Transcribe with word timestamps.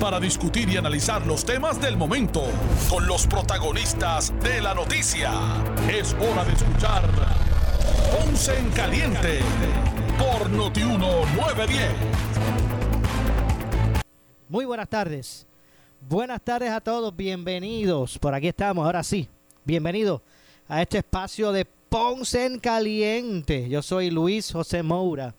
para 0.00 0.18
discutir 0.18 0.68
y 0.70 0.78
analizar 0.78 1.26
los 1.26 1.44
temas 1.44 1.78
del 1.78 1.96
momento 1.96 2.42
con 2.88 3.06
los 3.06 3.26
protagonistas 3.26 4.32
de 4.40 4.62
la 4.62 4.74
noticia. 4.74 5.30
Es 5.92 6.14
hora 6.14 6.42
de 6.44 6.54
escuchar 6.54 7.02
Ponce 8.10 8.58
en 8.58 8.70
Caliente 8.70 9.40
por 10.18 10.48
Notiuno 10.48 11.26
910. 11.36 11.92
Muy 14.48 14.64
buenas 14.64 14.88
tardes. 14.88 15.46
Buenas 16.08 16.40
tardes 16.40 16.70
a 16.70 16.80
todos, 16.80 17.14
bienvenidos. 17.14 18.18
Por 18.18 18.34
aquí 18.34 18.48
estamos, 18.48 18.86
ahora 18.86 19.02
sí. 19.02 19.28
Bienvenidos 19.64 20.22
a 20.66 20.80
este 20.80 20.98
espacio 20.98 21.52
de 21.52 21.66
Ponce 21.66 22.46
en 22.46 22.58
Caliente. 22.58 23.68
Yo 23.68 23.82
soy 23.82 24.10
Luis 24.10 24.50
José 24.50 24.82
Moura 24.82 25.34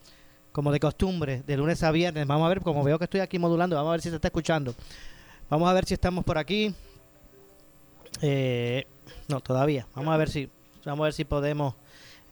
como 0.51 0.71
de 0.71 0.79
costumbre, 0.79 1.43
de 1.45 1.57
lunes 1.57 1.81
a 1.83 1.91
viernes. 1.91 2.27
Vamos 2.27 2.45
a 2.45 2.49
ver, 2.49 2.61
como 2.61 2.83
veo 2.83 2.97
que 2.97 3.05
estoy 3.05 3.21
aquí 3.21 3.39
modulando, 3.39 3.75
vamos 3.75 3.89
a 3.89 3.93
ver 3.93 4.01
si 4.01 4.09
se 4.09 4.15
está 4.15 4.27
escuchando. 4.27 4.75
Vamos 5.49 5.69
a 5.69 5.73
ver 5.73 5.85
si 5.85 5.93
estamos 5.93 6.23
por 6.23 6.37
aquí. 6.37 6.73
Eh, 8.21 8.85
no, 9.27 9.39
todavía. 9.39 9.87
Vamos 9.95 10.13
a 10.13 10.17
ver 10.17 10.29
si, 10.29 10.49
vamos 10.85 11.03
a 11.03 11.05
ver 11.05 11.13
si 11.13 11.25
podemos 11.25 11.75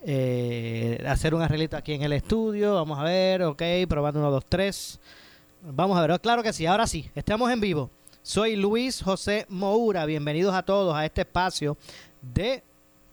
eh, 0.03 1.03
hacer 1.07 1.33
un 1.33 1.41
arreglito 1.41 1.77
aquí 1.77 1.93
en 1.93 2.03
el 2.03 2.13
estudio. 2.13 2.75
Vamos 2.75 2.99
a 2.99 3.03
ver, 3.03 3.43
ok, 3.43 3.61
probando 3.87 4.19
uno, 4.19 4.31
dos, 4.31 4.45
tres. 4.47 4.99
Vamos 5.61 5.97
a 5.97 6.01
ver, 6.01 6.11
oh, 6.11 6.19
claro 6.19 6.43
que 6.43 6.53
sí, 6.53 6.65
ahora 6.65 6.87
sí, 6.87 7.09
estamos 7.15 7.51
en 7.51 7.59
vivo. 7.59 7.89
Soy 8.21 8.55
Luis 8.55 9.01
José 9.01 9.45
Moura, 9.49 10.05
bienvenidos 10.05 10.53
a 10.53 10.63
todos 10.63 10.95
a 10.95 11.05
este 11.05 11.21
espacio 11.21 11.77
de 12.21 12.63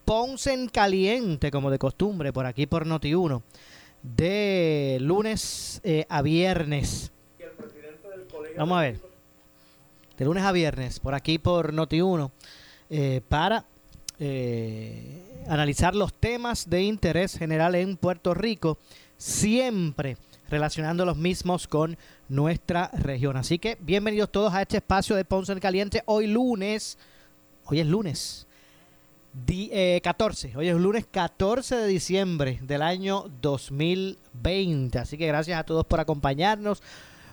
Ponce 0.05 0.53
en 0.53 0.69
Caliente, 0.69 1.51
como 1.51 1.71
de 1.71 1.79
costumbre, 1.79 2.33
por 2.33 2.47
aquí 2.47 2.67
por 2.67 2.87
Noti1 2.87 3.43
de 4.15 4.99
lunes 5.01 5.81
eh, 5.83 6.07
a 6.09 6.23
viernes. 6.23 7.11
Vamos 8.57 8.79
a 8.79 8.81
ver. 8.83 9.01
De 10.17 10.25
lunes 10.25 10.45
a 10.45 10.53
viernes, 10.53 11.01
por 11.01 11.15
aquí 11.15 11.39
por 11.39 11.75
Noti1, 11.75 12.31
eh, 12.89 13.21
para 13.29 13.65
eh, 14.19 15.45
analizar 15.49 15.95
los 15.95 16.15
temas 16.15 16.71
de 16.71 16.83
interés 16.83 17.37
general 17.37 17.75
en 17.75 17.97
Puerto 17.97 18.33
Rico, 18.33 18.79
siempre 19.19 20.17
relacionando 20.49 21.05
los 21.05 21.17
mismos 21.17 21.67
con 21.67 21.99
nuestra 22.29 22.91
región. 22.95 23.37
Así 23.37 23.59
que 23.59 23.77
bienvenidos 23.81 24.31
todos 24.31 24.55
a 24.55 24.63
este 24.63 24.79
espacio 24.79 25.17
de 25.17 25.25
Ponce 25.25 25.53
en 25.53 25.61
Caliente. 25.61 26.03
Hoy 26.07 26.29
lunes, 26.29 26.97
hoy 27.67 27.81
es 27.81 27.87
lunes, 27.87 28.46
14. 29.45 30.49
Eh, 30.49 30.57
Hoy 30.57 30.69
es 30.69 30.77
lunes 30.77 31.07
14 31.11 31.77
de 31.77 31.87
diciembre 31.87 32.59
del 32.63 32.81
año 32.81 33.27
2020. 33.43 34.99
Así 34.99 35.19
que 35.19 35.27
gracias 35.27 35.61
a 35.61 35.65
todos 35.65 35.85
por 35.85 36.01
acompañarnos. 36.01 36.83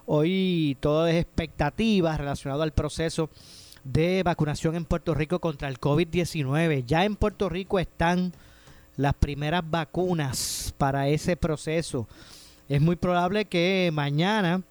Hoy 0.06 0.78
todo 0.82 1.08
es 1.08 1.16
expectativas 1.16 2.18
relacionado 2.18 2.64
al 2.64 2.74
proceso 2.74 3.30
de 3.86 4.22
vacunación 4.24 4.76
en 4.76 4.86
Puerto 4.86 5.14
Rico 5.14 5.40
contra 5.40 5.70
el 5.70 5.80
COVID-19. 5.80 6.84
Ya 6.86 7.06
en 7.06 7.16
Puerto 7.16 7.48
Rico 7.48 7.80
están 7.80 8.34
las 8.98 9.14
primeras 9.14 9.64
vacunas 9.66 10.74
para 10.78 11.08
ese 11.08 11.38
proceso. 11.38 12.08
Es 12.68 12.82
muy 12.82 12.98
probable 12.98 13.46
que 13.46 13.92
mañana, 13.94 14.62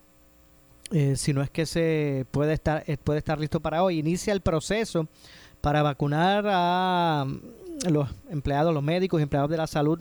eh, 0.91 1.17
si 1.17 1.33
no 1.33 1.43
es 1.43 1.49
que 1.49 1.65
se 1.65 2.27
puede 2.31 2.53
estar, 2.53 2.85
eh, 2.87 2.99
puede 2.99 3.21
estar 3.21 3.41
listo 3.41 3.61
para 3.61 3.83
hoy, 3.83 3.99
inicie 3.99 4.33
el 4.33 4.43
proceso 4.43 5.09
para 5.62 5.83
vacunar 5.83 6.45
a 6.47 7.25
mm, 7.27 7.89
los 7.91 8.11
empleados, 8.28 8.75
los 8.75 8.83
médicos 8.83 9.21
y 9.21 9.23
empleados 9.23 9.49
de 9.49 9.56
la 9.56 9.67
salud 9.67 10.00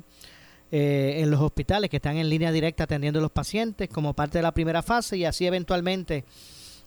eh, 0.74 1.22
en 1.22 1.30
los 1.30 1.40
hospitales 1.42 1.90
que 1.90 1.98
están 1.98 2.18
en 2.18 2.30
línea 2.30 2.52
directa 2.52 2.86
atendiendo 2.86 3.20
a 3.20 3.22
los 3.22 3.32
pacientes 3.32 3.90
como 3.90 4.14
parte 4.14 4.40
de 4.40 4.42
la 4.42 4.54
primera 4.54 4.82
fase 4.82 5.18
y 5.18 5.26
así 5.26 5.46
eventualmente 5.46 6.26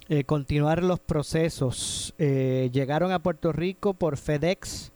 eh, 0.09 0.25
continuar 0.25 0.83
los 0.83 1.01
procesos. 1.01 2.15
Eh, 2.19 2.71
llegaron 2.73 3.13
a 3.13 3.21
Puerto 3.21 3.53
Rico 3.53 3.95
por 3.95 4.17
FedEx 4.17 4.91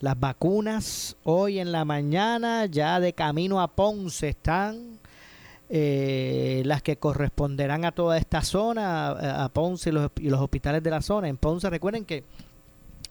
las 0.00 0.18
vacunas 0.18 1.16
hoy 1.24 1.58
en 1.58 1.70
la 1.70 1.84
mañana, 1.84 2.66
ya 2.66 2.98
de 2.98 3.12
camino 3.12 3.60
a 3.60 3.68
Ponce 3.68 4.30
están. 4.30 4.98
las 5.68 6.82
que 6.82 6.96
corresponderán 6.96 7.84
a 7.84 7.92
toda 7.92 8.18
esta 8.18 8.42
zona, 8.42 9.44
a, 9.44 9.48
Ponce 9.48 9.90
y 9.90 9.92
los, 9.92 10.10
y 10.20 10.28
los 10.28 10.40
hospitales 10.40 10.82
de 10.82 10.90
la 10.90 11.02
zona. 11.02 11.28
En 11.28 11.36
Ponce, 11.36 11.70
recuerden 11.70 12.04
que 12.04 12.24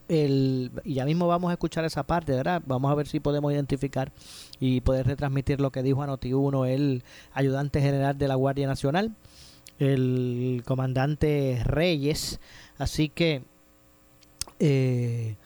el, 0.08 0.70
y 0.84 0.94
ya 0.94 1.04
mismo 1.04 1.26
vamos 1.26 1.50
a 1.50 1.54
escuchar 1.54 1.84
esa 1.84 2.02
parte, 2.02 2.32
¿verdad? 2.32 2.62
Vamos 2.66 2.90
a 2.90 2.94
ver 2.94 3.06
si 3.06 3.20
podemos 3.20 3.52
identificar 3.52 4.12
y 4.60 4.80
poder 4.80 5.06
retransmitir 5.06 5.60
lo 5.60 5.70
que 5.70 5.82
dijo 5.82 6.02
a 6.02 6.06
Noti1 6.06 6.68
el 6.68 7.04
ayudante 7.32 7.80
general 7.80 8.18
de 8.18 8.28
la 8.28 8.34
Guardia 8.34 8.66
Nacional, 8.66 9.14
el 9.78 10.62
comandante 10.66 11.60
Reyes. 11.64 12.40
Así 12.78 13.08
que, 13.08 13.42
eh, 14.58 15.36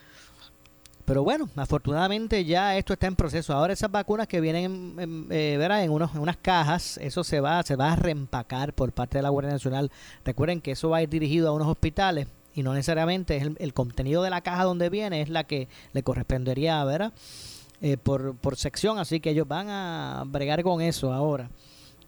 pero 1.04 1.22
bueno, 1.22 1.48
afortunadamente 1.56 2.44
ya 2.44 2.76
esto 2.76 2.92
está 2.92 3.06
en 3.06 3.16
proceso. 3.16 3.52
Ahora 3.52 3.72
esas 3.72 3.90
vacunas 3.90 4.26
que 4.26 4.40
vienen, 4.40 4.96
en, 4.98 5.26
eh, 5.30 5.56
¿verdad? 5.58 5.84
en, 5.84 5.90
unos, 5.90 6.14
unas 6.14 6.36
cajas, 6.36 6.98
eso 6.98 7.22
se 7.22 7.40
va, 7.40 7.62
se 7.62 7.76
va 7.76 7.92
a 7.92 7.96
reempacar 7.96 8.72
por 8.72 8.92
parte 8.92 9.18
de 9.18 9.22
la 9.22 9.28
Guardia 9.28 9.52
Nacional. 9.52 9.90
Recuerden 10.24 10.60
que 10.60 10.72
eso 10.72 10.90
va 10.90 10.98
a 10.98 11.02
ir 11.02 11.08
dirigido 11.08 11.48
a 11.48 11.52
unos 11.52 11.68
hospitales 11.68 12.26
y 12.56 12.62
no 12.62 12.72
necesariamente 12.72 13.36
es 13.36 13.50
el, 13.58 13.74
contenido 13.74 14.22
de 14.22 14.30
la 14.30 14.40
caja 14.40 14.64
donde 14.64 14.88
viene 14.88 15.20
es 15.20 15.28
la 15.28 15.44
que 15.44 15.68
le 15.92 16.02
correspondería, 16.02 16.82
¿verdad? 16.84 17.12
Eh, 17.82 17.98
por, 17.98 18.34
por 18.36 18.56
sección, 18.56 18.98
así 18.98 19.20
que 19.20 19.30
ellos 19.30 19.46
van 19.46 19.68
a 19.68 20.24
bregar 20.26 20.62
con 20.62 20.80
eso 20.80 21.12
ahora. 21.12 21.50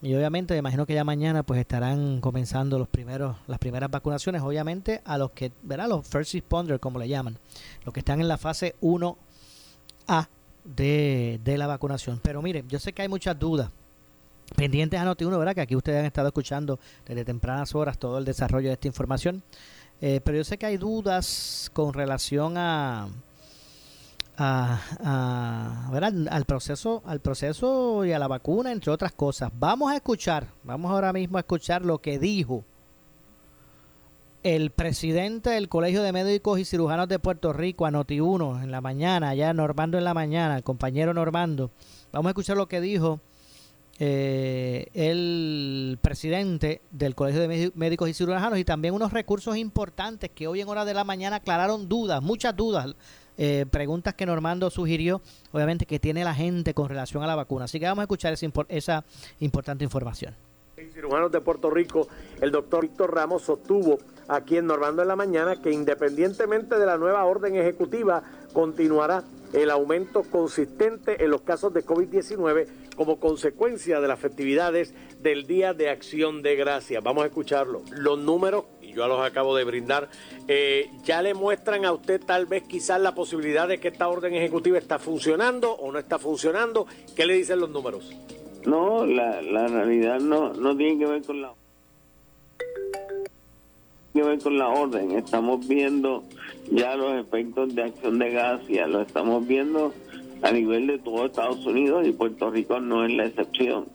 Y 0.01 0.15
obviamente, 0.15 0.55
me 0.55 0.59
imagino 0.59 0.87
que 0.87 0.95
ya 0.95 1.05
mañana 1.05 1.43
pues 1.43 1.61
estarán 1.61 2.21
comenzando 2.21 2.79
los 2.79 2.89
primeros, 2.89 3.37
las 3.47 3.59
primeras 3.59 3.91
vacunaciones, 3.91 4.41
obviamente 4.41 5.03
a 5.05 5.19
los 5.19 5.33
que, 5.33 5.53
¿verdad? 5.63 5.89
Los 5.89 6.09
first 6.09 6.33
responders, 6.33 6.81
como 6.81 6.99
le 6.99 7.09
llaman, 7.09 7.39
los 7.85 7.93
que 7.93 8.01
están 8.01 8.21
en 8.21 8.29
la 8.29 8.39
fase 8.39 8.75
1A 8.81 10.29
de, 10.65 11.41
de 11.45 11.59
la 11.59 11.67
vacunación. 11.67 12.21
Pero 12.23 12.41
miren, 12.41 12.67
yo 12.69 12.79
sé 12.79 12.95
que 12.95 13.03
hay 13.03 13.09
muchas 13.09 13.39
dudas 13.39 13.71
pendientes 14.57 14.99
a 14.99 15.05
Noti1, 15.05 15.39
¿verdad? 15.39 15.55
Que 15.55 15.61
aquí 15.61 15.77
ustedes 15.77 15.99
han 15.99 16.07
estado 16.07 16.29
escuchando 16.29 16.79
desde 17.07 17.25
tempranas 17.25 17.75
horas 17.75 17.99
todo 17.99 18.19
el 18.19 18.25
desarrollo 18.25 18.69
de 18.69 18.75
esta 18.75 18.89
información. 18.89 19.43
Eh, 20.01 20.21
pero 20.23 20.39
yo 20.39 20.45
sé 20.45 20.59
que 20.59 20.67
hay 20.67 20.77
dudas 20.77 21.71
con 21.73 21.93
relación 21.93 22.57
a, 22.57 23.09
a, 24.37 25.91
al 26.31 26.45
proceso 26.45 27.03
al 27.05 27.21
proceso 27.21 28.05
y 28.05 28.13
a 28.13 28.19
la 28.19 28.29
vacuna 28.29 28.71
entre 28.71 28.93
otras 28.93 29.13
cosas. 29.13 29.51
Vamos 29.59 29.91
a 29.91 29.97
escuchar 29.97 30.47
vamos 30.63 30.91
ahora 30.93 31.13
mismo 31.13 31.37
a 31.37 31.41
escuchar 31.41 31.85
lo 31.85 31.99
que 31.99 32.19
dijo 32.19 32.65
el 34.45 34.71
presidente 34.71 35.51
del 35.51 35.69
Colegio 35.69 36.03
de 36.03 36.13
Médicos 36.13 36.61
y 36.61 36.65
Cirujanos 36.65 37.09
de 37.09 37.19
Puerto 37.19 37.53
Rico 37.53 37.85
a 37.85 37.91
Noti1 37.91 38.63
en 38.63 38.71
la 38.71 38.81
mañana 38.81 39.35
ya 39.35 39.53
Normando 39.53 39.99
en 39.99 40.05
la 40.05 40.15
mañana 40.15 40.57
el 40.57 40.63
compañero 40.63 41.13
Normando. 41.13 41.73
Vamos 42.13 42.29
a 42.29 42.31
escuchar 42.31 42.57
lo 42.57 42.69
que 42.69 42.81
dijo 42.81 43.21
eh, 44.01 44.87
el 44.95 45.99
presidente 46.01 46.83
del 46.91 47.15
Colegio 47.15 47.41
de 47.41 47.73
Médicos 47.75 48.09
y 48.09 48.15
Cirujanos 48.15 48.59
y 48.59 48.65
también 48.65 48.95
unos 48.95 49.13
recursos 49.13 49.57
importantes 49.57 50.31
que 50.31 50.47
hoy 50.47 50.61
en 50.61 50.69
hora 50.69 50.85
de 50.85 50.95
la 50.95 51.03
mañana 51.05 51.37
aclararon 51.37 51.89
dudas, 51.89 52.23
muchas 52.23 52.55
dudas, 52.55 52.95
eh, 53.37 53.67
preguntas 53.71 54.15
que 54.15 54.27
Normando 54.27 54.71
sugirió, 54.71 55.21
obviamente 55.53 55.87
que 55.87 55.99
tiene 55.99 56.23
la 56.25 56.35
gente 56.35 56.75
con 56.75 56.89
relación 56.89 57.23
a 57.23 57.27
la 57.27 57.35
vacuna. 57.35 57.65
Así 57.65 57.81
que 57.81 57.87
vamos 57.87 58.03
a 58.03 58.05
escuchar 58.05 58.33
esa, 58.33 58.47
esa 58.69 59.05
importante 59.41 59.85
información. 59.85 60.35
Cirujanos 60.93 61.33
de 61.33 61.41
Puerto 61.41 61.71
Rico, 61.71 62.07
el 62.41 62.53
doctor 62.53 62.83
Víctor 62.83 63.13
Ramos 63.13 63.43
sostuvo 63.43 63.99
aquí 64.29 64.57
en 64.57 64.67
Normando 64.67 65.03
en 65.03 65.09
la 65.09 65.17
mañana 65.17 65.61
que 65.61 65.73
independientemente 65.73 66.79
de 66.79 66.87
la 66.87 66.99
nueva 66.99 67.25
orden 67.25 67.57
ejecutiva, 67.57 68.23
continuará 68.53 69.25
el 69.53 69.71
aumento 69.71 70.23
consistente 70.23 71.23
en 71.25 71.31
los 71.31 71.43
casos 71.43 71.73
de 71.73 71.85
COVID-19 71.85 72.67
como 72.97 73.21
consecuencia 73.21 74.01
de 74.01 74.09
las 74.09 74.19
festividades 74.19 74.93
del 75.23 75.47
Día 75.47 75.75
de 75.75 75.89
Acción 75.89 76.43
de 76.43 76.57
Gracias. 76.57 77.03
Vamos 77.03 77.25
a 77.25 77.27
escucharlo. 77.27 77.83
Los 77.91 78.19
números, 78.19 78.65
y 78.83 78.93
yo 78.93 79.07
los 79.07 79.21
acabo 79.21 79.57
de 79.57 79.65
brindar, 79.65 80.09
eh, 80.49 80.91
ya 81.05 81.23
le 81.23 81.35
muestran 81.35 81.85
a 81.85 81.93
usted 81.93 82.21
tal 82.21 82.47
vez 82.47 82.65
quizás 82.65 83.01
la 83.01 83.15
posibilidad 83.15 83.69
de 83.69 83.79
que 83.79 83.89
esta 83.89 84.09
orden 84.09 84.35
ejecutiva 84.35 84.79
está 84.79 84.99
funcionando 84.99 85.73
o 85.73 85.93
no 85.93 85.99
está 85.99 86.19
funcionando. 86.19 86.87
¿Qué 87.15 87.25
le 87.25 87.35
dicen 87.35 87.61
los 87.61 87.71
números? 87.71 88.11
No, 88.67 89.07
la, 89.07 89.41
la 89.43 89.69
realidad 89.69 90.19
no, 90.21 90.53
no 90.53 90.77
tiene 90.77 90.99
que 90.99 91.07
ver 91.07 91.23
con 91.23 91.41
la 91.41 91.53
que 94.19 94.25
ver 94.25 94.39
con 94.41 94.59
la 94.59 94.69
orden. 94.69 95.13
Estamos 95.13 95.67
viendo 95.69 96.25
ya 96.73 96.97
los 96.97 97.25
efectos 97.25 97.75
de 97.75 97.85
acción 97.85 98.19
de 98.19 98.31
gracia, 98.31 98.87
lo 98.89 99.03
estamos 99.03 99.47
viendo 99.47 99.95
a 100.43 100.51
nivel 100.51 100.89
de 100.89 100.99
todo 100.99 101.27
Estados 101.27 101.65
Unidos 101.65 102.07
y 102.07 102.13
Puerto 102.13 102.51
Rico 102.51 102.81
no 102.81 103.05
es 103.05 103.13
la 103.13 103.27
excepción. 103.27 103.87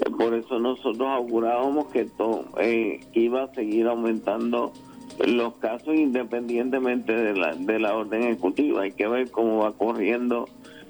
Eh, 0.00 0.10
por 0.10 0.34
eso 0.34 0.58
nosotros 0.58 1.08
augurábamos 1.08 1.86
que 1.92 2.02
esto 2.02 2.44
eh, 2.58 3.00
iba 3.12 3.44
a 3.44 3.54
seguir 3.54 3.86
aumentando 3.86 4.72
los 5.24 5.54
casos 5.56 5.94
independientemente 5.94 7.12
de 7.12 7.34
la, 7.34 7.54
de 7.54 7.78
la 7.78 7.94
orden 7.94 8.24
ejecutiva. 8.24 8.82
Hay 8.82 8.92
que 8.92 9.06
ver 9.06 9.30
cómo 9.30 9.58
va 9.58 9.72
corriendo 9.72 10.48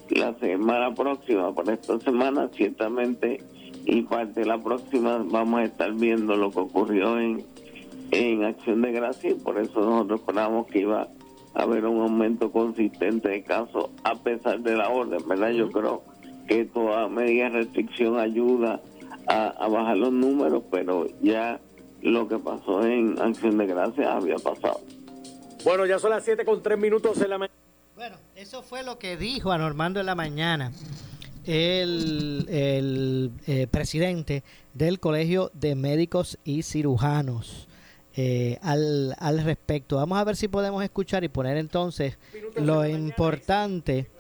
la 0.09 0.33
semana 0.39 0.95
próxima. 0.95 1.55
Por 1.55 1.69
esta 1.71 1.99
semana, 2.01 2.49
ciertamente, 2.55 3.43
y 3.85 4.03
parte 4.03 4.41
de 4.41 4.47
la 4.47 4.59
próxima, 4.59 5.25
vamos 5.29 5.61
a 5.61 5.65
estar 5.65 5.93
viendo 5.93 6.37
lo 6.37 6.51
que 6.51 6.61
ocurrió 6.61 7.19
en, 7.19 7.45
en 8.11 8.45
Acción 8.45 8.83
de 8.83 8.93
Gracia 8.93 9.31
y 9.31 9.35
por 9.35 9.59
eso 9.59 9.81
nosotros 9.81 10.21
esperamos 10.21 10.67
que 10.67 10.81
iba 10.81 11.09
a 11.55 11.63
haber 11.63 11.87
un 11.87 12.01
aumento 12.01 12.51
consistente 12.51 13.29
de 13.29 13.43
casos 13.43 13.91
a 14.05 14.15
pesar 14.17 14.61
de 14.61 14.77
la 14.77 14.89
orden, 14.89 15.21
¿verdad? 15.27 15.51
Yo 15.51 15.71
creo 15.71 16.03
que 16.47 16.65
toda 16.65 17.09
medida 17.09 17.45
de 17.45 17.51
restricción 17.51 18.19
ayuda 18.19 18.81
a, 19.27 19.49
a 19.49 19.69
bajar 19.69 19.97
los 19.97 20.13
números, 20.13 20.63
pero 20.71 21.07
ya 21.21 21.61
lo 22.03 22.29
que 22.29 22.39
pasó 22.39 22.85
en 22.85 23.21
Acción 23.21 23.59
de 23.59 23.67
Gracia 23.67 24.17
había 24.17 24.37
pasado. 24.37 24.81
Bueno, 25.65 25.87
ya 25.87 25.99
son 25.99 26.11
las 26.11 26.25
7 26.25 26.45
con 26.45 26.63
3 26.63 26.79
minutos 26.79 27.21
en 27.21 27.31
la 27.31 27.39
mañana. 27.39 27.55
Bueno, 27.97 28.17
eso 28.37 28.63
fue 28.63 28.85
lo 28.85 28.99
que 28.99 29.17
dijo 29.17 29.51
a 29.51 29.59
Normando 29.59 29.99
en 29.99 30.07
la 30.07 30.15
mañana 30.15 30.71
el, 31.49 32.47
el 32.49 33.33
eh, 33.47 33.67
presidente 33.67 34.45
del 34.75 35.01
Colegio 35.01 35.51
de 35.55 35.75
Médicos 35.75 36.39
y 36.45 36.63
Cirujanos. 36.63 37.68
Eh, 38.21 38.59
al, 38.63 39.15
al 39.17 39.45
respecto. 39.45 39.95
Vamos 39.95 40.19
a 40.19 40.25
ver 40.25 40.35
si 40.35 40.49
podemos 40.49 40.83
escuchar 40.83 41.23
y 41.23 41.29
poner 41.29 41.57
entonces 41.57 42.19
lo 42.57 42.85
importante. 42.85 44.11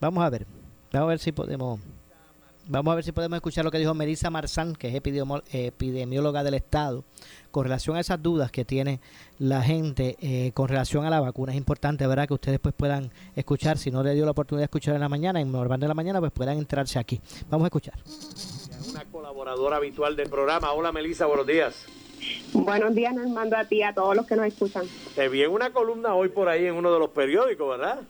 Vamos 0.00 0.22
a 0.22 0.30
ver, 0.30 0.46
vamos 0.92 1.06
a 1.06 1.08
ver 1.08 1.18
si 1.18 1.32
podemos 1.32 1.80
Vamos 2.68 2.92
a 2.92 2.94
ver 2.94 3.04
si 3.04 3.10
podemos 3.10 3.34
escuchar 3.36 3.64
lo 3.64 3.72
que 3.72 3.78
dijo 3.78 3.92
Melissa 3.94 4.30
Marzán, 4.30 4.76
que 4.76 4.86
es 4.86 4.94
epidemióloga 4.94 6.44
del 6.44 6.54
Estado, 6.54 7.02
con 7.50 7.64
relación 7.64 7.96
a 7.96 8.00
esas 8.00 8.22
dudas 8.22 8.52
que 8.52 8.64
tiene 8.64 9.00
la 9.40 9.60
gente 9.60 10.16
eh, 10.20 10.52
con 10.52 10.68
relación 10.68 11.04
a 11.04 11.10
la 11.10 11.18
vacuna. 11.18 11.50
Es 11.50 11.58
importante, 11.58 12.06
¿verdad?, 12.06 12.28
que 12.28 12.34
ustedes 12.34 12.60
pues 12.60 12.76
puedan 12.76 13.10
escuchar. 13.34 13.76
Si 13.76 13.90
no 13.90 14.04
le 14.04 14.14
dio 14.14 14.24
la 14.24 14.30
oportunidad 14.30 14.60
de 14.60 14.66
escuchar 14.66 14.94
en 14.94 15.00
la 15.00 15.08
mañana, 15.08 15.40
en 15.40 15.50
Normando 15.50 15.86
de 15.86 15.88
la 15.88 15.94
mañana, 15.94 16.20
pues 16.20 16.30
puedan 16.30 16.58
entrarse 16.58 17.00
aquí. 17.00 17.20
Vamos 17.50 17.64
a 17.64 17.66
escuchar. 17.66 17.94
Una 18.90 19.04
colaboradora 19.06 19.78
habitual 19.78 20.14
del 20.14 20.30
programa. 20.30 20.72
Hola, 20.72 20.92
Melissa, 20.92 21.26
buenos 21.26 21.48
días. 21.48 21.84
Buenos 22.52 22.94
días, 22.94 23.14
Normando, 23.14 23.56
a 23.56 23.64
ti, 23.64 23.82
a 23.82 23.92
todos 23.92 24.14
los 24.14 24.26
que 24.26 24.36
nos 24.36 24.46
escuchan. 24.46 24.84
Te 25.14 25.28
vi 25.28 25.42
en 25.42 25.50
una 25.50 25.72
columna 25.72 26.14
hoy 26.14 26.28
por 26.28 26.48
ahí 26.48 26.66
en 26.66 26.74
uno 26.74 26.92
de 26.92 26.98
los 26.98 27.10
periódicos, 27.10 27.78
¿verdad? 27.78 28.00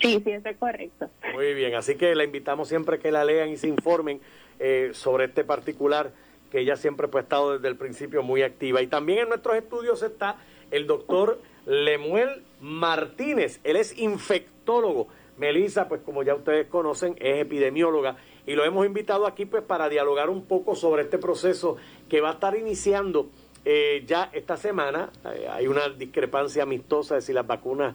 Sí, 0.00 0.20
sí, 0.24 0.30
eso 0.30 0.48
es 0.48 0.56
correcto. 0.56 1.10
Muy 1.32 1.54
bien, 1.54 1.74
así 1.74 1.96
que 1.96 2.14
la 2.14 2.24
invitamos 2.24 2.68
siempre 2.68 2.98
que 2.98 3.10
la 3.10 3.24
lean 3.24 3.50
y 3.50 3.56
se 3.56 3.68
informen 3.68 4.20
eh, 4.58 4.90
sobre 4.92 5.26
este 5.26 5.44
particular 5.44 6.12
que 6.50 6.60
ella 6.60 6.76
siempre 6.76 7.08
pues, 7.08 7.22
ha 7.22 7.24
estado 7.24 7.54
desde 7.54 7.68
el 7.68 7.76
principio 7.76 8.22
muy 8.22 8.42
activa. 8.42 8.80
Y 8.80 8.86
también 8.86 9.20
en 9.20 9.28
nuestros 9.28 9.56
estudios 9.56 10.02
está 10.02 10.36
el 10.70 10.86
doctor 10.86 11.40
Lemuel 11.66 12.42
Martínez, 12.60 13.60
él 13.64 13.76
es 13.76 13.98
infectólogo. 13.98 15.08
Melissa, 15.36 15.88
pues 15.88 16.00
como 16.02 16.22
ya 16.22 16.34
ustedes 16.36 16.68
conocen, 16.68 17.16
es 17.18 17.40
epidemióloga 17.40 18.16
y 18.46 18.54
lo 18.54 18.64
hemos 18.64 18.86
invitado 18.86 19.26
aquí 19.26 19.46
pues 19.46 19.62
para 19.62 19.88
dialogar 19.88 20.30
un 20.30 20.44
poco 20.44 20.74
sobre 20.76 21.02
este 21.02 21.18
proceso 21.18 21.76
que 22.08 22.20
va 22.20 22.30
a 22.30 22.32
estar 22.34 22.56
iniciando 22.56 23.28
eh, 23.64 24.04
ya 24.06 24.30
esta 24.32 24.56
semana. 24.56 25.10
Eh, 25.34 25.48
hay 25.50 25.66
una 25.66 25.88
discrepancia 25.88 26.62
amistosa 26.62 27.16
de 27.16 27.22
si 27.22 27.32
las 27.32 27.46
vacunas 27.46 27.94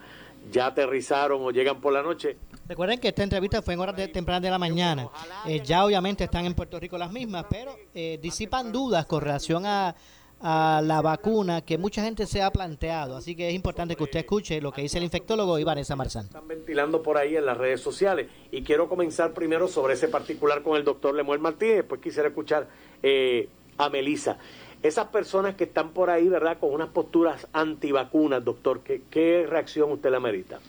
ya 0.51 0.67
aterrizaron 0.67 1.41
o 1.43 1.51
llegan 1.51 1.79
por 1.79 1.93
la 1.93 2.01
noche. 2.01 2.37
Recuerden 2.67 2.99
que 2.99 3.09
esta 3.09 3.23
entrevista 3.23 3.61
fue 3.61 3.73
en 3.73 3.79
horas 3.79 3.95
de, 3.95 4.07
tempranas 4.07 4.43
de 4.43 4.49
la 4.51 4.59
mañana. 4.59 5.09
Eh, 5.47 5.61
ya 5.63 5.83
obviamente 5.83 6.23
están 6.23 6.45
en 6.45 6.53
Puerto 6.53 6.79
Rico 6.79 6.97
las 6.97 7.11
mismas, 7.11 7.45
pero 7.49 7.75
eh, 7.93 8.19
disipan 8.21 8.71
dudas 8.71 9.05
con 9.05 9.21
relación 9.21 9.65
a, 9.65 9.95
a 10.41 10.81
la 10.83 11.01
vacuna 11.01 11.61
que 11.61 11.77
mucha 11.77 12.01
gente 12.01 12.25
se 12.25 12.41
ha 12.41 12.51
planteado. 12.51 13.17
Así 13.17 13.35
que 13.35 13.49
es 13.49 13.55
importante 13.55 13.95
que 13.95 14.03
usted 14.03 14.19
escuche 14.19 14.61
lo 14.61 14.71
que 14.71 14.81
dice 14.81 14.97
el 14.97 15.03
infectólogo 15.03 15.59
y 15.59 15.63
Vanessa 15.63 15.95
Marzán. 15.95 16.25
Están 16.25 16.47
ventilando 16.47 17.03
por 17.03 17.17
ahí 17.17 17.35
en 17.35 17.45
las 17.45 17.57
redes 17.57 17.81
sociales. 17.81 18.27
Y 18.51 18.61
quiero 18.63 18.87
comenzar 18.87 19.33
primero 19.33 19.67
sobre 19.67 19.93
ese 19.93 20.07
particular 20.07 20.63
con 20.63 20.77
el 20.77 20.83
doctor 20.83 21.15
Lemuel 21.15 21.39
Martínez. 21.39 21.77
Después 21.77 22.01
quisiera 22.01 22.29
escuchar 22.29 22.67
eh, 23.03 23.49
a 23.77 23.89
Melisa. 23.89 24.37
Esas 24.81 25.07
personas 25.07 25.55
que 25.55 25.65
están 25.65 25.89
por 25.89 26.09
ahí, 26.09 26.29
¿verdad?, 26.29 26.57
con 26.57 26.73
unas 26.73 26.87
posturas 26.89 27.47
antivacunas, 27.51 28.43
doctor, 28.45 28.79
¿qué, 28.79 29.01
qué 29.09 29.45
reacción 29.49 29.91
usted 29.91 30.09
le 30.09 30.21
merita? 30.21 30.59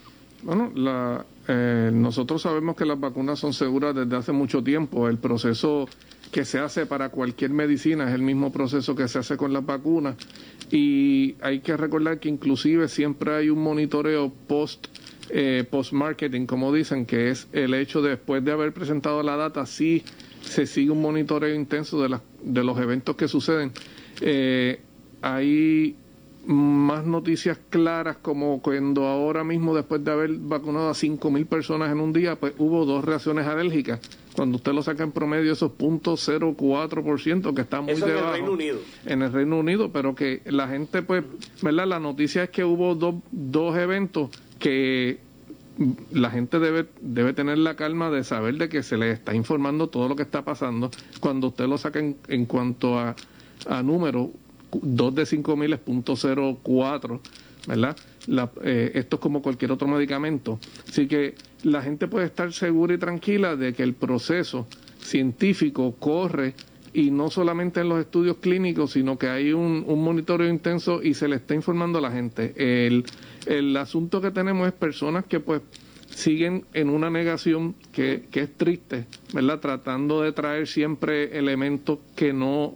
Bueno, 0.43 0.73
la, 0.75 1.25
eh, 1.47 1.91
nosotros 1.93 2.43
sabemos 2.43 2.75
que 2.75 2.87
las 2.87 2.99
vacunas 2.99 3.39
son 3.39 3.53
seguras 3.53 3.95
desde 3.95 4.17
hace 4.17 4.33
mucho 4.33 4.65
tiempo. 4.65 5.07
El 5.09 5.19
proceso 5.19 5.87
que 6.31 6.45
se 6.45 6.59
hace 6.59 6.87
para 6.87 7.09
cualquier 7.09 7.51
medicina 7.51 8.09
es 8.09 8.15
el 8.15 8.23
mismo 8.23 8.53
proceso 8.53 8.95
que 8.95 9.09
se 9.09 9.19
hace 9.19 9.37
con 9.37 9.53
las 9.53 9.65
vacunas. 9.65 10.17
Y 10.71 11.35
hay 11.41 11.61
que 11.61 11.77
recordar 11.77 12.21
que 12.21 12.29
inclusive 12.29 12.89
siempre 12.89 13.35
hay 13.35 13.51
un 13.51 13.63
monitoreo 13.63 14.33
post 14.47 14.87
eh, 15.33 15.65
post 15.71 15.93
marketing, 15.93 16.47
como 16.47 16.73
dicen, 16.73 17.07
que 17.07 17.31
es 17.31 17.47
el 17.53 17.75
hecho 17.75 18.03
de 18.03 18.11
después 18.11 18.45
de 18.45 18.51
haber 18.51 18.73
presentado 18.73 19.23
la 19.23 19.37
data, 19.37 19.65
sí 19.65 20.03
se 20.43 20.67
sigue 20.67 20.91
un 20.91 21.01
monitoreo 21.01 21.55
intenso 21.55 22.03
de, 22.03 22.09
las 22.09 22.21
de 22.43 22.65
los 22.65 22.79
eventos 22.79 23.15
que 23.15 23.29
suceden. 23.29 23.71
Eh, 24.21 24.81
hay 25.23 25.95
más 26.47 27.05
noticias 27.07 27.59
claras 27.69 28.17
como 28.17 28.61
cuando 28.61 29.07
ahora 29.07 29.45
mismo 29.45 29.75
después 29.75 30.05
de 30.05 30.11
haber 30.11 30.33
vacunado 30.33 30.89
a 30.89 30.95
5.000 30.95 31.47
personas 31.47 31.93
en 31.93 32.01
un 32.01 32.13
día, 32.13 32.37
pues 32.37 32.55
hubo 32.59 32.85
dos 32.85 33.05
reacciones 33.05 33.47
alérgicas. 33.47 34.01
Cuando 34.35 34.57
usted 34.57 34.73
lo 34.73 34.83
saca 34.83 35.03
en 35.03 35.13
promedio 35.13 35.53
esos 35.53 35.73
.04% 35.73 37.55
que 37.55 37.61
está 37.63 37.81
muy 37.81 37.93
Eso 37.93 38.07
debajo. 38.07 38.27
en 38.29 38.33
el 38.35 38.41
Reino 38.41 38.53
Unido. 38.53 38.79
En 39.07 39.23
el 39.23 39.33
Reino 39.33 39.59
Unido, 39.59 39.93
pero 39.93 40.15
que 40.15 40.43
la 40.47 40.69
gente 40.69 41.03
pues, 41.03 41.25
¿verdad? 41.63 41.87
La 41.87 41.99
noticia 42.01 42.45
es 42.45 42.51
que 42.51 42.65
hubo 42.65 42.95
dos, 42.95 43.17
dos 43.33 43.77
eventos 43.77 44.31
que 44.59 45.19
la 46.13 46.31
gente 46.31 46.59
debe, 46.59 46.87
debe 47.01 47.33
tener 47.33 47.59
la 47.59 47.75
calma 47.75 48.11
de 48.11 48.23
saber 48.23 48.57
de 48.57 48.69
que 48.69 48.83
se 48.83 48.97
le 48.99 49.11
está 49.13 49.35
informando 49.35 49.89
todo 49.89 50.09
lo 50.09 50.17
que 50.17 50.23
está 50.23 50.45
pasando. 50.45 50.91
Cuando 51.21 51.49
usted 51.49 51.67
lo 51.67 51.79
saca 51.79 51.99
en, 51.99 52.17
en 52.29 52.45
cuanto 52.47 52.99
a, 52.99 53.17
a 53.67 53.83
números, 53.83 54.29
2 54.73 55.15
de 55.15 55.27
5 55.27 55.57
mil 55.57 55.73
es 55.73 55.81
punto 55.81 56.15
0,4, 56.15 57.21
¿verdad? 57.67 57.97
Eh, 58.63 58.93
esto 58.95 59.17
es 59.17 59.21
como 59.21 59.43
cualquier 59.43 59.73
otro 59.73 59.89
medicamento. 59.89 60.59
Así 60.89 61.07
que 61.07 61.35
la 61.63 61.83
gente 61.83 62.09
puede 62.09 62.27
estar 62.27 62.53
segura 62.53 62.95
y 62.95 62.99
tranquila 62.99 63.57
de 63.57 63.73
que 63.73 63.83
el 63.83 63.95
proceso 63.95 64.67
científico 65.01 65.95
corre 65.99 66.55
y 66.93 67.11
no 67.11 67.31
solamente 67.31 67.81
en 67.81 67.89
los 67.89 68.01
estudios 68.01 68.39
clínicos, 68.39 68.93
sino 68.93 69.17
que 69.19 69.29
hay 69.29 69.53
un, 69.53 69.85
un 69.87 70.03
monitoreo 70.03 70.49
intenso 70.49 71.03
y 71.03 71.15
se 71.15 71.29
le 71.29 71.37
está 71.37 71.55
informando 71.55 71.99
a 71.99 72.03
la 72.03 72.11
gente. 72.11 72.53
El, 72.57 73.05
el 73.47 73.77
asunto 73.77 74.21
que 74.21 74.31
tenemos 74.31 74.67
es 74.67 74.73
personas 74.73 75.25
que 75.25 75.41
pues 75.41 75.63
siguen 76.09 76.65
en 76.75 76.91
una 76.91 77.11
negación 77.11 77.75
que, 77.93 78.25
que 78.31 78.41
es 78.41 78.57
triste, 78.57 79.07
¿verdad? 79.33 79.61
Tratando 79.61 80.23
de 80.23 80.33
traer 80.33 80.67
siempre 80.67 81.39
elementos 81.39 81.99
que 82.17 82.33
no, 82.33 82.75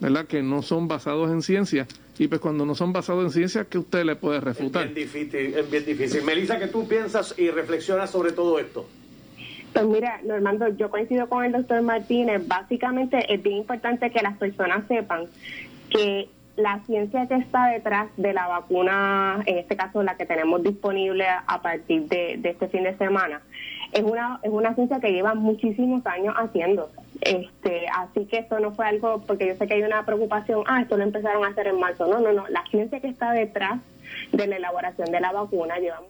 ¿verdad? 0.00 0.26
Que 0.26 0.42
no 0.42 0.62
son 0.62 0.88
basados 0.88 1.30
en 1.30 1.42
ciencia. 1.42 1.86
Y 2.18 2.28
pues 2.28 2.40
cuando 2.40 2.64
no 2.64 2.74
son 2.74 2.92
basados 2.92 3.24
en 3.24 3.30
ciencia, 3.30 3.64
¿qué 3.64 3.78
usted 3.78 4.04
le 4.04 4.16
puede 4.16 4.38
Es 4.38 4.44
refutar? 4.44 4.84
bien 4.84 4.94
difícil, 4.94 5.54
es 5.54 5.70
bien 5.70 5.84
difícil. 5.84 6.22
Melissa, 6.24 6.58
¿qué 6.58 6.66
tú 6.68 6.86
piensas 6.88 7.34
y 7.38 7.50
reflexionas 7.50 8.10
sobre 8.10 8.32
todo 8.32 8.58
esto? 8.58 8.88
Pues 9.72 9.84
mira, 9.86 10.20
Normando, 10.24 10.68
yo 10.68 10.90
coincido 10.90 11.28
con 11.28 11.44
el 11.44 11.52
doctor 11.52 11.82
Martínez. 11.82 12.46
Básicamente 12.48 13.32
es 13.32 13.42
bien 13.42 13.58
importante 13.58 14.10
que 14.10 14.22
las 14.22 14.38
personas 14.38 14.86
sepan 14.88 15.26
que 15.90 16.28
la 16.56 16.80
ciencia 16.86 17.26
que 17.28 17.34
está 17.34 17.66
detrás 17.66 18.08
de 18.16 18.32
la 18.32 18.46
vacuna, 18.48 19.42
en 19.44 19.58
este 19.58 19.76
caso 19.76 20.02
la 20.02 20.16
que 20.16 20.24
tenemos 20.24 20.62
disponible 20.62 21.26
a 21.28 21.60
partir 21.60 22.08
de, 22.08 22.38
de 22.38 22.48
este 22.48 22.68
fin 22.68 22.84
de 22.84 22.96
semana, 22.96 23.42
es 23.92 24.02
una 24.02 24.40
es 24.42 24.50
una 24.50 24.74
ciencia 24.74 24.98
que 24.98 25.12
lleva 25.12 25.34
muchísimos 25.34 26.04
años 26.06 26.34
haciendo. 26.38 26.90
Este, 27.20 27.86
así 27.88 28.26
que 28.26 28.38
esto 28.38 28.58
no 28.60 28.72
fue 28.72 28.86
algo, 28.86 29.22
porque 29.26 29.46
yo 29.46 29.56
sé 29.56 29.66
que 29.66 29.74
hay 29.74 29.82
una 29.82 30.04
preocupación, 30.04 30.64
ah, 30.66 30.82
esto 30.82 30.96
lo 30.96 31.04
empezaron 31.04 31.44
a 31.44 31.48
hacer 31.48 31.66
en 31.68 31.80
marzo. 31.80 32.06
No, 32.06 32.20
no, 32.20 32.32
no. 32.32 32.46
La 32.48 32.64
ciencia 32.70 33.00
que 33.00 33.08
está 33.08 33.32
detrás 33.32 33.80
de 34.32 34.46
la 34.46 34.56
elaboración 34.56 35.10
de 35.10 35.20
la 35.20 35.32
vacuna 35.32 35.78
lleva 35.78 36.02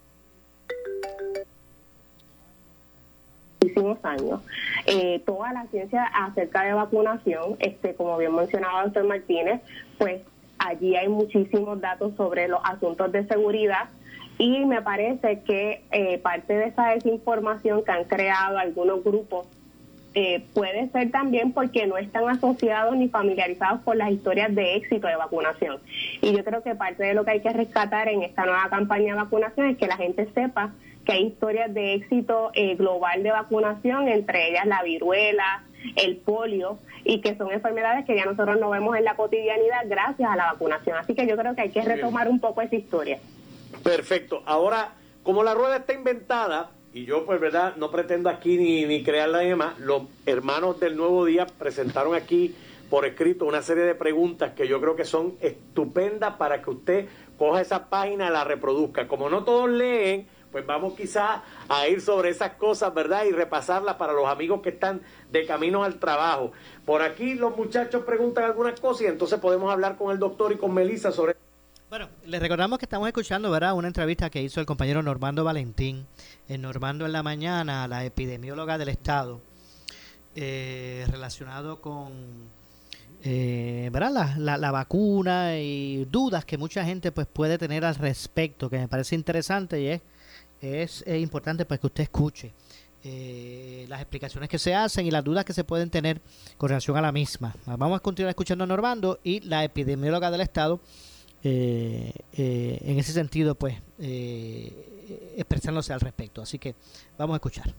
muchísimos 3.63 3.99
años. 4.05 4.41
Eh, 4.87 5.23
toda 5.27 5.53
la 5.53 5.67
ciencia 5.67 6.05
acerca 6.05 6.63
de 6.63 6.73
vacunación, 6.73 7.57
este, 7.61 7.95
como 7.95 8.17
bien 8.19 8.35
mencionaba 8.35 8.85
doctor 8.85 9.05
Martínez, 9.05 9.61
pues 9.99 10.23
allí 10.59 10.97
hay 10.97 11.09
muchísimos 11.09 11.81
datos 11.81 12.15
sobre 12.17 12.49
los 12.49 12.61
asuntos 12.65 13.13
de 13.13 13.27
seguridad 13.27 13.89
y 14.39 14.65
me 14.67 14.83
parece 14.83 15.41
que 15.41 15.83
eh, 15.91 16.19
parte 16.19 16.55
de 16.55 16.67
esa 16.67 16.89
desinformación 16.89 17.85
que 17.85 17.93
han 17.93 18.05
creado 18.05 18.59
algunos 18.59 19.03
grupos 19.03 19.47
eh, 20.19 20.43
puede 20.55 20.89
ser 20.93 21.11
también 21.11 21.53
porque 21.53 21.87
no 21.87 21.99
están 21.99 22.27
asociados 22.27 22.97
ni 22.97 23.07
familiarizados 23.11 23.83
con 23.83 23.99
las 23.99 24.11
historias 24.11 24.55
de 24.55 24.77
éxito 24.77 25.07
de 25.07 25.15
vacunación. 25.15 25.79
Y 26.23 26.35
yo 26.35 26.43
creo 26.43 26.63
que 26.63 26.75
parte 26.75 27.05
de 27.05 27.13
lo 27.13 27.27
que 27.27 27.33
hay 27.33 27.41
que 27.41 27.53
rescatar 27.53 28.09
en 28.09 28.23
esta 28.23 28.47
nueva 28.47 28.67
campaña 28.71 29.13
de 29.13 29.21
vacunación 29.21 29.67
es 29.67 29.77
que 29.77 29.87
la 29.87 29.99
gente 29.99 30.27
sepa 30.33 30.73
que 31.05 31.13
hay 31.13 31.27
historias 31.27 31.73
de 31.75 31.97
éxito 31.97 32.51
eh, 32.55 32.77
global 32.77 33.23
de 33.23 33.31
vacunación, 33.31 34.09
entre 34.09 34.49
ellas 34.49 34.65
la 34.65 34.83
viruela, 34.83 35.65
el 35.97 36.17
polio, 36.17 36.79
y 37.05 37.21
que 37.21 37.37
son 37.37 37.53
enfermedades 37.53 38.07
que 38.07 38.17
ya 38.17 38.25
nosotros 38.25 38.59
no 38.59 38.71
vemos 38.71 38.97
en 38.97 39.05
la 39.05 39.17
cotidianidad 39.17 39.83
gracias 39.87 40.31
a 40.31 40.35
la 40.35 40.47
vacunación. 40.53 40.97
Así 40.97 41.15
que 41.15 41.27
yo 41.27 41.37
creo 41.37 41.55
que 41.55 41.61
hay 41.61 41.71
que 41.71 41.83
retomar 41.83 42.27
un 42.31 42.41
poco 42.41 42.63
esa 42.63 42.75
historia. 42.75 43.19
Perfecto. 43.85 44.43
Ahora, 44.47 44.95
como 45.23 45.45
la 45.45 45.53
rueda 45.53 45.77
está 45.77 45.93
inventada, 45.93 46.71
y 46.97 47.05
yo 47.05 47.27
pues 47.27 47.39
verdad 47.39 47.77
no 47.77 47.91
pretendo 47.91 48.31
aquí 48.31 48.57
ni, 48.57 48.87
ni 48.87 49.05
crearla 49.05 49.43
ni 49.43 49.51
demás, 49.51 49.79
los 49.79 50.05
hermanos 50.25 50.81
del 50.81 50.97
Nuevo 50.97 51.27
Día 51.27 51.47
presentaron 51.47 52.15
aquí 52.15 52.57
por 52.89 53.05
escrito 53.05 53.45
una 53.45 53.61
serie 53.61 53.85
de 53.85 53.95
preguntas 53.95 54.55
que 54.55 54.67
yo 54.67 54.81
creo 54.81 54.97
que 54.97 55.05
son 55.05 55.37
estupendas 55.43 56.37
para 56.37 56.63
que 56.63 56.71
usted 56.71 57.07
coja 57.37 57.61
esa 57.61 57.91
página 57.91 58.29
y 58.29 58.33
la 58.33 58.45
reproduzca. 58.45 59.07
Como 59.09 59.29
no 59.29 59.45
todos 59.45 59.69
leen, 59.69 60.27
pues 60.51 60.65
vamos 60.65 60.95
quizás 60.95 61.43
a 61.69 61.87
ir 61.87 62.01
sobre 62.01 62.31
esas 62.31 62.53
cosas, 62.53 62.95
¿verdad? 62.95 63.27
Y 63.27 63.33
repasarlas 63.33 63.97
para 63.97 64.15
los 64.15 64.27
amigos 64.27 64.63
que 64.63 64.71
están 64.71 65.03
de 65.31 65.45
camino 65.45 65.85
al 65.85 65.99
trabajo. 65.99 66.53
Por 66.87 67.03
aquí 67.03 67.35
los 67.35 67.55
muchachos 67.59 68.05
preguntan 68.05 68.45
algunas 68.45 68.81
cosas 68.81 69.03
y 69.03 69.07
entonces 69.07 69.39
podemos 69.39 69.71
hablar 69.71 69.99
con 69.99 70.13
el 70.13 70.19
doctor 70.19 70.51
y 70.51 70.57
con 70.57 70.73
Melissa 70.73 71.13
sobre 71.13 71.37
bueno, 71.89 72.09
les 72.25 72.41
recordamos 72.41 72.79
que 72.79 72.85
estamos 72.85 73.07
escuchando, 73.07 73.51
¿verdad? 73.51 73.75
Una 73.75 73.87
entrevista 73.87 74.29
que 74.29 74.43
hizo 74.43 74.59
el 74.61 74.67
compañero 74.67 75.03
Normando 75.03 75.45
Valentín, 75.45 76.07
en 76.49 76.63
Normando 76.63 77.07
en 77.07 77.13
la 77.13 77.23
mañana, 77.23 77.87
la 77.87 78.05
epidemióloga 78.05 78.77
del 78.77 78.89
Estado, 78.89 79.41
eh, 80.35 81.07
relacionado 81.09 81.81
con, 81.81 82.13
eh, 83.23 83.89
¿verdad? 83.93 84.35
La, 84.37 84.59
la, 84.59 84.71
vacuna 84.73 85.59
y 85.59 86.05
dudas 86.07 86.45
que 86.45 86.59
mucha 86.59 86.85
gente 86.85 87.13
pues 87.13 87.29
puede 87.29 87.57
tener 87.57 87.85
al 87.85 87.95
respecto, 87.95 88.69
que 88.69 88.79
me 88.79 88.89
parece 88.89 89.15
interesante 89.15 89.81
y 89.81 89.89
es, 90.61 91.03
es, 91.07 91.23
importante 91.23 91.65
pues 91.67 91.79
que 91.79 91.87
usted 91.87 92.03
escuche. 92.03 92.53
Eh, 93.05 93.87
las 93.89 94.01
explicaciones 94.01 94.49
que 94.49 94.59
se 94.59 94.75
hacen 94.75 95.07
y 95.07 95.13
las 95.13 95.23
dudas 95.23 95.45
que 95.45 95.53
se 95.53 95.63
pueden 95.63 95.91
tener 95.91 96.21
con 96.57 96.69
relación 96.69 96.97
a 96.97 97.01
la 97.01 97.13
misma. 97.13 97.55
Vamos 97.65 97.97
a 97.97 98.03
continuar 98.03 98.31
escuchando 98.31 98.65
a 98.65 98.67
Normando 98.67 99.21
y 99.23 99.39
la 99.41 99.63
epidemióloga 99.63 100.33
del 100.33 100.41
Estado 100.41 100.81
eh, 101.49 102.11
eh, 102.33 102.79
en 102.83 102.99
ese 102.99 103.13
sentido, 103.13 103.55
pues, 103.55 103.77
eh, 104.01 105.35
expresándose 105.37 105.93
al 105.93 106.01
respecto. 106.01 106.43
Así 106.43 106.59
que 106.59 106.75
vamos 107.17 107.35
a 107.35 107.37
escuchar. 107.37 107.73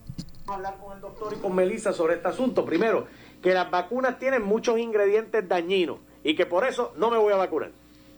Vamos 0.46 0.50
a 0.66 0.70
hablar 0.70 0.78
con 0.82 0.96
el 0.96 1.02
doctor 1.02 1.34
y 1.38 1.42
con 1.42 1.54
Melissa 1.54 1.92
sobre 1.92 2.16
este 2.16 2.30
asunto. 2.30 2.64
Primero, 2.64 3.08
que 3.42 3.54
las 3.54 3.70
vacunas 3.70 4.20
tienen 4.20 4.44
muchos 4.44 4.80
ingredientes 4.80 5.50
dañinos 5.50 5.98
y 6.24 6.34
que 6.34 6.46
por 6.46 6.66
eso 6.66 6.94
no 6.98 7.12
me 7.12 7.18
voy 7.18 7.34
a 7.34 7.36
vacunar. 7.36 7.72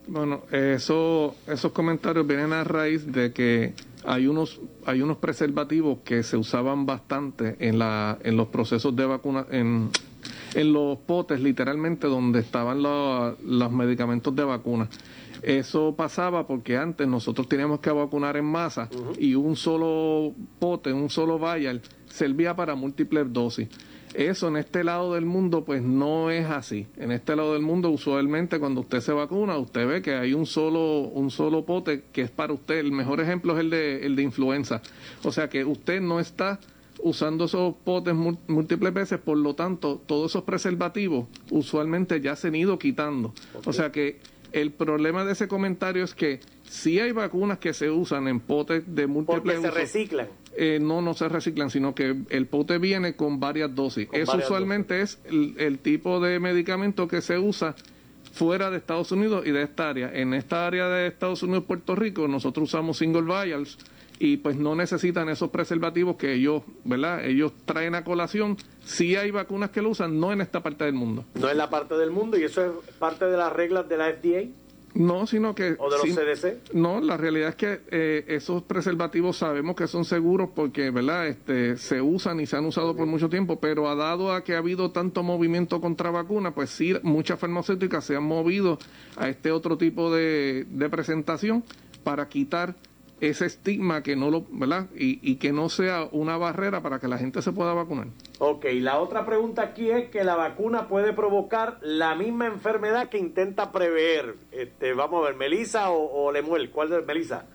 Bueno, 0.05 0.43
eso, 0.51 1.35
esos 1.47 1.71
comentarios 1.71 2.27
vienen 2.27 2.53
a 2.53 2.63
raíz 2.63 3.11
de 3.11 3.33
que 3.33 3.73
hay 4.05 4.27
unos 4.27 4.61
hay 4.85 5.01
unos 5.01 5.17
preservativos 5.17 5.99
que 6.05 6.21
se 6.21 6.37
usaban 6.37 6.85
bastante 6.85 7.55
en 7.59 7.79
la 7.79 8.17
en 8.23 8.37
los 8.37 8.47
procesos 8.47 8.95
de 8.95 9.05
vacuna 9.05 9.45
en, 9.51 9.89
en 10.55 10.73
los 10.73 10.97
potes 10.99 11.41
literalmente 11.41 12.07
donde 12.07 12.39
estaban 12.39 12.81
los, 12.81 13.39
los 13.43 13.71
medicamentos 13.71 14.33
de 14.35 14.45
vacuna 14.45 14.89
eso 15.41 15.95
pasaba 15.95 16.47
porque 16.47 16.77
antes 16.77 17.07
nosotros 17.07 17.47
teníamos 17.47 17.79
que 17.79 17.91
vacunar 17.91 18.37
en 18.37 18.45
masa 18.45 18.89
y 19.17 19.35
un 19.35 19.55
solo 19.55 20.33
pote, 20.59 20.93
un 20.93 21.09
solo 21.09 21.39
vial 21.39 21.81
servía 22.07 22.55
para 22.55 22.75
múltiples 22.75 23.31
dosis. 23.31 23.69
Eso 24.13 24.47
en 24.47 24.57
este 24.57 24.83
lado 24.83 25.13
del 25.13 25.25
mundo 25.25 25.63
pues 25.63 25.83
no 25.83 26.31
es 26.31 26.45
así. 26.47 26.87
En 26.97 27.11
este 27.11 27.35
lado 27.35 27.53
del 27.53 27.61
mundo 27.61 27.89
usualmente 27.89 28.59
cuando 28.59 28.81
usted 28.81 29.01
se 29.01 29.13
vacuna 29.13 29.57
usted 29.57 29.87
ve 29.87 30.01
que 30.01 30.15
hay 30.15 30.33
un 30.33 30.47
solo 30.47 31.01
un 31.01 31.29
solo 31.29 31.63
pote 31.65 32.05
que 32.11 32.21
es 32.21 32.31
para 32.31 32.53
usted. 32.53 32.79
El 32.79 32.91
mejor 32.91 33.21
ejemplo 33.21 33.53
es 33.53 33.59
el 33.59 33.69
de 33.69 34.05
el 34.05 34.15
de 34.15 34.23
influenza. 34.23 34.81
O 35.23 35.31
sea 35.31 35.47
que 35.47 35.63
usted 35.63 36.01
no 36.01 36.19
está 36.19 36.59
usando 37.01 37.45
esos 37.45 37.75
potes 37.83 38.13
múltiples 38.13 38.93
veces, 38.93 39.19
por 39.19 39.37
lo 39.37 39.55
tanto, 39.55 40.01
todos 40.05 40.31
esos 40.31 40.43
preservativos 40.43 41.27
usualmente 41.49 42.19
ya 42.21 42.35
se 42.35 42.49
han 42.49 42.55
ido 42.55 42.77
quitando. 42.77 43.33
O 43.65 43.73
sea 43.73 43.91
que 43.91 44.19
el 44.51 44.71
problema 44.71 45.25
de 45.25 45.33
ese 45.33 45.47
comentario 45.47 46.03
es 46.03 46.13
que 46.13 46.39
si 46.63 46.99
hay 46.99 47.11
vacunas 47.11 47.59
que 47.59 47.73
se 47.73 47.89
usan 47.89 48.27
en 48.27 48.39
potes 48.39 48.83
de 48.85 49.07
múltiples 49.07 49.57
Porque 49.57 49.61
se 49.61 49.71
reciclan. 49.71 50.27
Eh, 50.55 50.79
no, 50.81 51.01
no 51.01 51.13
se 51.13 51.29
reciclan, 51.29 51.69
sino 51.69 51.95
que 51.95 52.15
el 52.29 52.45
pote 52.47 52.77
viene 52.77 53.15
con 53.15 53.39
varias 53.39 53.73
dosis. 53.73 54.07
Eso 54.11 54.37
usualmente 54.37 55.01
es 55.01 55.19
el, 55.25 55.79
tipo 55.79 56.19
de 56.19 56.39
medicamento 56.39 57.07
que 57.07 57.21
se 57.21 57.37
usa 57.37 57.75
fuera 58.31 58.69
de 58.69 58.77
Estados 58.77 59.11
Unidos 59.11 59.45
y 59.47 59.51
de 59.51 59.63
esta 59.63 59.89
área. 59.89 60.11
En 60.13 60.33
esta 60.33 60.67
área 60.67 60.87
de 60.89 61.07
Estados 61.07 61.43
Unidos, 61.43 61.63
Puerto 61.65 61.95
Rico, 61.95 62.27
nosotros 62.27 62.69
usamos 62.69 62.97
single 62.97 63.23
vials 63.23 63.77
y 64.19 64.37
pues 64.37 64.57
no 64.57 64.75
necesitan 64.75 65.29
esos 65.29 65.49
preservativos 65.49 66.17
que 66.17 66.33
ellos, 66.33 66.63
¿verdad? 66.83 67.25
Ellos 67.25 67.53
traen 67.65 67.95
a 67.95 68.03
colación. 68.03 68.57
Sí 68.83 69.15
hay 69.15 69.31
vacunas 69.31 69.69
que 69.71 69.81
lo 69.81 69.89
usan, 69.89 70.19
no 70.19 70.33
en 70.33 70.41
esta 70.41 70.61
parte 70.61 70.83
del 70.83 70.93
mundo. 70.93 71.25
No 71.35 71.49
en 71.49 71.57
la 71.57 71.69
parte 71.69 71.95
del 71.95 72.11
mundo 72.11 72.37
y 72.37 72.43
eso 72.43 72.83
es 72.85 72.93
parte 72.95 73.25
de 73.25 73.37
las 73.37 73.51
reglas 73.53 73.87
de 73.87 73.97
la 73.97 74.11
FDA. 74.11 74.49
No, 74.95 75.27
sino 75.27 75.53
que... 75.53 75.75
¿O 75.77 75.89
de 75.89 75.97
los 75.97 76.15
CDC? 76.15 76.73
No, 76.73 76.99
la 76.99 77.15
realidad 77.15 77.49
es 77.49 77.55
que 77.55 77.81
eh, 77.91 78.25
esos 78.27 78.63
preservativos 78.63 79.37
sabemos 79.37 79.75
que 79.75 79.87
son 79.87 80.03
seguros 80.03 80.49
porque, 80.53 80.89
¿verdad? 80.89 81.27
Este, 81.27 81.77
se 81.77 82.01
usan 82.01 82.39
y 82.39 82.47
se 82.47 82.57
han 82.57 82.65
usado 82.65 82.95
por 82.95 83.05
mucho 83.05 83.29
tiempo, 83.29 83.59
pero 83.59 83.87
ha 83.87 83.95
dado 83.95 84.33
a 84.33 84.43
que 84.43 84.55
ha 84.55 84.57
habido 84.57 84.91
tanto 84.91 85.21
movimiento 85.21 85.79
contra 85.79 86.09
vacuna, 86.09 86.55
pues 86.55 86.71
sí, 86.71 86.95
muchas 87.03 87.39
farmacéuticas 87.39 88.03
se 88.03 88.15
han 88.15 88.23
movido 88.23 88.79
a 89.15 89.29
este 89.29 89.51
otro 89.51 89.77
tipo 89.77 90.13
de, 90.13 90.65
de 90.67 90.89
presentación 90.89 91.63
para 92.03 92.27
quitar 92.27 92.75
ese 93.21 93.45
estigma 93.45 94.03
que 94.03 94.15
no 94.15 94.29
lo, 94.29 94.45
¿verdad? 94.51 94.87
Y, 94.95 95.19
y, 95.21 95.35
que 95.35 95.51
no 95.51 95.69
sea 95.69 96.07
una 96.11 96.37
barrera 96.37 96.81
para 96.81 96.99
que 96.99 97.07
la 97.07 97.17
gente 97.17 97.41
se 97.41 97.51
pueda 97.51 97.73
vacunar. 97.73 98.07
Ok, 98.39 98.65
la 98.73 98.99
otra 98.99 99.25
pregunta 99.25 99.61
aquí 99.61 99.89
es 99.89 100.09
que 100.09 100.23
la 100.23 100.35
vacuna 100.35 100.87
puede 100.87 101.13
provocar 101.13 101.77
la 101.81 102.15
misma 102.15 102.47
enfermedad 102.47 103.09
que 103.09 103.17
intenta 103.17 103.71
prever. 103.71 104.35
Este, 104.51 104.93
vamos 104.93 105.23
a 105.23 105.27
ver, 105.27 105.37
Melisa 105.37 105.91
o, 105.91 106.31
Lemuel, 106.31 106.69
¿cuál 106.71 106.93
es 106.93 107.05
Melisa? 107.05 107.45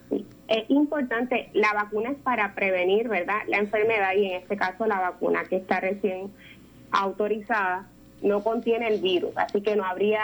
Es 0.49 0.69
importante, 0.69 1.49
la 1.55 1.73
vacuna 1.73 2.11
es 2.11 2.19
para 2.19 2.55
prevenir, 2.55 3.09
¿verdad? 3.09 3.39
La 3.49 3.59
enfermedad 3.59 4.15
y 4.15 4.27
en 4.27 4.43
este 4.43 4.57
caso 4.57 4.87
la 4.87 5.01
vacuna 5.01 5.45
que 5.45 5.57
está 5.57 5.81
recién 5.81 6.31
autorizada 6.91 7.89
no 8.23 8.43
contiene 8.43 8.89
el 8.89 9.01
virus, 9.01 9.37
así 9.37 9.63
que 9.63 9.77
no 9.77 9.85
habría 9.85 10.21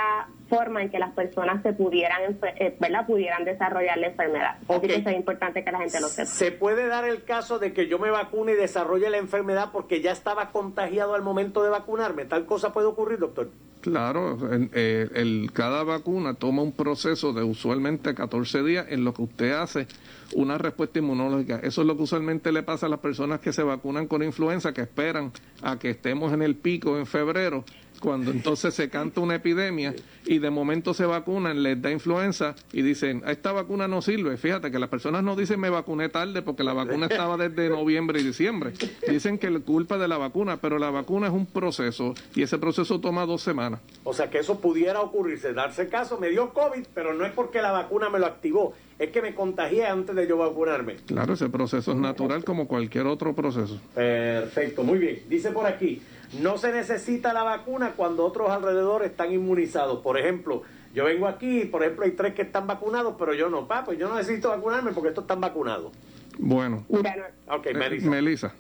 forma 0.51 0.83
en 0.83 0.91
que 0.91 0.99
las 0.99 1.13
personas 1.13 1.63
se 1.63 1.73
pudieran, 1.73 2.39
eh, 2.57 2.77
¿verdad? 2.79 3.07
pudieran 3.07 3.45
desarrollar 3.45 3.97
la 3.97 4.09
enfermedad. 4.09 4.57
Así 4.69 4.87
que 4.87 4.95
es 4.97 5.17
importante 5.17 5.65
que 5.65 5.73
la 5.73 5.79
gente 5.79 6.01
lo 6.01 6.09
sepa. 6.09 6.29
¿Se 6.29 6.53
puede 6.53 6.87
dar 6.89 7.05
el 7.05 7.25
caso 7.25 7.59
de 7.59 7.73
que 7.73 7.87
yo 7.87 7.99
me 7.99 8.11
vacune 8.11 8.53
y 8.53 8.57
desarrolle 8.57 9.09
la 9.09 9.19
enfermedad 9.19 9.71
porque 9.73 10.03
ya 10.03 10.13
estaba 10.13 10.51
contagiado 10.51 11.15
al 11.15 11.23
momento 11.23 11.63
de 11.63 11.71
vacunarme? 11.71 12.25
¿Tal 12.27 12.45
cosa 12.45 12.73
puede 12.73 12.89
ocurrir, 12.89 13.21
doctor? 13.21 13.49
Claro, 13.81 14.37
eh, 14.75 15.09
el, 15.15 15.51
cada 15.55 15.85
vacuna 15.85 16.35
toma 16.35 16.61
un 16.61 16.73
proceso 16.73 17.33
de 17.33 17.43
usualmente 17.43 18.15
14 18.15 18.63
días 18.63 18.87
en 18.91 19.05
lo 19.05 19.15
que 19.15 19.23
usted 19.23 19.53
hace 19.53 19.87
una 20.35 20.59
respuesta 20.59 20.99
inmunológica. 20.99 21.61
Eso 21.63 21.81
es 21.81 21.87
lo 21.87 21.97
que 21.97 22.03
usualmente 22.03 22.53
le 22.53 22.63
pasa 22.63 22.87
a 22.87 22.89
las 22.91 23.01
personas 23.01 23.41
que 23.41 23.55
se 23.55 23.63
vacunan 23.63 24.07
con 24.07 24.23
influenza, 24.23 24.75
que 24.75 24.83
esperan 24.83 25.33
a 25.63 25.79
que 25.79 25.91
estemos 25.91 26.33
en 26.35 26.43
el 26.43 26.57
pico 26.57 26.99
en 26.99 27.07
febrero 27.07 27.65
cuando 28.01 28.31
entonces 28.31 28.75
se 28.75 28.89
canta 28.89 29.21
una 29.21 29.37
epidemia 29.37 29.95
y 30.25 30.39
de 30.39 30.51
momento 30.51 30.95
se 30.95 31.07
vacunan, 31.07 31.63
les 31.63 31.81
da 31.81 31.91
influenza 31.91 32.55
y 32.73 32.83
dicen, 32.83 33.23
esta 33.27 33.53
vacuna 33.53 33.87
no 33.89 34.03
sirve. 34.03 34.37
Fíjate 34.37 34.71
que 34.71 34.79
las 34.79 34.89
personas 34.89 35.23
no 35.23 35.37
dicen 35.37 35.61
me 35.61 35.71
vacuné 35.71 36.09
tarde 36.09 36.43
porque 36.43 36.65
la 36.65 36.73
vacuna 36.73 37.07
estaba 37.07 37.37
desde 37.37 37.69
noviembre 37.69 38.21
y 38.21 38.25
diciembre. 38.25 38.73
Dicen 39.07 39.39
que 39.39 39.47
es 39.47 39.61
culpa 39.61 39.99
de 39.99 40.09
la 40.09 40.19
vacuna, 40.19 40.57
pero 40.57 40.79
la 40.79 40.91
vacuna 40.91 41.29
es 41.29 41.33
un 41.33 41.47
proceso 41.47 42.15
y 42.35 42.43
ese 42.43 42.59
proceso 42.59 43.01
toma 43.01 43.27
dos 43.27 43.43
semanas. 43.43 43.81
O 44.05 44.13
sea 44.13 44.31
que 44.31 44.39
eso 44.39 44.61
pudiera 44.61 45.01
ocurrirse, 45.01 45.53
darse 45.53 45.89
caso, 45.89 46.19
me 46.19 46.31
dio 46.31 46.53
COVID, 46.53 46.87
pero 46.95 47.15
no 47.15 47.25
es 47.25 47.33
porque 47.33 47.61
la 47.61 47.73
vacuna 47.73 48.09
me 48.09 48.19
lo 48.19 48.27
activó, 48.27 48.75
es 48.99 49.11
que 49.11 49.23
me 49.23 49.35
contagié 49.35 49.87
antes 49.87 50.15
de 50.17 50.27
yo 50.27 50.39
vacunarme. 50.39 50.97
Claro, 51.07 51.35
ese 51.35 51.49
proceso 51.49 51.93
es 51.93 51.99
natural 51.99 52.45
como 52.45 52.67
cualquier 52.67 53.07
otro 53.07 53.35
proceso. 53.35 53.81
Perfecto, 53.95 54.83
muy 54.83 54.99
bien. 54.99 55.23
Dice 55.29 55.51
por 55.51 55.67
aquí, 55.67 56.01
no 56.39 56.59
se 56.59 56.73
necesita 56.73 57.33
la 57.33 57.43
vacuna 57.43 57.93
cuando 57.97 58.25
otros 58.25 58.51
alrededor 58.51 59.05
están 59.05 59.33
inmunizados. 59.33 60.01
Por 60.01 60.19
ejemplo, 60.19 60.63
yo 60.95 61.05
vengo 61.05 61.27
aquí, 61.27 61.65
por 61.65 61.83
ejemplo, 61.83 62.05
hay 62.05 62.13
tres 62.13 62.35
que 62.35 62.43
están 62.43 62.67
vacunados, 62.67 63.15
pero 63.19 63.35
yo 63.35 63.49
no. 63.49 63.67
Pa, 63.67 63.85
pues 63.85 63.99
yo 63.99 64.09
no 64.09 64.17
necesito 64.17 64.49
vacunarme 64.49 64.93
porque 64.93 65.09
estos 65.09 65.25
están 65.25 65.41
vacunados. 65.41 65.93
Bueno. 66.39 66.85
ok, 66.89 67.67
eh, 67.67 67.75
Melissa. 68.05 68.55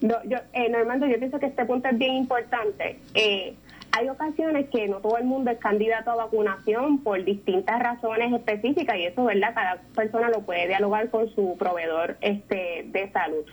yo, 0.00 0.38
eh, 0.52 0.68
Normando, 0.68 1.06
yo 1.06 1.18
pienso 1.18 1.38
que 1.38 1.46
este 1.46 1.64
punto 1.64 1.88
es 1.88 1.98
bien 1.98 2.14
importante. 2.14 2.98
Eh, 3.14 3.54
hay 3.90 4.08
ocasiones 4.08 4.68
que 4.70 4.86
no 4.86 4.98
todo 4.98 5.16
el 5.16 5.24
mundo 5.24 5.50
es 5.50 5.58
candidato 5.58 6.10
a 6.10 6.16
vacunación 6.16 7.02
por 7.02 7.24
distintas 7.24 7.80
razones 7.80 8.32
específicas 8.32 8.96
y 8.96 9.06
eso, 9.06 9.24
¿verdad? 9.24 9.54
Cada 9.54 9.80
persona 9.94 10.28
lo 10.28 10.42
puede 10.42 10.68
dialogar 10.68 11.08
con 11.10 11.28
su 11.34 11.56
proveedor 11.58 12.16
este 12.20 12.84
de 12.86 13.10
salud. 13.12 13.44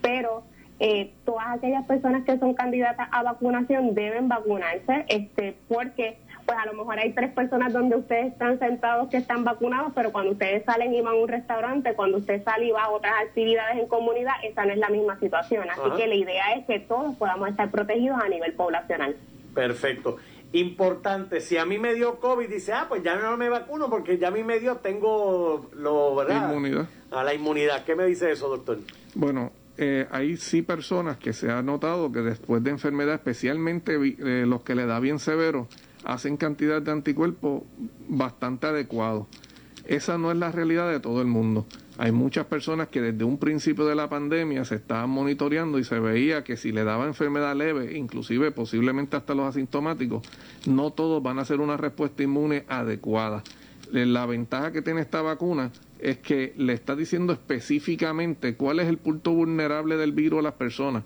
Pero 0.00 0.44
eh, 0.80 1.12
todas 1.26 1.46
aquellas 1.48 1.86
personas 1.86 2.24
que 2.24 2.38
son 2.38 2.54
candidatas 2.54 3.08
a 3.12 3.22
vacunación 3.22 3.94
deben 3.94 4.28
vacunarse, 4.28 5.04
este, 5.08 5.54
porque 5.68 6.16
pues 6.46 6.58
a 6.58 6.66
lo 6.66 6.72
mejor 6.72 6.98
hay 6.98 7.12
tres 7.12 7.30
personas 7.32 7.72
donde 7.72 7.96
ustedes 7.96 8.32
están 8.32 8.58
sentados 8.58 9.10
que 9.10 9.18
están 9.18 9.44
vacunados, 9.44 9.92
pero 9.94 10.10
cuando 10.10 10.32
ustedes 10.32 10.64
salen 10.64 10.94
y 10.94 11.02
van 11.02 11.14
a 11.14 11.18
un 11.18 11.28
restaurante, 11.28 11.92
cuando 11.94 12.16
usted 12.16 12.42
sale 12.42 12.64
y 12.64 12.70
va 12.70 12.84
a 12.84 12.90
otras 12.90 13.12
actividades 13.24 13.78
en 13.78 13.86
comunidad, 13.86 14.32
esa 14.42 14.64
no 14.64 14.72
es 14.72 14.78
la 14.78 14.88
misma 14.88 15.20
situación. 15.20 15.68
Así 15.70 15.96
que 15.98 16.06
la 16.06 16.14
idea 16.14 16.54
es 16.54 16.66
que 16.66 16.80
todos 16.80 17.14
podamos 17.16 17.50
estar 17.50 17.70
protegidos 17.70 18.18
a 18.18 18.28
nivel 18.28 18.54
poblacional. 18.54 19.16
Perfecto. 19.54 20.16
Importante, 20.52 21.40
si 21.40 21.58
a 21.58 21.66
mí 21.66 21.78
me 21.78 21.94
dio 21.94 22.18
COVID, 22.18 22.48
dice, 22.48 22.72
ah, 22.72 22.86
pues 22.88 23.02
ya 23.04 23.14
no 23.16 23.36
me 23.36 23.48
vacuno 23.48 23.88
porque 23.88 24.18
ya 24.18 24.28
a 24.28 24.30
mí 24.32 24.42
me 24.42 24.58
dio, 24.58 24.76
tengo 24.78 25.68
lo, 25.74 26.16
¿verdad? 26.16 26.48
Inmunidad. 26.48 26.88
A 27.12 27.22
la 27.22 27.34
inmunidad. 27.34 27.84
¿Qué 27.84 27.94
me 27.94 28.06
dice 28.06 28.32
eso, 28.32 28.48
doctor? 28.48 28.78
Bueno, 29.14 29.52
eh, 29.76 30.06
hay 30.10 30.36
sí 30.36 30.62
personas 30.62 31.16
que 31.16 31.32
se 31.32 31.50
ha 31.50 31.62
notado 31.62 32.12
que 32.12 32.20
después 32.20 32.62
de 32.62 32.70
enfermedad, 32.70 33.14
especialmente 33.14 33.94
eh, 33.94 34.44
los 34.46 34.62
que 34.62 34.74
le 34.74 34.86
da 34.86 35.00
bien 35.00 35.18
severo, 35.18 35.68
hacen 36.04 36.36
cantidad 36.36 36.82
de 36.82 36.90
anticuerpos 36.90 37.62
bastante 38.08 38.66
adecuados. 38.66 39.26
Esa 39.86 40.18
no 40.18 40.30
es 40.30 40.36
la 40.36 40.52
realidad 40.52 40.90
de 40.90 41.00
todo 41.00 41.20
el 41.20 41.26
mundo. 41.26 41.66
Hay 41.98 42.12
muchas 42.12 42.46
personas 42.46 42.88
que 42.88 43.00
desde 43.00 43.24
un 43.24 43.38
principio 43.38 43.84
de 43.86 43.94
la 43.94 44.08
pandemia 44.08 44.64
se 44.64 44.76
estaban 44.76 45.10
monitoreando 45.10 45.78
y 45.78 45.84
se 45.84 45.98
veía 45.98 46.44
que 46.44 46.56
si 46.56 46.72
le 46.72 46.84
daba 46.84 47.06
enfermedad 47.06 47.56
leve, 47.56 47.98
inclusive 47.98 48.52
posiblemente 48.52 49.16
hasta 49.16 49.34
los 49.34 49.46
asintomáticos, 49.46 50.22
no 50.66 50.92
todos 50.92 51.22
van 51.22 51.38
a 51.38 51.42
hacer 51.42 51.60
una 51.60 51.76
respuesta 51.76 52.22
inmune 52.22 52.64
adecuada. 52.68 53.42
Eh, 53.92 54.06
la 54.06 54.26
ventaja 54.26 54.72
que 54.72 54.82
tiene 54.82 55.00
esta 55.00 55.20
vacuna 55.22 55.72
es 56.02 56.18
que 56.18 56.52
le 56.56 56.72
está 56.72 56.96
diciendo 56.96 57.32
específicamente 57.32 58.54
cuál 58.54 58.80
es 58.80 58.88
el 58.88 58.98
punto 58.98 59.32
vulnerable 59.32 59.96
del 59.96 60.12
virus 60.12 60.40
a 60.40 60.42
las 60.42 60.54
personas 60.54 61.04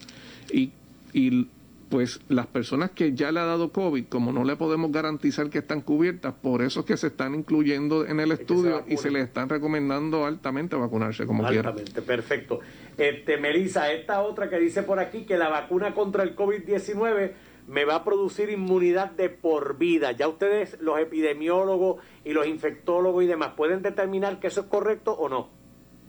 y, 0.53 0.73
y 1.13 1.49
pues 1.95 2.21
las 2.29 2.49
personas 2.49 2.91
que 2.91 3.15
ya 3.15 3.31
le 3.31 3.41
ha 3.41 3.45
dado 3.45 3.71
COVID, 3.71 4.07
como 4.07 4.33
no 4.33 4.43
le 4.43 4.57
podemos 4.57 4.91
garantizar 4.91 5.49
que 5.49 5.59
están 5.59 5.81
cubiertas, 5.81 6.35
por 6.35 6.63
eso 6.63 6.81
es 6.81 6.87
que 6.87 6.97
se 6.97 7.07
están 7.07 7.37
incluyendo 7.37 8.05
en 8.05 8.19
el 8.19 8.33
estudio 8.33 8.85
y 8.89 8.97
se 8.97 9.13
les 9.13 9.25
están 9.25 9.49
recomendando 9.49 10.27
altamente 10.27 10.75
vacunarse 10.75 11.25
como. 11.25 11.47
Altamente, 11.47 12.03
perfecto. 12.03 12.59
Este, 12.97 13.37
Melissa, 13.37 13.93
esta 13.93 14.23
otra 14.23 14.51
que 14.51 14.59
dice 14.59 14.83
por 14.83 14.99
aquí 14.99 15.23
que 15.23 15.37
la 15.37 15.49
vacuna 15.49 15.95
contra 15.95 16.25
el 16.25 16.35
COVID-19 16.35 17.33
me 17.67 17.85
va 17.85 17.97
a 17.97 18.05
producir 18.05 18.51
inmunidad 18.51 19.11
de 19.13 19.29
por 19.29 19.79
vida. 19.79 20.13
Ya 20.13 20.29
ustedes, 20.29 20.79
los 20.81 20.99
epidemiólogos 20.99 22.03
y 22.25 22.33
los 22.33 22.47
infectólogos 22.47 23.25
y 23.25 23.27
demás, 23.27 23.53
¿pueden 23.57 23.83
determinar 23.83 24.39
que 24.41 24.49
eso 24.49 24.63
es 24.63 24.67
correcto 24.67 25.13
o 25.13 25.29
no? 25.29 25.49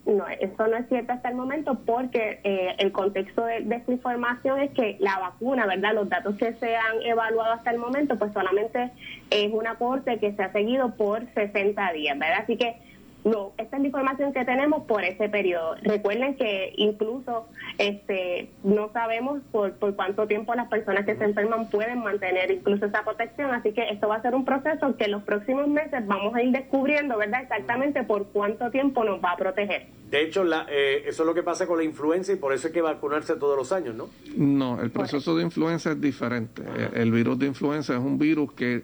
No, 0.05 0.27
eso 0.27 0.67
no 0.67 0.77
es 0.77 0.87
cierto 0.87 1.13
hasta 1.13 1.29
el 1.29 1.35
momento 1.35 1.79
porque 1.83 2.39
eh, 2.43 2.75
el 2.77 2.91
contexto 2.91 3.43
de, 3.43 3.57
esta 3.57 3.91
información 3.91 4.59
es 4.59 4.71
que 4.71 4.97
la 4.99 5.17
vacuna, 5.17 5.65
¿verdad? 5.65 5.95
Los 5.95 6.07
datos 6.09 6.35
que 6.37 6.53
se 6.53 6.75
han 6.75 7.01
evaluado 7.01 7.53
hasta 7.53 7.71
el 7.71 7.79
momento, 7.79 8.15
pues 8.19 8.31
solamente 8.31 8.91
es 9.31 9.51
un 9.51 9.65
aporte 9.65 10.19
que 10.19 10.33
se 10.33 10.43
ha 10.43 10.51
seguido 10.51 10.95
por 10.95 11.25
60 11.33 11.93
días, 11.93 12.19
¿verdad? 12.19 12.41
Así 12.43 12.55
que 12.55 12.75
no, 13.25 13.53
esta 13.57 13.77
es 13.77 13.81
la 13.81 13.87
información 13.87 14.33
que 14.33 14.45
tenemos 14.45 14.83
por 14.83 15.03
ese 15.03 15.27
periodo. 15.29 15.75
Recuerden 15.81 16.35
que 16.35 16.73
incluso 16.77 17.47
este 17.79 18.51
no 18.63 18.91
sabemos 18.93 19.41
por, 19.51 19.73
por 19.73 19.95
cuánto 19.95 20.27
tiempo 20.27 20.53
las 20.53 20.67
personas 20.67 21.07
que 21.07 21.15
se 21.15 21.23
enferman 21.23 21.67
pueden 21.71 22.03
mantener 22.03 22.51
incluso 22.51 22.85
esa 22.85 23.03
protección, 23.03 23.49
así 23.49 23.71
que 23.71 23.89
esto 23.89 24.07
va 24.07 24.17
a 24.17 24.21
ser 24.21 24.35
un 24.35 24.45
proceso 24.45 24.95
que 24.95 25.05
en 25.05 25.11
los 25.11 25.23
próximos 25.23 25.67
meses 25.67 26.05
vamos 26.05 26.35
a 26.35 26.43
ir 26.43 26.51
descubriendo, 26.51 27.17
¿verdad? 27.17 27.41
Exactamente 27.41 28.03
por 28.03 28.27
cuánto 28.27 28.69
tiempo 28.69 29.03
nos 29.03 29.19
va 29.23 29.31
a 29.31 29.37
proteger. 29.37 29.87
De 30.11 30.21
hecho, 30.21 30.43
la, 30.43 30.67
eh, 30.69 31.05
eso 31.07 31.23
es 31.23 31.27
lo 31.27 31.33
que 31.33 31.41
pasa 31.41 31.65
con 31.65 31.79
la 31.79 31.83
influenza 31.83 32.31
y 32.31 32.35
por 32.35 32.53
eso 32.53 32.67
hay 32.67 32.73
que 32.73 32.81
vacunarse 32.81 33.37
todos 33.37 33.57
los 33.57 33.71
años, 33.71 33.95
¿no? 33.95 34.07
No, 34.37 34.79
el 34.79 34.91
proceso 34.91 35.35
de 35.35 35.41
influenza 35.41 35.93
es 35.93 35.99
diferente. 35.99 36.61
El 36.93 37.11
virus 37.11 37.39
de 37.39 37.47
influenza 37.47 37.93
es 37.93 37.99
un 37.99 38.19
virus 38.19 38.53
que 38.53 38.83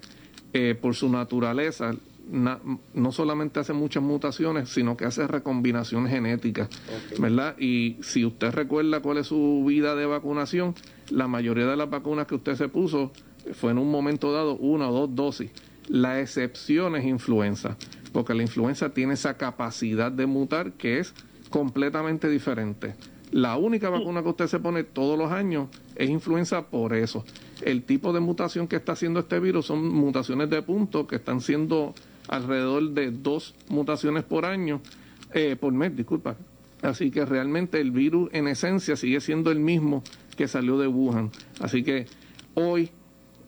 eh, 0.53 0.73
por 0.73 0.95
su 0.95 1.09
naturaleza 1.09 1.91
no 2.29 3.11
solamente 3.11 3.59
hace 3.59 3.73
muchas 3.73 4.03
mutaciones, 4.03 4.69
sino 4.69 4.95
que 4.95 5.05
hace 5.05 5.27
recombinación 5.27 6.07
genética, 6.07 6.69
¿verdad? 7.19 7.57
Y 7.59 7.97
si 8.01 8.25
usted 8.25 8.51
recuerda 8.51 9.01
cuál 9.01 9.17
es 9.17 9.27
su 9.27 9.63
vida 9.67 9.95
de 9.95 10.05
vacunación, 10.05 10.75
la 11.09 11.27
mayoría 11.27 11.65
de 11.65 11.75
las 11.75 11.89
vacunas 11.89 12.27
que 12.27 12.35
usted 12.35 12.55
se 12.55 12.69
puso 12.69 13.11
fue 13.53 13.71
en 13.71 13.77
un 13.77 13.91
momento 13.91 14.31
dado 14.31 14.55
una 14.55 14.89
o 14.89 14.93
dos 14.93 15.15
dosis. 15.15 15.51
La 15.87 16.21
excepción 16.21 16.95
es 16.95 17.05
influenza, 17.05 17.75
porque 18.13 18.33
la 18.33 18.43
influenza 18.43 18.93
tiene 18.93 19.15
esa 19.15 19.35
capacidad 19.35 20.11
de 20.11 20.25
mutar 20.25 20.73
que 20.73 20.99
es 20.99 21.13
completamente 21.49 22.29
diferente. 22.29 22.95
La 23.31 23.57
única 23.57 23.89
vacuna 23.89 24.23
que 24.23 24.29
usted 24.29 24.47
se 24.47 24.59
pone 24.59 24.83
todos 24.83 25.17
los 25.17 25.31
años 25.31 25.69
es 25.95 26.09
influenza 26.09 26.67
por 26.67 26.93
eso. 26.93 27.23
El 27.61 27.83
tipo 27.83 28.11
de 28.11 28.19
mutación 28.19 28.67
que 28.67 28.75
está 28.75 28.91
haciendo 28.91 29.21
este 29.21 29.39
virus 29.39 29.67
son 29.67 29.87
mutaciones 29.87 30.49
de 30.49 30.61
punto 30.61 31.07
que 31.07 31.15
están 31.15 31.39
siendo 31.39 31.93
alrededor 32.31 32.91
de 32.91 33.11
dos 33.11 33.53
mutaciones 33.69 34.23
por 34.23 34.45
año, 34.45 34.81
eh, 35.33 35.55
por 35.59 35.73
mes, 35.73 35.95
disculpa. 35.95 36.37
Así 36.81 37.11
que 37.11 37.25
realmente 37.25 37.79
el 37.79 37.91
virus 37.91 38.29
en 38.33 38.47
esencia 38.47 38.95
sigue 38.95 39.21
siendo 39.21 39.51
el 39.51 39.59
mismo 39.59 40.01
que 40.35 40.47
salió 40.47 40.79
de 40.79 40.87
Wuhan. 40.87 41.29
Así 41.59 41.83
que 41.83 42.07
hoy, 42.55 42.89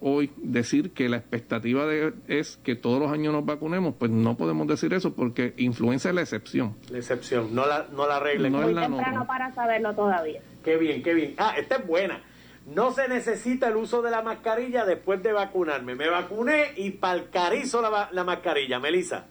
hoy 0.02 0.32
decir 0.38 0.92
que 0.92 1.10
la 1.10 1.18
expectativa 1.18 1.88
de, 1.88 2.14
es 2.28 2.58
que 2.58 2.76
todos 2.76 3.00
los 3.00 3.12
años 3.12 3.34
nos 3.34 3.46
vacunemos, 3.46 3.96
pues 3.98 4.12
no 4.12 4.38
podemos 4.38 4.68
decir 4.68 4.94
eso 4.94 5.14
porque 5.16 5.54
influenza 5.58 6.10
es 6.10 6.16
la 6.16 6.22
excepción. 6.22 6.76
La 6.92 7.00
excepción, 7.00 7.56
no 7.56 7.66
la, 7.66 7.88
no 7.92 8.06
la 8.06 8.20
regla. 8.20 8.50
No 8.50 8.68
es 8.68 8.76
temprano 8.76 9.26
para 9.26 9.52
saberlo 9.56 9.96
todavía. 9.96 10.42
Qué 10.64 10.78
bien, 10.78 11.02
qué 11.02 11.14
bien. 11.14 11.34
Ah, 11.38 11.56
esta 11.58 11.78
es 11.78 11.88
buena. 11.88 12.22
No 12.66 12.92
se 12.92 13.08
necesita 13.08 13.68
el 13.68 13.76
uso 13.76 14.02
de 14.02 14.12
la 14.12 14.22
mascarilla 14.22 14.86
después 14.86 15.22
de 15.22 15.34
vacunarme. 15.34 15.96
Me 15.96 16.10
vacuné 16.10 16.72
y 16.78 16.92
palcarizo 16.92 17.82
la, 17.82 18.10
la 18.12 18.24
mascarilla. 18.24 18.80
Melissa. 18.80 19.26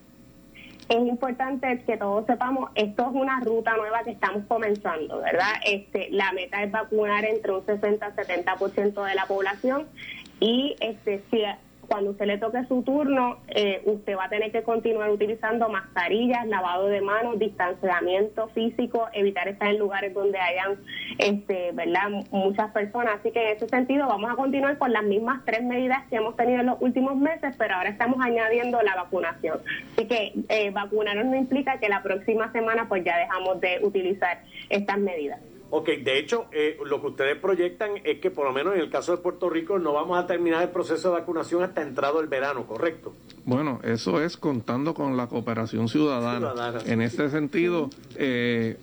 Es 0.89 0.99
importante 0.99 1.83
que 1.87 1.97
todos 1.97 2.27
sepamos, 2.27 2.71
esto 2.75 3.03
es 3.03 3.15
una 3.15 3.41
ruta 3.41 3.77
nueva 3.77 4.03
que 4.03 4.11
estamos 4.11 4.45
comenzando, 4.47 5.21
¿verdad? 5.21 5.53
Este, 5.65 6.09
la 6.11 6.33
meta 6.33 6.63
es 6.63 6.71
vacunar 6.71 7.25
entre 7.25 7.53
un 7.53 7.65
60 7.65 8.05
a 8.05 8.15
70% 8.15 9.05
de 9.07 9.15
la 9.15 9.25
población 9.27 9.87
y 10.41 10.77
este, 10.81 11.23
si 11.31 11.43
cuando 11.93 12.13
usted 12.13 12.25
le 12.25 12.39
toque 12.39 12.65
su 12.69 12.83
turno, 12.83 13.37
eh, 13.49 13.83
usted 13.85 14.17
va 14.17 14.25
a 14.25 14.29
tener 14.31 14.51
que 14.51 14.63
continuar 14.63 15.11
utilizando 15.11 15.69
mascarillas, 15.69 16.47
lavado 16.47 16.87
de 16.87 17.03
manos, 17.03 17.39
distanciamiento 17.39 18.49
físico, 18.49 19.09
evitar 19.13 19.47
estar 19.47 19.69
en 19.69 19.79
lugares 19.79 20.15
donde 20.15 20.39
hayan, 20.39 20.79
este, 21.19 21.71
¿verdad? 21.73 22.09
Muchas 22.31 22.71
personas. 22.71 23.17
Así 23.21 23.31
que 23.31 23.43
en 23.43 23.57
ese 23.59 23.69
sentido 23.69 24.09
vamos 24.09 24.33
a 24.33 24.37
continuar 24.37 24.79
con 24.79 24.91
las 24.91 25.05
mismas 25.05 25.45
tres 25.45 25.63
medidas 25.65 26.07
que 26.09 26.17
hemos 26.17 26.35
tenido 26.35 26.61
en 26.61 26.67
los 26.67 26.81
últimos 26.81 27.15
meses, 27.17 27.55
pero 27.59 27.75
ahora 27.75 27.91
estamos 27.91 28.19
añadiendo 28.23 28.81
la 28.81 28.97
vacunación. 28.97 29.59
Así 29.93 30.07
que 30.07 30.33
eh, 30.49 30.71
vacunarnos 30.71 31.27
no 31.27 31.37
implica 31.37 31.79
que 31.79 31.91
la 31.91 32.03
próxima 32.03 32.51
semana 32.53 32.89
pues 32.89 33.05
ya 33.05 33.19
dejamos 33.19 33.61
de 33.61 33.81
utilizar 33.83 34.41
estas 34.71 34.97
medidas. 34.97 35.41
Ok, 35.75 35.89
de 36.05 36.19
hecho, 36.19 36.45
eh, 36.53 36.77
lo 36.85 37.01
que 37.01 37.07
ustedes 37.07 37.39
proyectan 37.39 37.93
es 38.05 38.21
que 38.21 38.31
por 38.31 38.45
lo 38.45 38.53
menos 38.53 38.75
en 38.75 38.81
el 38.83 38.91
caso 38.91 39.13
de 39.13 39.23
Puerto 39.23 39.49
Rico 39.49 39.79
no 39.79 39.95
vamos 39.95 40.23
a 40.23 40.27
terminar 40.27 40.63
el 40.63 40.69
proceso 40.69 41.09
de 41.09 41.21
vacunación 41.21 41.63
hasta 41.63 41.81
entrado 41.81 42.21
el 42.21 42.27
verano, 42.27 42.67
¿correcto? 42.67 43.15
Bueno, 43.47 43.81
eso 43.83 44.21
es 44.21 44.37
contando 44.37 44.93
con 44.93 45.17
la 45.17 45.29
cooperación 45.29 45.89
ciudadana. 45.89 46.53
En 46.85 47.01
este 47.01 47.31
sentido, 47.31 47.89
eh, 48.17 48.77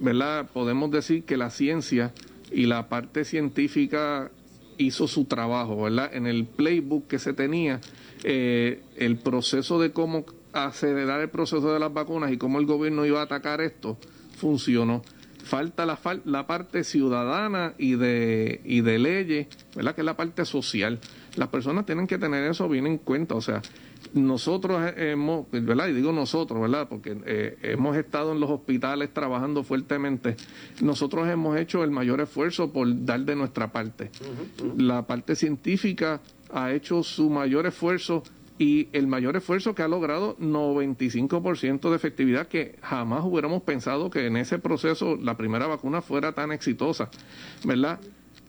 ¿verdad? 0.00 0.46
Podemos 0.52 0.90
decir 0.90 1.24
que 1.24 1.38
la 1.38 1.48
ciencia 1.48 2.12
y 2.52 2.66
la 2.66 2.90
parte 2.90 3.24
científica 3.24 4.30
hizo 4.76 5.08
su 5.08 5.24
trabajo, 5.24 5.80
¿verdad? 5.80 6.14
En 6.14 6.26
el 6.26 6.44
playbook 6.44 7.06
que 7.06 7.18
se 7.18 7.32
tenía, 7.32 7.80
eh, 8.22 8.82
el 8.96 9.16
proceso 9.16 9.80
de 9.80 9.92
cómo 9.92 10.26
acelerar 10.52 11.22
el 11.22 11.30
proceso 11.30 11.72
de 11.72 11.80
las 11.80 11.94
vacunas 11.94 12.32
y 12.32 12.36
cómo 12.36 12.58
el 12.60 12.66
gobierno 12.66 13.06
iba 13.06 13.20
a 13.20 13.24
atacar 13.24 13.62
esto 13.62 13.96
funcionó 14.34 15.02
falta 15.44 15.86
la, 15.86 15.98
la 16.24 16.46
parte 16.46 16.84
ciudadana 16.84 17.74
y 17.78 17.94
de, 17.94 18.60
y 18.64 18.80
de 18.80 18.98
leyes, 18.98 19.46
¿verdad? 19.76 19.94
Que 19.94 20.00
es 20.00 20.04
la 20.04 20.16
parte 20.16 20.44
social. 20.44 20.98
Las 21.36 21.48
personas 21.48 21.86
tienen 21.86 22.06
que 22.06 22.18
tener 22.18 22.50
eso 22.50 22.68
bien 22.68 22.86
en 22.86 22.98
cuenta, 22.98 23.34
o 23.34 23.40
sea, 23.40 23.62
nosotros 24.12 24.92
hemos, 24.96 25.46
¿verdad? 25.50 25.88
Y 25.88 25.92
digo 25.92 26.12
nosotros, 26.12 26.60
¿verdad? 26.60 26.88
Porque 26.88 27.16
eh, 27.26 27.56
hemos 27.62 27.96
estado 27.96 28.32
en 28.32 28.40
los 28.40 28.50
hospitales 28.50 29.12
trabajando 29.12 29.64
fuertemente. 29.64 30.36
Nosotros 30.82 31.28
hemos 31.28 31.56
hecho 31.58 31.82
el 31.84 31.90
mayor 31.90 32.20
esfuerzo 32.20 32.72
por 32.72 33.04
dar 33.04 33.20
de 33.20 33.36
nuestra 33.36 33.72
parte. 33.72 34.10
La 34.76 35.06
parte 35.06 35.34
científica 35.34 36.20
ha 36.52 36.72
hecho 36.72 37.02
su 37.02 37.30
mayor 37.30 37.66
esfuerzo 37.66 38.22
y 38.58 38.88
el 38.92 39.06
mayor 39.06 39.36
esfuerzo 39.36 39.74
que 39.74 39.82
ha 39.82 39.88
logrado 39.88 40.36
95% 40.38 41.90
de 41.90 41.96
efectividad 41.96 42.46
que 42.46 42.78
jamás 42.82 43.24
hubiéramos 43.24 43.62
pensado 43.62 44.10
que 44.10 44.26
en 44.26 44.36
ese 44.36 44.58
proceso 44.58 45.16
la 45.16 45.36
primera 45.36 45.66
vacuna 45.66 46.02
fuera 46.02 46.32
tan 46.32 46.52
exitosa, 46.52 47.10
¿verdad? 47.64 48.00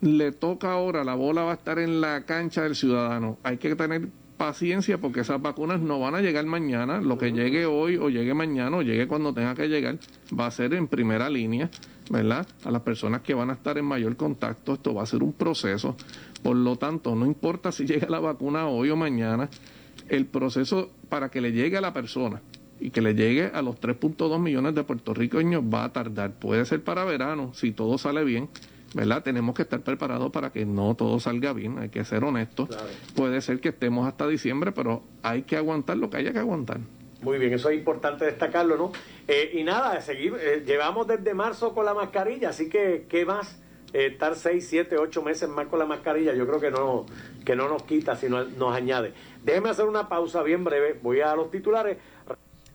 Le 0.02 0.32
toca 0.32 0.74
ahora, 0.74 1.04
la 1.04 1.16
bola 1.16 1.44
va 1.44 1.52
a 1.52 1.56
estar 1.56 1.80
en 1.80 2.02
la 2.02 2.26
cancha 2.26 2.64
del 2.64 2.76
ciudadano. 2.76 3.40
Hay 3.44 3.58
que 3.58 3.76
tener 3.76 4.10
paciencia 4.38 5.00
porque 5.00 5.22
esas 5.22 5.42
vacunas 5.42 5.80
no 5.80 6.00
van 6.00 6.16
a 6.16 6.22
llegar 6.22 6.46
mañana. 6.46 7.00
Lo 7.00 7.18
que 7.18 7.32
llegue 7.32 7.66
hoy 7.66 7.96
o 7.96 8.10
llegue 8.10 8.34
mañana 8.34 8.78
o 8.78 8.82
llegue 8.82 9.08
cuando 9.08 9.34
tenga 9.34 9.56
que 9.56 9.68
llegar 9.68 9.98
va 10.38 10.48
a 10.48 10.52
ser 10.52 10.74
en 10.74 10.88
primera 10.88 11.30
línea. 11.30 11.70
¿verdad? 12.10 12.46
A 12.64 12.72
las 12.72 12.82
personas 12.82 13.22
que 13.22 13.34
van 13.34 13.50
a 13.50 13.54
estar 13.54 13.78
en 13.78 13.86
mayor 13.86 14.16
contacto, 14.16 14.74
esto 14.74 14.94
va 14.94 15.04
a 15.04 15.06
ser 15.06 15.24
un 15.24 15.34
proceso. 15.34 15.96
Por 16.44 16.56
lo 16.56 16.76
tanto, 16.76 17.16
no 17.16 17.26
importa 17.26 17.72
si 17.72 17.86
llega 17.88 18.08
la 18.10 18.20
vacuna 18.20 18.68
hoy 18.68 18.90
o 18.90 18.96
mañana, 18.96 19.50
el 20.10 20.26
proceso 20.26 20.92
para 21.10 21.30
que 21.30 21.42
le 21.42 21.52
llegue 21.52 21.78
a 21.78 21.82
la 21.82 21.94
persona 21.94 22.42
y 22.80 22.90
que 22.90 23.02
le 23.02 23.14
llegue 23.16 23.52
a 23.54 23.62
los 23.62 23.80
3.2 23.80 24.40
millones 24.40 24.76
de 24.76 24.84
puertorriqueños 24.84 25.64
va 25.64 25.86
a 25.86 25.94
tardar. 25.94 26.34
Puede 26.34 26.66
ser 26.66 26.84
para 26.84 27.06
verano, 27.06 27.54
si 27.54 27.72
todo 27.72 27.98
sale 27.98 28.24
bien, 28.24 28.50
¿verdad? 28.94 29.24
Tenemos 29.24 29.56
que 29.56 29.64
estar 29.64 29.82
preparados 29.82 30.32
para 30.32 30.52
que 30.52 30.66
no 30.66 30.96
todo 30.96 31.20
salga 31.20 31.54
bien, 31.54 31.80
hay 31.80 31.90
que 31.90 32.04
ser 32.06 32.24
honestos. 32.24 32.70
Puede 33.16 33.42
ser 33.42 33.60
que 33.60 33.70
estemos 33.70 34.08
hasta 34.08 34.28
diciembre, 34.28 34.72
pero 34.72 35.04
hay 35.24 35.44
que 35.44 35.58
aguantar 35.58 35.98
lo 35.98 36.10
que 36.10 36.18
haya 36.18 36.34
que 36.34 36.40
aguantar. 36.40 36.80
Muy 37.22 37.40
bien, 37.40 37.54
eso 37.54 37.70
es 37.70 37.78
importante 37.78 38.26
destacarlo, 38.26 38.78
¿no? 38.78 38.92
Eh, 39.28 39.52
y 39.54 39.64
nada, 39.64 40.00
seguir, 40.02 40.36
eh, 40.40 40.64
llevamos 40.66 41.08
desde 41.08 41.34
marzo 41.34 41.74
con 41.74 41.86
la 41.86 41.94
mascarilla, 41.94 42.50
así 42.50 42.70
que, 42.70 43.06
¿qué 43.10 43.26
más? 43.26 43.60
Eh, 43.94 44.08
estar 44.08 44.36
6, 44.36 44.68
7, 44.68 44.98
8 44.98 45.22
meses 45.24 45.50
más 45.50 45.68
con 45.68 45.80
la 45.80 45.86
mascarilla, 45.86 46.36
yo 46.36 46.46
creo 46.46 46.60
que 46.60 46.70
no, 46.70 47.06
que 47.44 47.56
no 47.56 47.68
nos 47.68 47.84
quita, 47.84 48.16
sino 48.16 48.44
nos 48.44 48.76
añade. 48.76 49.14
Déjeme 49.46 49.70
hacer 49.70 49.86
una 49.86 50.10
pausa 50.10 50.42
bien 50.42 50.64
breve, 50.64 51.00
voy 51.04 51.22
a 51.22 51.36
los 51.36 51.52
titulares. 51.52 51.98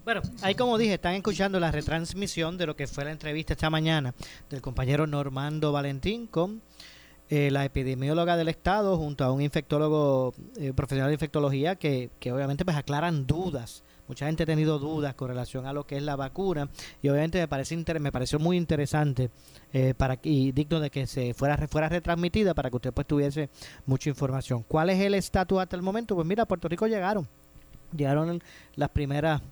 Bueno, 0.04 0.22
ahí 0.40 0.54
como 0.54 0.78
dije, 0.78 0.94
están 0.94 1.14
escuchando 1.14 1.59
la 1.59 1.72
retransmisión 1.72 2.56
de 2.56 2.66
lo 2.66 2.76
que 2.76 2.87
fue 2.87 3.04
la 3.04 3.11
entrevista 3.11 3.54
esta 3.54 3.70
mañana 3.70 4.14
del 4.48 4.62
compañero 4.62 5.04
Normando 5.09 5.72
Valentín 5.72 6.28
con 6.28 6.62
la 7.28 7.64
epidemióloga 7.64 8.37
del 8.37 8.48
Estado 8.48 8.96
junto 8.96 9.24
a 9.24 9.33
un 9.33 9.42
infectólogo 9.42 10.33
profesional 10.76 11.11
de 11.11 11.14
infectología 11.14 11.74
que, 11.74 12.11
que 12.20 12.33
obviamente 12.33 12.64
pues 12.64 12.76
aclaran 12.76 13.26
dudas 13.26 13.83
Mucha 14.11 14.27
gente 14.27 14.42
ha 14.42 14.46
tenido 14.46 14.81
dudas 14.81 15.14
con 15.14 15.29
relación 15.29 15.66
a 15.66 15.73
lo 15.73 15.87
que 15.87 15.96
es 15.96 16.03
la 16.03 16.16
vacuna 16.16 16.68
y 17.01 17.09
obviamente 17.11 17.38
me 17.38 17.46
parece 17.46 17.77
me 17.77 18.11
pareció 18.11 18.40
muy 18.40 18.57
interesante 18.57 19.31
eh, 19.73 19.94
para 19.96 20.18
y 20.25 20.51
digno 20.51 20.81
de 20.81 20.90
que 20.90 21.07
se 21.07 21.33
fuera 21.33 21.57
fuera 21.68 21.88
retransmitida 21.88 22.53
para 22.53 22.70
que 22.70 22.77
usted 22.77 22.92
pues 22.92 23.07
tuviese 23.07 23.51
mucha 23.87 24.11
información. 24.11 24.64
¿Cuál 24.66 24.90
es 24.90 24.99
el 24.99 25.14
estatus 25.14 25.61
hasta 25.61 25.77
el 25.77 25.83
momento? 25.83 26.16
Pues 26.16 26.27
mira, 26.27 26.42
a 26.42 26.46
Puerto 26.46 26.66
Rico 26.66 26.88
llegaron 26.88 27.29
llegaron 27.96 28.42
las 28.75 28.88
primeras 28.88 29.42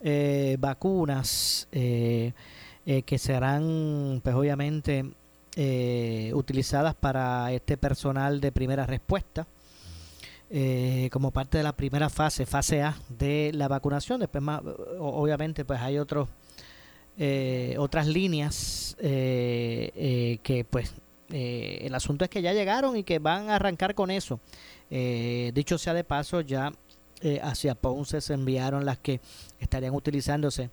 eh, 0.00 0.56
vacunas 0.58 1.68
eh, 1.70 2.32
que 3.06 3.18
serán 3.18 4.20
pues 4.20 4.34
obviamente 4.34 5.12
utilizadas 6.34 6.96
para 6.96 7.52
este 7.52 7.76
personal 7.76 8.40
de 8.40 8.50
primera 8.50 8.84
respuesta 8.84 9.46
eh, 10.54 11.08
como 11.10 11.30
parte 11.30 11.56
de 11.56 11.64
la 11.64 11.72
primera 11.72 12.10
fase, 12.10 12.44
fase 12.44 12.82
A 12.82 12.94
de 13.08 13.52
la 13.54 13.68
vacunación. 13.68 14.20
Después, 14.20 14.44
obviamente, 14.98 15.64
pues 15.64 15.80
hay 15.80 15.96
otros 15.96 16.28
eh, 17.16 17.74
otras 17.78 18.06
líneas 18.06 18.94
eh, 19.00 20.38
que, 20.42 20.64
pues, 20.64 20.92
el 21.30 21.94
asunto 21.94 22.24
es 22.24 22.30
que 22.30 22.42
ya 22.42 22.52
llegaron 22.52 22.98
y 22.98 23.02
que 23.02 23.18
van 23.18 23.48
a 23.48 23.56
arrancar 23.56 23.94
con 23.94 24.10
eso. 24.10 24.40
dicho 24.90 25.78
sea 25.78 25.94
de 25.94 26.04
paso, 26.04 26.42
ya 26.42 26.70
hacia 27.40 27.74
Ponce 27.74 28.20
se 28.20 28.34
enviaron 28.34 28.84
las 28.84 28.98
que 28.98 29.22
estarían 29.58 29.94
utilizándose 29.94 30.68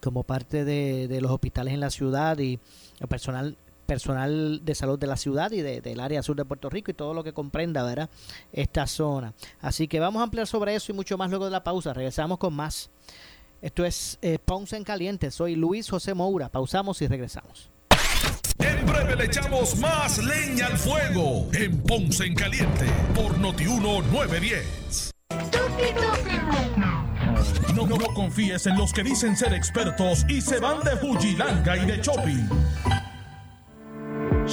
como 0.00 0.22
parte 0.22 0.64
de 0.64 1.20
los 1.20 1.30
hospitales 1.30 1.74
en 1.74 1.80
la 1.80 1.90
ciudad 1.90 2.38
y 2.38 2.58
el 2.98 3.08
personal 3.08 3.58
personal 3.86 4.64
de 4.64 4.74
salud 4.74 4.98
de 4.98 5.06
la 5.06 5.16
ciudad 5.16 5.50
y 5.52 5.62
del 5.62 6.00
área 6.00 6.22
sur 6.22 6.36
de 6.36 6.44
Puerto 6.44 6.68
Rico 6.68 6.90
y 6.90 6.94
todo 6.94 7.14
lo 7.14 7.24
que 7.24 7.32
comprenda 7.32 7.82
¿verdad? 7.82 8.10
esta 8.52 8.86
zona. 8.86 9.32
Así 9.60 9.88
que 9.88 10.00
vamos 10.00 10.20
a 10.20 10.24
ampliar 10.24 10.46
sobre 10.46 10.74
eso 10.74 10.92
y 10.92 10.94
mucho 10.94 11.16
más 11.16 11.30
luego 11.30 11.46
de 11.46 11.52
la 11.52 11.64
pausa. 11.64 11.94
Regresamos 11.94 12.38
con 12.38 12.54
más. 12.54 12.90
Esto 13.62 13.84
es 13.84 14.18
eh, 14.22 14.38
Ponce 14.38 14.76
en 14.76 14.84
Caliente. 14.84 15.30
Soy 15.30 15.54
Luis 15.56 15.88
José 15.88 16.14
Moura. 16.14 16.50
Pausamos 16.50 17.00
y 17.02 17.06
regresamos. 17.06 17.70
En 18.58 18.86
breve 18.86 19.16
le 19.16 19.24
echamos 19.26 19.76
más 19.78 20.18
leña 20.18 20.66
al 20.66 20.78
fuego 20.78 21.48
en 21.52 21.82
Ponce 21.82 22.24
en 22.24 22.34
Caliente 22.34 22.86
por 23.14 23.38
Notiuno 23.38 24.02
910. 24.02 25.10
No, 27.74 27.86
no, 27.86 27.98
confíes 28.14 28.66
en 28.66 28.78
los 28.78 28.92
que 28.92 29.02
dicen 29.02 29.36
ser 29.36 29.52
expertos 29.52 30.24
y 30.28 30.40
se 30.40 30.58
van 30.58 30.82
de 30.82 30.96
Fujilanga 30.96 31.76
y 31.76 31.84
de 31.84 31.98
shopping. 31.98 32.48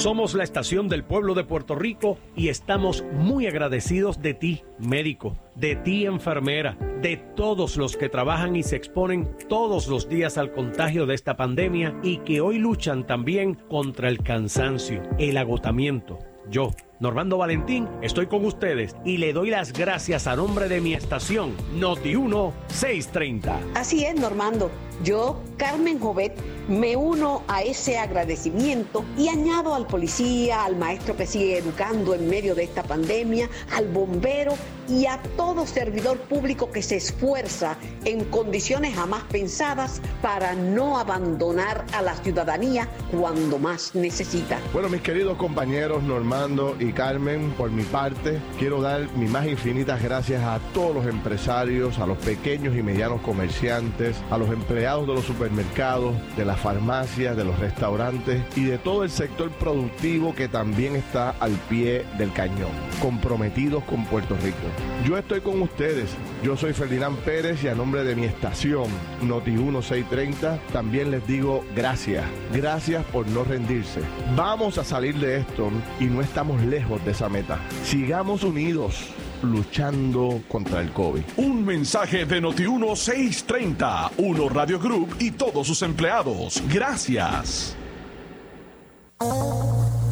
Somos 0.04 0.34
la 0.34 0.44
estación 0.44 0.90
del 0.90 1.02
pueblo 1.02 1.32
de 1.32 1.44
Puerto 1.44 1.74
Rico 1.74 2.18
y 2.36 2.50
estamos 2.50 3.02
muy 3.14 3.46
agradecidos 3.46 4.20
de 4.20 4.34
ti, 4.34 4.62
médico, 4.78 5.34
de 5.54 5.76
ti, 5.76 6.04
enfermera, 6.04 6.76
de 7.00 7.16
todos 7.16 7.78
los 7.78 7.96
que 7.96 8.10
trabajan 8.10 8.54
y 8.54 8.62
se 8.62 8.76
exponen 8.76 9.34
todos 9.48 9.88
los 9.88 10.06
días 10.06 10.36
al 10.36 10.52
contagio 10.52 11.06
de 11.06 11.14
esta 11.14 11.38
pandemia 11.38 11.98
y 12.02 12.18
que 12.18 12.42
hoy 12.42 12.58
luchan 12.58 13.06
también 13.06 13.54
contra 13.54 14.10
el 14.10 14.22
cansancio, 14.22 15.00
el 15.18 15.38
agotamiento. 15.38 16.18
Yo, 16.50 16.72
Normando 17.00 17.38
Valentín, 17.38 17.88
estoy 18.02 18.28
con 18.28 18.44
ustedes 18.44 18.94
y 19.04 19.16
le 19.16 19.32
doy 19.32 19.50
las 19.50 19.72
gracias 19.72 20.28
a 20.28 20.36
nombre 20.36 20.68
de 20.68 20.80
mi 20.80 20.94
estación, 20.94 21.52
Noti 21.74 22.14
1 22.14 22.52
630. 22.68 23.60
Así 23.74 24.04
es, 24.04 24.14
Normando. 24.14 24.70
Yo, 25.02 25.40
Carmen 25.56 25.98
Jovet, 25.98 26.38
me 26.68 26.96
uno 26.96 27.42
a 27.48 27.62
ese 27.62 27.98
agradecimiento 27.98 29.04
y 29.18 29.28
añado 29.28 29.74
al 29.74 29.86
policía, 29.86 30.64
al 30.64 30.76
maestro 30.76 31.16
que 31.16 31.26
sigue 31.26 31.58
educando 31.58 32.14
en 32.14 32.28
medio 32.28 32.54
de 32.54 32.62
esta 32.62 32.84
pandemia, 32.84 33.48
al 33.72 33.88
bombero 33.88 34.54
y 34.88 35.06
a 35.06 35.20
todo 35.36 35.66
servidor 35.66 36.18
público 36.18 36.70
que 36.70 36.82
se 36.82 36.96
esfuerza 36.96 37.76
en 38.04 38.24
condiciones 38.26 38.94
jamás 38.94 39.24
pensadas 39.24 40.00
para 40.22 40.54
no 40.54 40.98
abandonar 40.98 41.84
a 41.92 42.02
la 42.02 42.14
ciudadanía 42.16 42.88
cuando 43.10 43.58
más 43.58 43.94
necesita. 43.94 44.60
Bueno, 44.72 44.88
mis 44.88 45.00
queridos 45.00 45.36
compañeros 45.36 46.02
Normando 46.02 46.76
y 46.84 46.92
Carmen, 46.92 47.52
por 47.56 47.70
mi 47.70 47.82
parte, 47.82 48.40
quiero 48.58 48.80
dar 48.80 49.08
mis 49.16 49.30
más 49.30 49.46
infinitas 49.46 50.02
gracias 50.02 50.42
a 50.42 50.58
todos 50.72 50.94
los 50.94 51.06
empresarios, 51.06 51.98
a 51.98 52.06
los 52.06 52.18
pequeños 52.18 52.76
y 52.76 52.82
medianos 52.82 53.20
comerciantes, 53.22 54.16
a 54.30 54.38
los 54.38 54.50
empleados 54.50 55.06
de 55.06 55.14
los 55.14 55.24
supermercados, 55.24 56.14
de 56.36 56.44
las 56.44 56.60
farmacias, 56.60 57.36
de 57.36 57.44
los 57.44 57.58
restaurantes 57.58 58.42
y 58.56 58.64
de 58.64 58.78
todo 58.78 59.04
el 59.04 59.10
sector 59.10 59.50
productivo 59.52 60.34
que 60.34 60.48
también 60.48 60.96
está 60.96 61.30
al 61.40 61.52
pie 61.68 62.04
del 62.18 62.32
cañón, 62.32 62.72
comprometidos 63.00 63.82
con 63.84 64.04
Puerto 64.04 64.36
Rico. 64.42 64.58
Yo 65.06 65.16
estoy 65.16 65.40
con 65.40 65.62
ustedes, 65.62 66.10
yo 66.42 66.56
soy 66.56 66.72
Ferdinand 66.72 67.16
Pérez 67.18 67.64
y 67.64 67.68
a 67.68 67.74
nombre 67.74 68.04
de 68.04 68.14
mi 68.14 68.24
estación 68.24 68.84
Noti 69.22 69.52
1630 69.52 70.58
también 70.72 71.10
les 71.10 71.26
digo 71.26 71.64
gracias, 71.74 72.24
gracias 72.52 73.04
por 73.06 73.26
no 73.28 73.44
rendirse. 73.44 74.00
Vamos 74.36 74.78
a 74.78 74.84
salir 74.84 75.16
de 75.16 75.38
esto 75.38 75.70
y 75.98 76.04
no 76.04 76.20
estamos 76.20 76.60
lejos 76.62 76.73
de 76.74 77.12
esa 77.12 77.28
meta. 77.28 77.60
Sigamos 77.84 78.42
unidos 78.42 79.06
luchando 79.42 80.40
contra 80.48 80.80
el 80.80 80.90
COVID. 80.90 81.22
Un 81.36 81.64
mensaje 81.64 82.24
de 82.24 82.40
Noti 82.40 82.66
1630, 82.66 84.10
Uno 84.18 84.48
Radio 84.48 84.80
Group 84.80 85.14
y 85.20 85.30
todos 85.30 85.68
sus 85.68 85.82
empleados. 85.82 86.60
Gracias. 86.68 87.76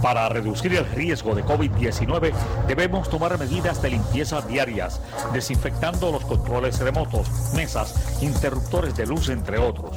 Para 0.02 0.28
reducir 0.28 0.74
el 0.74 0.84
riesgo 0.86 1.34
de 1.34 1.44
COVID-19 1.44 2.32
debemos 2.68 3.10
tomar 3.10 3.36
medidas 3.38 3.82
de 3.82 3.90
limpieza 3.90 4.40
diarias, 4.40 5.00
desinfectando 5.32 6.12
los 6.12 6.24
controles 6.24 6.78
remotos, 6.78 7.28
mesas, 7.54 8.22
interruptores 8.22 8.96
de 8.96 9.06
luz, 9.06 9.28
entre 9.28 9.58
otros. 9.58 9.96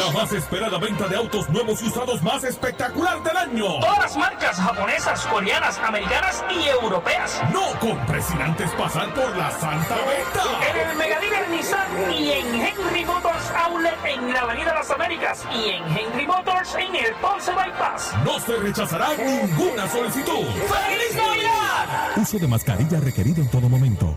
La 0.00 0.10
más 0.12 0.32
esperada 0.32 0.78
venta 0.78 1.06
de 1.08 1.16
autos 1.16 1.46
nuevos 1.50 1.82
y 1.82 1.88
usados 1.88 2.22
más 2.22 2.42
espectacular 2.42 3.22
del 3.22 3.36
año. 3.36 3.80
Todas 3.80 3.98
las 3.98 4.16
marcas 4.16 4.56
japonesas, 4.56 5.26
coreanas, 5.26 5.78
americanas 5.78 6.42
y 6.50 6.68
europeas. 6.68 7.38
No 7.52 7.78
compres 7.78 8.24
sin 8.24 8.40
antes 8.40 8.70
pasar 8.70 9.12
por 9.12 9.36
la 9.36 9.50
santa 9.50 9.96
venta. 9.96 10.70
En 10.70 10.88
el 10.88 10.96
Mega 10.96 11.20
Dealer 11.20 11.50
Nissan 11.50 12.12
y 12.14 12.32
en 12.32 12.54
Henry 12.54 13.04
Motors 13.04 13.50
Outlet 13.50 13.98
en 14.06 14.32
la 14.32 14.40
Avenida 14.40 14.72
Las 14.72 14.90
Américas 14.90 15.44
y 15.52 15.68
en 15.68 15.84
Henry 15.98 16.26
Motors 16.26 16.74
en 16.76 16.96
el 16.96 17.12
Ponce 17.16 17.52
Bypass. 17.52 18.14
No 18.24 18.40
se 18.40 18.56
rechazará 18.56 19.08
ninguna 19.18 19.86
solicitud. 19.86 20.46
¡Feliz 20.46 21.14
Navidad! 21.14 22.16
Uso 22.16 22.38
de 22.38 22.48
mascarilla 22.48 23.00
requerido 23.00 23.42
en 23.42 23.50
todo 23.50 23.68
momento. 23.68 24.16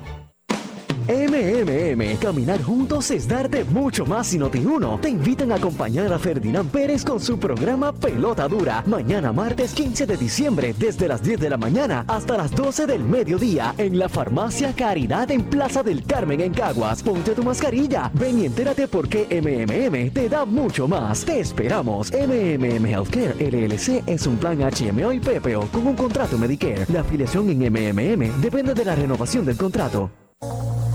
MMM, 1.07 2.17
caminar 2.17 2.61
juntos 2.61 3.11
es 3.11 3.27
darte 3.27 3.65
mucho 3.65 4.05
más 4.05 4.33
y 4.33 4.39
Noti1 4.39 5.01
te 5.01 5.09
invitan 5.09 5.51
a 5.51 5.55
acompañar 5.55 6.13
a 6.13 6.17
Ferdinand 6.17 6.71
Pérez 6.71 7.03
con 7.03 7.19
su 7.19 7.37
programa 7.37 7.91
Pelota 7.91 8.47
Dura, 8.47 8.83
mañana 8.87 9.33
martes 9.33 9.73
15 9.73 10.05
de 10.05 10.15
diciembre, 10.15 10.73
desde 10.77 11.09
las 11.09 11.21
10 11.21 11.41
de 11.41 11.49
la 11.49 11.57
mañana 11.57 12.05
hasta 12.07 12.37
las 12.37 12.51
12 12.51 12.85
del 12.87 13.03
mediodía, 13.03 13.75
en 13.77 13.99
la 13.99 14.07
farmacia 14.07 14.73
Caridad 14.73 15.29
en 15.31 15.43
Plaza 15.43 15.83
del 15.83 16.05
Carmen 16.05 16.39
en 16.39 16.53
Caguas. 16.53 17.03
Ponte 17.03 17.35
tu 17.35 17.43
mascarilla, 17.43 18.09
ven 18.13 18.39
y 18.39 18.45
entérate 18.45 18.87
por 18.87 19.09
qué 19.09 19.27
MMM 19.29 20.11
te 20.11 20.29
da 20.29 20.45
mucho 20.45 20.87
más. 20.87 21.25
Te 21.25 21.39
esperamos. 21.39 22.11
MMM 22.13 22.85
Healthcare 22.85 23.35
LLC 23.39 24.03
es 24.07 24.25
un 24.25 24.37
plan 24.37 24.59
HMO 24.59 25.11
y 25.11 25.19
PPO 25.19 25.67
con 25.71 25.85
un 25.85 25.95
contrato 25.95 26.37
Medicare. 26.37 26.85
La 26.93 27.01
afiliación 27.01 27.49
en 27.49 27.59
MMM 27.59 28.41
depende 28.41 28.73
de 28.73 28.85
la 28.85 28.95
renovación 28.95 29.45
del 29.45 29.57
contrato. 29.57 30.09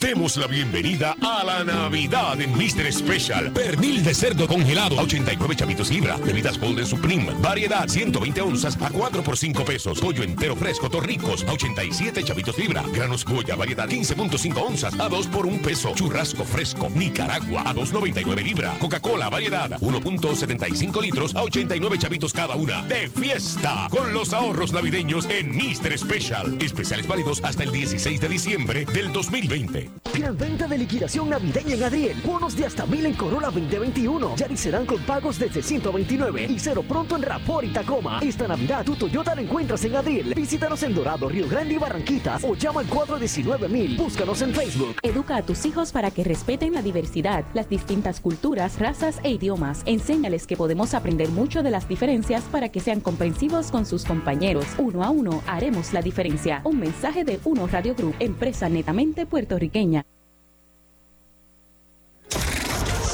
Demos 0.00 0.38
la 0.38 0.46
bienvenida 0.46 1.14
a 1.20 1.44
la 1.44 1.62
Navidad 1.62 2.40
en 2.40 2.52
Mr. 2.52 2.90
Special. 2.90 3.52
Pernil 3.52 4.02
de 4.02 4.14
cerdo 4.14 4.48
congelado 4.48 4.98
a 4.98 5.02
89 5.02 5.54
chavitos 5.54 5.90
libra. 5.90 6.16
Bebidas 6.16 6.58
Golden 6.58 6.86
Supreme. 6.86 7.34
Variedad 7.40 7.86
120 7.86 8.40
onzas 8.40 8.80
a 8.80 8.88
4 8.88 9.22
por 9.22 9.36
5 9.36 9.62
pesos. 9.62 10.00
Pollo 10.00 10.22
entero 10.22 10.56
fresco 10.56 10.88
Torricos 10.88 11.44
a 11.46 11.52
87 11.52 12.24
chavitos 12.24 12.56
libra. 12.58 12.82
Granos 12.94 13.26
Goya. 13.26 13.56
Variedad 13.56 13.86
15.5 13.86 14.56
onzas 14.56 14.98
a 14.98 15.06
2 15.06 15.26
por 15.26 15.44
1 15.44 15.60
peso. 15.60 15.92
Churrasco 15.94 16.44
fresco 16.44 16.88
Nicaragua 16.94 17.62
a 17.66 17.74
2.99 17.74 18.42
libra. 18.42 18.78
Coca-Cola. 18.78 19.28
Variedad 19.28 19.70
1.75 19.80 21.02
litros 21.02 21.36
a 21.36 21.42
89 21.42 21.98
chavitos 21.98 22.32
cada 22.32 22.56
una. 22.56 22.82
De 22.84 23.10
fiesta 23.10 23.86
con 23.90 24.14
los 24.14 24.32
ahorros 24.32 24.72
navideños 24.72 25.28
en 25.28 25.54
Mr. 25.54 25.98
Special. 25.98 26.56
Especiales 26.58 27.06
válidos 27.06 27.44
hasta 27.44 27.64
el 27.64 27.70
16 27.70 28.18
de 28.18 28.28
diciembre 28.30 28.86
del 28.86 29.12
2020. 29.12 29.89
Gran 30.12 30.36
venta 30.36 30.66
de 30.66 30.76
liquidación 30.76 31.30
navideña 31.30 31.74
en 31.76 31.84
Adriel. 31.84 32.16
Bonos 32.24 32.56
de 32.56 32.66
hasta 32.66 32.84
mil 32.84 33.06
en 33.06 33.14
Corolla 33.14 33.46
2021. 33.46 34.36
Ya 34.36 34.54
serán 34.56 34.84
con 34.84 34.98
pagos 35.02 35.38
desde 35.38 35.62
129 35.62 36.46
y 36.50 36.58
cero 36.58 36.84
pronto 36.86 37.16
en 37.16 37.22
Rapor 37.22 37.64
y 37.64 37.68
Tacoma. 37.68 38.20
Esta 38.20 38.46
Navidad 38.48 38.84
tu 38.84 38.96
Toyota 38.96 39.34
la 39.34 39.42
encuentras 39.42 39.84
en 39.84 39.96
Adriel. 39.96 40.34
Visítanos 40.34 40.82
en 40.82 40.94
Dorado, 40.94 41.28
Río 41.28 41.48
Grande 41.48 41.74
y 41.74 41.78
Barranquitas 41.78 42.44
o 42.44 42.54
llama 42.54 42.80
al 42.80 42.86
419 42.88 43.68
mil. 43.68 43.96
Búscanos 43.96 44.42
en 44.42 44.52
Facebook. 44.52 44.96
Educa 45.02 45.36
a 45.36 45.42
tus 45.42 45.64
hijos 45.64 45.92
para 45.92 46.10
que 46.10 46.24
respeten 46.24 46.74
la 46.74 46.82
diversidad, 46.82 47.44
las 47.54 47.68
distintas 47.68 48.20
culturas, 48.20 48.78
razas 48.78 49.20
e 49.22 49.30
idiomas. 49.30 49.82
Enséñales 49.86 50.46
que 50.46 50.56
podemos 50.56 50.92
aprender 50.92 51.30
mucho 51.30 51.62
de 51.62 51.70
las 51.70 51.88
diferencias 51.88 52.42
para 52.44 52.68
que 52.68 52.80
sean 52.80 53.00
comprensivos 53.00 53.70
con 53.70 53.86
sus 53.86 54.04
compañeros. 54.04 54.66
Uno 54.76 55.04
a 55.04 55.10
uno 55.10 55.42
haremos 55.46 55.92
la 55.92 56.02
diferencia. 56.02 56.60
Un 56.64 56.80
mensaje 56.80 57.24
de 57.24 57.40
Uno 57.44 57.66
Radio 57.68 57.94
Group, 57.94 58.16
empresa 58.18 58.68
netamente 58.68 59.24
puertorriqueña. 59.24 59.79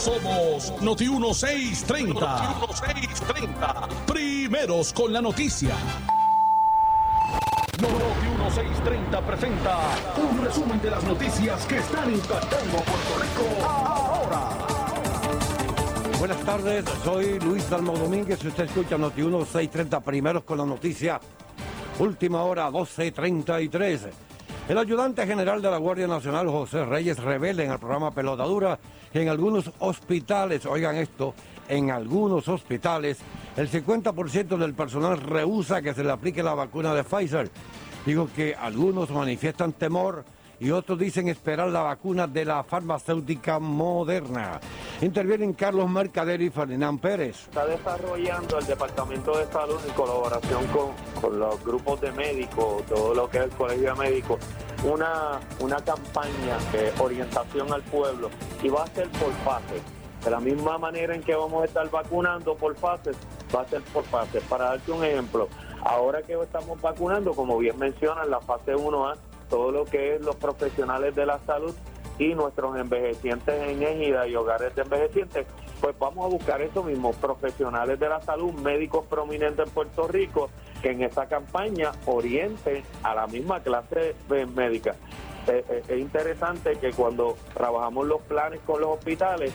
Somos 0.07 0.73
Noti 0.83 1.09
1630. 1.09 2.21
Noti 2.21 2.83
1630. 2.83 3.89
Primeros 4.07 4.93
con 4.93 5.13
la 5.13 5.21
noticia. 5.21 5.77
Noti 7.81 8.27
1630 8.39 9.21
presenta 9.27 9.79
un 10.17 10.45
resumen 10.45 10.81
de 10.81 10.91
las 10.91 11.05
noticias 11.05 11.67
que 11.67 11.79
están 11.79 12.13
impactando 12.13 12.77
Puerto 12.79 13.19
Rico 13.21 13.67
ahora. 13.67 14.49
Buenas 16.19 16.39
tardes, 16.45 16.85
soy 17.05 17.39
Luis 17.41 17.69
Dalmo 17.69 17.93
Domínguez 17.93 18.43
y 18.43 18.49
usted 18.49 18.65
escucha 18.65 18.97
Noti 18.97 19.23
1630 19.23 20.01
primeros 20.01 20.45
con 20.45 20.59
la 20.59 20.65
noticia. 20.65 21.21
Última 21.99 22.43
hora 22.43 22.71
12.33. 22.71 24.11
El 24.69 24.79
ayudante 24.79 25.25
general 25.25 25.63
de 25.63 25.71
la 25.71 25.77
Guardia 25.77 26.09
Nacional, 26.09 26.49
José 26.49 26.85
Reyes, 26.85 27.19
revela 27.21 27.63
en 27.63 27.71
el 27.71 27.79
programa 27.79 28.11
Pelotadura 28.11 28.81
que 29.13 29.23
en 29.23 29.29
algunos 29.29 29.71
hospitales, 29.79 30.67
oigan 30.67 30.97
esto, 30.97 31.35
en 31.69 31.93
algunos 31.93 32.49
hospitales, 32.49 33.19
el 33.57 33.71
50% 33.71 34.57
del 34.57 34.75
personal 34.75 35.21
rehúsa 35.21 35.81
que 35.81 35.95
se 35.95 36.03
le 36.03 36.11
aplique 36.11 36.43
la 36.43 36.55
vacuna 36.55 36.95
de 36.95 37.05
Pfizer. 37.05 37.49
Digo 38.05 38.29
que 38.35 38.57
algunos 38.57 39.11
manifiestan 39.11 39.73
temor 39.73 40.25
y 40.59 40.71
otros 40.71 40.99
dicen 40.99 41.29
esperar 41.29 41.69
la 41.69 41.83
vacuna 41.83 42.27
de 42.27 42.45
la 42.45 42.65
farmacéutica 42.65 43.59
moderna. 43.59 44.61
Intervienen 45.01 45.53
Carlos 45.53 45.89
Mercader 45.91 46.41
y 46.41 46.51
Ferdinand 46.51 47.01
Pérez. 47.01 47.45
Está 47.45 47.67
desarrollando 47.67 48.59
el 48.59 48.67
Departamento 48.67 49.37
de 49.37 49.47
Salud 49.47 49.79
en 49.87 49.95
colaboración 49.95 50.67
con, 50.69 51.21
con 51.21 51.39
los 51.39 51.63
grupos 51.65 52.01
de 52.01 52.13
médicos, 52.13 52.85
todo 52.87 53.15
lo 53.15 53.29
que 53.29 53.39
es 53.39 53.45
el 53.45 53.51
Colegio 53.51 53.95
de 53.95 54.01
Médicos, 54.01 54.39
una, 54.85 55.41
una 55.61 55.77
campaña 55.77 56.59
de 56.73 56.93
orientación 56.99 57.73
al 57.73 57.83
pueblo 57.83 58.31
y 58.63 58.69
va 58.69 58.85
a 58.85 58.87
ser 58.89 59.09
por 59.11 59.33
fases. 59.45 59.83
De 60.25 60.31
la 60.31 60.41
misma 60.41 60.79
manera 60.79 61.15
en 61.15 61.23
que 61.23 61.35
vamos 61.35 61.63
a 61.63 61.67
estar 61.67 61.89
vacunando 61.91 62.57
por 62.57 62.75
fases, 62.77 63.17
va 63.55 63.61
a 63.61 63.69
ser 63.69 63.83
por 63.83 64.03
fases. 64.05 64.43
Para 64.45 64.71
darte 64.71 64.91
un 64.91 65.05
ejemplo, 65.05 65.49
ahora 65.83 66.23
que 66.23 66.33
estamos 66.33 66.81
vacunando, 66.81 67.33
como 67.33 67.59
bien 67.59 67.79
mencionan, 67.79 68.29
la 68.31 68.41
fase 68.41 68.75
1A, 68.75 69.17
todo 69.49 69.71
lo 69.71 69.85
que 69.85 70.17
es 70.17 70.21
los 70.21 70.37
profesionales 70.37 71.15
de 71.15 71.27
la 71.27 71.39
salud 71.41 71.75
y 72.19 72.35
nuestros 72.35 72.77
envejecientes 72.79 73.55
en 73.63 73.83
ejida 73.83 74.27
y 74.27 74.35
hogares 74.35 74.75
de 74.75 74.83
envejecientes, 74.83 75.47
pues 75.81 75.99
vamos 75.99 76.25
a 76.25 76.29
buscar 76.29 76.63
eso 76.63 76.83
mismo, 76.83 77.13
profesionales 77.13 78.01
de 78.01 78.09
la 78.09 78.21
salud, 78.23 78.53
médicos 78.55 79.05
prominentes 79.07 79.67
en 79.67 79.73
Puerto 79.73 80.09
Rico, 80.09 80.49
que 80.83 80.93
en 80.93 81.03
esta 81.03 81.27
campaña 81.27 81.93
orienten 82.07 82.83
a 83.03 83.15
la 83.15 83.27
misma 83.27 83.61
clase 83.61 84.15
médica. 84.55 84.95
Eh, 85.47 85.65
eh, 85.69 85.83
es 85.89 85.99
interesante 85.99 86.77
que 86.79 86.93
cuando 86.93 87.37
trabajamos 87.55 88.07
los 88.07 88.23
planes 88.23 88.61
con 88.67 88.81
los 88.81 88.99
hospitales, 88.99 89.53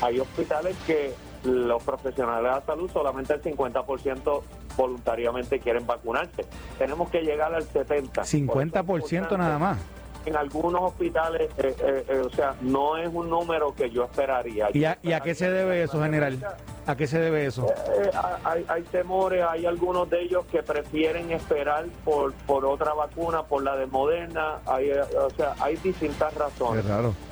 hay 0.00 0.20
hospitales 0.20 0.76
que 0.86 1.12
los 1.44 1.82
profesionales 1.82 2.42
de 2.42 2.48
la 2.48 2.60
salud 2.64 2.90
solamente 2.90 3.34
el 3.34 3.42
50% 3.42 4.42
voluntariamente 4.76 5.58
quieren 5.60 5.86
vacunarse. 5.86 6.44
Tenemos 6.78 7.10
que 7.10 7.22
llegar 7.22 7.54
al 7.54 7.64
70%. 7.64 8.12
50% 8.12 9.38
nada 9.38 9.58
más. 9.58 9.78
En 10.26 10.36
algunos 10.36 10.80
hospitales, 10.80 11.50
eh, 11.58 11.76
eh, 11.78 12.04
eh, 12.08 12.22
o 12.24 12.30
sea, 12.30 12.54
no 12.62 12.96
es 12.96 13.08
un 13.12 13.28
número 13.28 13.74
que 13.74 13.90
yo 13.90 14.04
esperaría. 14.04 14.68
¿Y 14.72 14.84
a, 14.84 14.98
y 15.02 15.12
a 15.12 15.20
qué 15.20 15.34
se 15.34 15.50
debe 15.50 15.82
eso, 15.82 16.02
general? 16.02 16.38
¿A 16.86 16.96
qué 16.96 17.06
se 17.06 17.18
debe 17.18 17.46
eso? 17.46 17.66
Eh, 17.66 18.10
hay, 18.44 18.64
hay 18.68 18.82
temores, 18.82 19.42
hay 19.48 19.64
algunos 19.64 20.08
de 20.10 20.22
ellos 20.22 20.44
que 20.46 20.62
prefieren 20.62 21.30
esperar 21.30 21.86
por, 22.04 22.32
por 22.32 22.64
otra 22.66 22.92
vacuna, 22.92 23.42
por 23.42 23.62
la 23.62 23.74
de 23.76 23.86
Moderna, 23.86 24.58
hay, 24.66 24.90
eh, 24.90 25.00
o 25.00 25.30
sea, 25.30 25.54
hay 25.60 25.76
distintas 25.76 26.34
razones. 26.34 26.84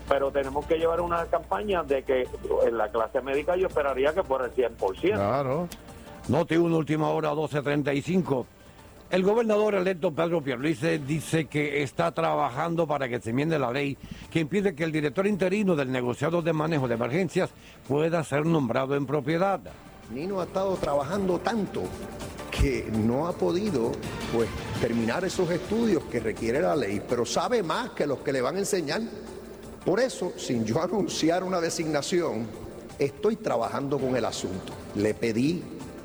Pero 0.08 0.30
tenemos 0.30 0.64
que 0.66 0.76
llevar 0.76 1.00
una 1.00 1.26
campaña 1.26 1.82
de 1.82 2.02
que 2.02 2.26
en 2.66 2.78
la 2.78 2.90
clase 2.90 3.20
médica 3.20 3.56
yo 3.56 3.66
esperaría 3.66 4.14
que 4.14 4.22
por 4.22 4.42
el 4.42 4.54
100%. 4.54 5.14
Claro. 5.14 5.68
Noti 6.28 6.56
1, 6.56 6.76
última 6.76 7.10
hora, 7.10 7.32
12.35. 7.32 8.46
El 9.12 9.24
gobernador 9.24 9.74
electo 9.74 10.10
Pedro 10.10 10.40
Pierluisi 10.40 10.96
dice 10.96 11.44
que 11.44 11.82
está 11.82 12.12
trabajando 12.12 12.86
para 12.86 13.10
que 13.10 13.20
se 13.20 13.28
enmiende 13.28 13.58
la 13.58 13.70
ley 13.70 13.98
que 14.30 14.40
impide 14.40 14.74
que 14.74 14.84
el 14.84 14.90
director 14.90 15.26
interino 15.26 15.76
del 15.76 15.92
negociado 15.92 16.40
de 16.40 16.54
manejo 16.54 16.88
de 16.88 16.94
emergencias 16.94 17.50
pueda 17.86 18.24
ser 18.24 18.46
nombrado 18.46 18.96
en 18.96 19.04
propiedad. 19.04 19.60
Nino 20.14 20.40
ha 20.40 20.44
estado 20.44 20.74
trabajando 20.76 21.38
tanto 21.40 21.82
que 22.50 22.90
no 22.90 23.26
ha 23.26 23.34
podido 23.34 23.92
pues 24.32 24.48
terminar 24.80 25.26
esos 25.26 25.50
estudios 25.50 26.04
que 26.04 26.18
requiere 26.18 26.62
la 26.62 26.74
ley, 26.74 27.02
pero 27.06 27.26
sabe 27.26 27.62
más 27.62 27.90
que 27.90 28.06
los 28.06 28.20
que 28.20 28.32
le 28.32 28.40
van 28.40 28.56
a 28.56 28.60
enseñar. 28.60 29.02
Por 29.84 30.00
eso, 30.00 30.32
sin 30.38 30.64
yo 30.64 30.80
anunciar 30.82 31.44
una 31.44 31.60
designación, 31.60 32.46
estoy 32.98 33.36
trabajando 33.36 33.98
con 33.98 34.16
el 34.16 34.24
asunto. 34.24 34.72
Le 34.94 35.12
pedí 35.12 35.62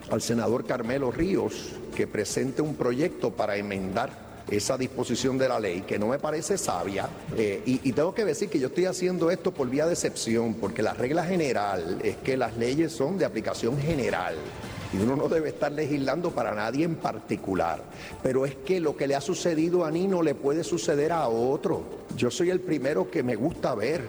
al 0.10 0.22
senador 0.22 0.66
Carmelo 0.66 1.12
Ríos 1.12 1.74
que 1.96 2.08
presente 2.08 2.62
un 2.62 2.76
proyecto 2.76 3.32
para 3.32 3.58
enmendar 3.58 4.28
esa 4.50 4.78
disposición 4.78 5.38
de 5.38 5.50
la 5.50 5.60
ley 5.60 5.82
que 5.82 6.00
no 6.00 6.08
me 6.08 6.20
parece 6.20 6.58
sabia 6.58 7.10
eh, 7.36 7.62
y, 7.66 7.92
tengo 7.92 8.14
que 8.14 8.24
decir 8.24 8.50
que 8.50 8.60
yo 8.60 8.68
estoy 8.68 8.86
haciendo 8.86 9.30
esto 9.30 9.54
por 9.54 9.70
vía 9.70 9.86
de 9.86 9.94
excepción 9.94 10.54
porque 10.54 10.82
la 10.82 10.94
regla 10.94 11.26
general 11.26 12.00
es 12.04 12.16
que 12.18 12.38
las 12.38 12.56
leyes 12.56 12.94
son 12.94 13.18
de 13.18 13.26
aplicación 13.26 13.78
general 13.78 14.36
y 14.94 14.98
uno 14.98 15.18
no 15.18 15.28
debe 15.28 15.50
estar 15.50 15.72
legislando 15.72 16.32
para 16.32 16.54
nadie 16.54 16.86
en 16.86 16.96
particular. 16.96 17.84
Pero 18.24 18.46
es 18.46 18.56
que 18.56 18.80
lo 18.80 18.96
que 18.96 19.08
le 19.08 19.16
ha 19.16 19.22
sucedido 19.22 19.84
a 19.84 19.92
Nino 19.92 20.22
le 20.22 20.34
puede 20.34 20.64
suceder 20.64 21.12
a 21.12 21.28
otro. 21.28 21.84
Yo 22.16 22.32
soy 22.32 22.52
el 22.52 22.62
primero 22.62 23.12
que 23.12 23.22
me 23.22 23.36
gusta 23.36 23.76
ver 23.76 24.02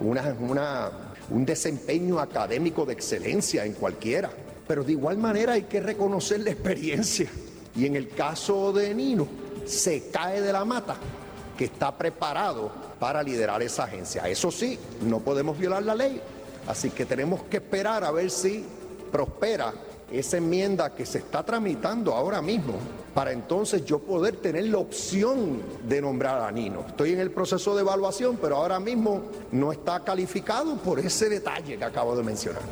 una, 0.00 0.90
un 1.30 1.46
desempeño 1.46 2.18
académico 2.18 2.84
de 2.84 2.92
excelencia 2.92 3.64
en 3.64 3.72
cualquiera. 3.72 4.30
Pero 4.66 4.84
de 4.84 4.92
igual 4.92 5.18
manera 5.18 5.54
hay 5.54 5.62
que 5.62 5.80
reconocer 5.80 6.40
la 6.40 6.50
experiencia. 6.50 7.28
Y 7.74 7.86
en 7.86 7.96
el 7.96 8.08
caso 8.08 8.72
de 8.72 8.94
Nino, 8.94 9.28
se 9.64 10.08
cae 10.10 10.40
de 10.40 10.52
la 10.52 10.64
mata 10.64 10.96
que 11.56 11.66
está 11.66 11.96
preparado 11.96 12.70
para 12.98 13.22
liderar 13.22 13.62
esa 13.62 13.84
agencia. 13.84 14.28
Eso 14.28 14.50
sí, 14.50 14.78
no 15.02 15.20
podemos 15.20 15.58
violar 15.58 15.82
la 15.82 15.94
ley. 15.94 16.20
Así 16.66 16.90
que 16.90 17.06
tenemos 17.06 17.42
que 17.44 17.58
esperar 17.58 18.04
a 18.04 18.10
ver 18.10 18.30
si 18.30 18.64
prospera 19.12 19.72
esa 20.10 20.36
enmienda 20.36 20.94
que 20.94 21.04
se 21.04 21.18
está 21.18 21.44
tramitando 21.44 22.14
ahora 22.14 22.40
mismo 22.40 22.74
para 23.14 23.32
entonces 23.32 23.84
yo 23.84 23.98
poder 23.98 24.36
tener 24.36 24.64
la 24.66 24.78
opción 24.78 25.62
de 25.88 26.02
nombrar 26.02 26.42
a 26.42 26.52
Nino. 26.52 26.84
Estoy 26.86 27.12
en 27.12 27.20
el 27.20 27.30
proceso 27.30 27.74
de 27.74 27.80
evaluación, 27.80 28.38
pero 28.40 28.56
ahora 28.56 28.78
mismo 28.78 29.22
no 29.52 29.72
está 29.72 30.00
calificado 30.00 30.76
por 30.76 31.00
ese 31.00 31.28
detalle 31.28 31.78
que 31.78 31.84
acabo 31.84 32.14
de 32.14 32.22
mencionar. 32.22 32.62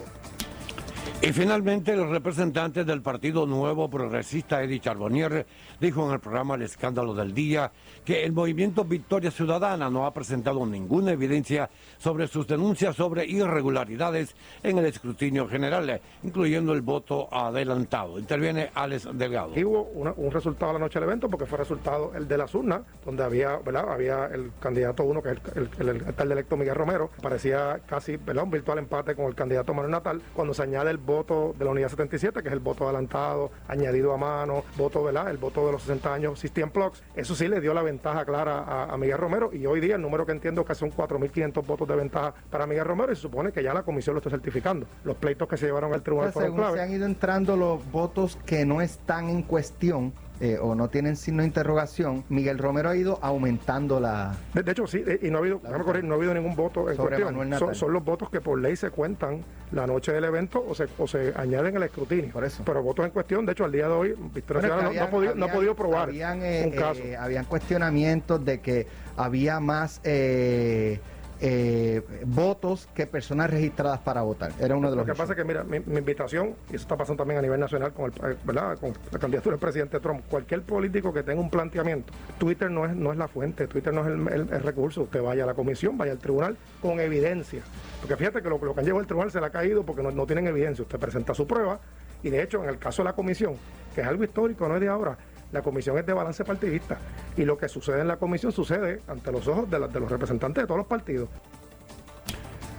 Y 1.23 1.33
finalmente 1.33 1.93
el 1.93 2.11
representante 2.11 2.85
del 2.85 3.01
Partido 3.01 3.47
Nuevo 3.47 3.89
Progresista, 3.89 4.63
Eddie 4.63 4.81
Charbonnier, 4.81 5.47
dijo 5.81 6.07
en 6.07 6.13
el 6.13 6.21
programa 6.21 6.55
El 6.55 6.63
Escándalo 6.63 7.15
del 7.15 7.33
Día 7.33 7.73
que 8.05 8.25
el 8.25 8.33
movimiento 8.33 8.85
Victoria 8.85 9.31
Ciudadana 9.31 9.89
no 9.89 10.05
ha 10.05 10.13
presentado 10.13 10.67
ninguna 10.67 11.13
evidencia 11.13 11.71
sobre 11.97 12.27
sus 12.27 12.47
denuncias 12.47 12.97
sobre 12.97 13.25
irregularidades 13.25 14.37
en 14.63 14.77
el 14.77 14.85
escrutinio 14.85 15.49
general, 15.49 15.99
incluyendo 16.23 16.75
el 16.75 16.83
voto 16.83 17.33
adelantado. 17.33 18.19
Interviene 18.19 18.71
Alex 18.75 19.09
Delgado. 19.15 19.55
Hubo 19.57 19.83
un 20.17 20.31
resultado 20.31 20.75
la 20.75 20.79
noche 20.79 21.01
del 21.01 21.09
evento 21.09 21.31
porque 21.31 21.47
fue 21.47 21.57
resultado 21.57 22.13
el 22.15 22.29
de 22.29 22.37
las 22.37 22.55
urnas, 22.55 22.83
donde 23.03 23.25
había, 23.25 23.57
¿verdad? 23.65 23.91
Había 23.91 24.27
el 24.27 24.53
candidato 24.61 25.05
uno, 25.05 25.23
que 25.23 25.31
es 25.31 25.39
el, 25.55 25.89
el, 25.89 26.15
el 26.19 26.33
electo 26.33 26.59
Miguel 26.59 26.75
Romero, 26.75 27.11
parecía 27.23 27.81
casi, 27.87 28.19
¿verdad? 28.19 28.45
Un 28.45 28.51
virtual 28.51 28.79
empate 28.79 29.15
con 29.15 29.25
el 29.25 29.35
candidato 29.35 29.73
Manuel 29.73 29.93
Natal, 29.93 30.21
cuando 30.35 30.53
se 30.53 30.63
añade 30.63 30.91
el 30.91 30.99
voto 31.05 31.55
de 31.59 31.65
la 31.65 31.71
unidad 31.71 31.89
77, 31.89 32.43
que 32.43 32.49
es 32.49 32.53
el 32.53 32.61
voto 32.61 32.85
adelantado, 32.85 33.51
añadido 33.69 34.13
a 34.13 34.17
mano, 34.17 34.65
voto, 34.77 35.03
¿verdad? 35.03 35.31
El 35.31 35.39
voto 35.39 35.67
de 35.67 35.73
los 35.73 35.83
60 35.83 36.13
años, 36.13 36.39
System 36.39 36.71
Plugs. 36.71 37.03
Eso 37.15 37.35
sí 37.35 37.49
le 37.49 37.61
dio 37.61 37.75
la 37.75 37.83
ventaja 37.83 38.25
clara 38.25 38.61
a, 38.61 38.93
a 38.93 38.97
Miguel 38.97 39.19
Romero 39.19 39.51
y 39.53 39.67
hoy 39.67 39.81
día 39.81 39.97
el 39.97 40.03
número 40.03 40.27
que 40.27 40.33
entiendo 40.33 40.65
que 40.65 40.75
son 40.75 40.91
4.500 40.91 41.67
votos 41.67 41.89
de 41.89 41.97
ventaja 41.97 42.35
para 42.51 42.67
Miguel 42.67 42.85
Romero 42.85 43.13
y 43.13 43.17
se 43.17 43.23
supone 43.23 43.53
que 43.53 43.63
ya 43.63 43.75
la 43.75 43.83
comisión 43.83 44.15
lo 44.15 44.19
está 44.19 44.31
certificando. 44.31 44.87
Los 45.05 45.17
pleitos 45.17 45.49
que 45.49 45.57
se 45.57 45.67
llevaron 45.67 45.93
al 45.93 46.03
tribunal 46.03 46.33
fueron 46.33 46.57
Según 46.57 46.75
se 46.75 46.83
han 46.83 46.93
ido 46.93 47.07
entrando 47.07 47.57
los 47.57 47.91
votos 47.91 48.39
que 48.47 48.65
no 48.65 48.81
están 48.81 49.29
en 49.29 49.43
cuestión 49.43 50.13
eh, 50.41 50.59
o 50.61 50.75
no 50.75 50.89
tienen 50.89 51.17
signo 51.17 51.43
de 51.43 51.47
interrogación, 51.49 52.25
Miguel 52.29 52.59
Romero 52.59 52.89
ha 52.91 52.97
ido 52.97 53.19
aumentando 53.23 54.01
la... 54.01 54.35
De, 54.53 54.63
de 54.65 54.73
hecho, 54.73 54.87
sí, 54.87 55.03
eh, 55.07 55.21
y 55.23 55.31
no 55.31 55.39
ha 55.39 55.41
habido, 55.41 55.61
no 56.03 56.15
ha 56.15 56.17
habido 56.17 56.35
ningún 56.35 56.57
voto 56.57 56.91
en 56.91 56.97
Sobre 56.97 57.17
cuestión. 57.17 57.37
Manuel 57.37 57.59
Son, 57.59 57.75
son 57.75 57.93
los 57.93 58.05
votos 58.05 58.31
que 58.31 58.41
por 58.41 58.61
ley 58.61 58.75
se 58.75 58.91
cuentan 58.91 59.43
la 59.71 59.87
noche 59.87 60.13
del 60.13 60.25
evento 60.25 60.65
o 60.69 60.75
se, 60.75 60.87
o 60.99 61.07
se 61.07 61.33
añaden 61.37 61.77
al 61.77 61.85
escrutinio. 61.85 62.33
Por 62.33 62.45
eso. 62.45 62.63
Pero 62.67 62.83
votos 62.83 63.05
en 63.05 63.13
cuestión, 63.13 63.47
de 63.47 63.53
hecho, 63.53 63.65
al 63.65 63.73
día 63.73 63.87
de 63.87 63.93
hoy, 63.95 64.15
Victoria 64.35 64.63
Bueno, 64.63 64.77
no, 64.77 64.83
ha 64.83 64.89
habían- 64.89 65.11
podido, 65.11 65.35
no 65.37 65.47
ha 65.47 65.53
podido 65.53 65.75
probar 65.77 66.09
habían, 66.09 66.43
eh, 66.43 66.63
un 66.67 66.71
caso. 66.73 67.01
eh, 67.01 67.17
habían 67.17 67.45
cuestionamientos 67.45 68.45
de 68.45 68.61
que 68.61 68.87
había 69.17 69.61
más 69.61 70.01
eh, 70.03 70.99
eh, 71.47 72.01
votos 72.25 72.89
que 72.95 73.07
personas 73.07 73.51
registradas 73.51 73.99
para 74.01 74.23
votar. 74.23 74.51
Era 74.59 74.77
uno 74.77 74.89
de 74.89 74.97
Lo 74.97 75.03
los 75.03 75.07
que 75.07 75.13
issues. 75.13 75.19
pasa 75.29 75.33
es 75.35 75.37
que, 75.37 75.45
mira, 75.45 75.63
mi, 75.63 75.79
mi 75.81 75.99
invitación, 75.99 76.55
y 76.71 76.77
eso 76.77 76.85
está 76.85 76.97
pasando 76.97 77.19
también 77.21 77.39
a 77.39 77.43
nivel 77.43 77.61
nacional 77.61 77.93
con, 77.93 78.11
el, 78.11 78.33
eh, 78.33 78.37
¿verdad? 78.45 78.79
con 78.79 78.95
la 79.13 79.19
candidatura 79.19 79.53
del 79.55 79.61
presidente 79.61 80.01
Trump, 80.01 80.23
cualquier 80.31 80.63
político 80.63 81.13
que 81.13 81.23
tenga 81.23 81.43
un 81.43 81.51
planteamiento, 81.51 82.15
Twitter 82.39 82.71
no 82.71 82.87
es, 82.87 82.97
no 82.97 83.13
es 83.13 83.19
la 83.19 83.29
fuente, 83.29 83.67
Twitter 83.67 83.93
no 83.93 84.01
es 84.01 84.07
el, 84.07 84.27
el- 84.29 84.53
el 84.55 84.63
recurso, 84.63 85.03
usted 85.03 85.21
vaya 85.23 85.45
a 85.45 85.47
la 85.47 85.55
comisión, 85.55 85.99
vaya 85.99 86.13
al 86.13 86.19
tribunal 86.19 86.57
con 86.81 86.99
evidencia. 86.99 87.61
Porque 88.01 88.17
fíjate 88.17 88.41
que 88.41 88.49
lo, 88.49 88.57
lo 88.59 88.73
que 88.73 88.81
han 88.81 88.87
llevado 88.87 89.01
al 89.01 89.07
tribunal 89.07 89.31
se 89.31 89.39
le 89.39 89.47
ha 89.47 89.51
caído 89.51 89.83
porque 89.85 90.03
no, 90.03 90.11
no 90.13 90.25
tienen 90.25 90.47
evidencia, 90.47 90.83
usted 90.83 90.99
presenta 90.99 91.35
su 91.35 91.47
prueba 91.47 91.79
y 92.23 92.31
de 92.31 92.43
hecho 92.43 92.63
en 92.63 92.71
el 92.71 92.79
caso 92.79 93.03
de 93.03 93.11
la 93.11 93.13
comisión, 93.15 93.55
que 93.95 94.01
es 94.01 94.07
algo 94.07 94.25
histórico, 94.25 94.67
no 94.67 94.77
es 94.77 94.81
de 94.81 94.89
ahora, 94.89 95.19
la 95.55 95.63
comisión 95.63 95.97
es 95.99 96.05
de 96.05 96.13
balance 96.13 96.45
partidista 96.45 96.99
y 97.37 97.45
lo 97.45 97.57
que 97.57 97.69
sucede 97.69 98.01
en 98.03 98.09
la 98.09 98.17
comisión 98.19 98.53
sucede 98.53 99.01
ante 99.09 99.33
los 99.33 99.47
ojos 99.49 99.71
de, 99.71 99.79
la- 99.79 99.89
de 99.89 100.01
los 100.01 100.11
representantes 100.11 100.65
de 100.65 100.67
todos 100.67 100.79
los 100.79 100.87
partidos. 100.87 101.29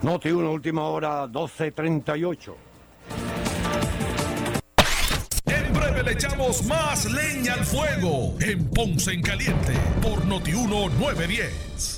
Noti 0.03 0.29
1, 0.29 0.51
última 0.51 0.83
hora, 0.83 1.25
12.38. 1.25 2.53
En 5.45 5.73
breve 5.73 6.03
le 6.03 6.11
echamos 6.11 6.63
más 6.65 7.05
leña 7.11 7.53
al 7.53 7.65
fuego 7.65 8.35
en 8.41 8.69
Ponce 8.69 9.13
en 9.13 9.21
Caliente 9.21 9.73
por 10.01 10.25
Notiuno 10.25 10.89
910. 10.99 11.97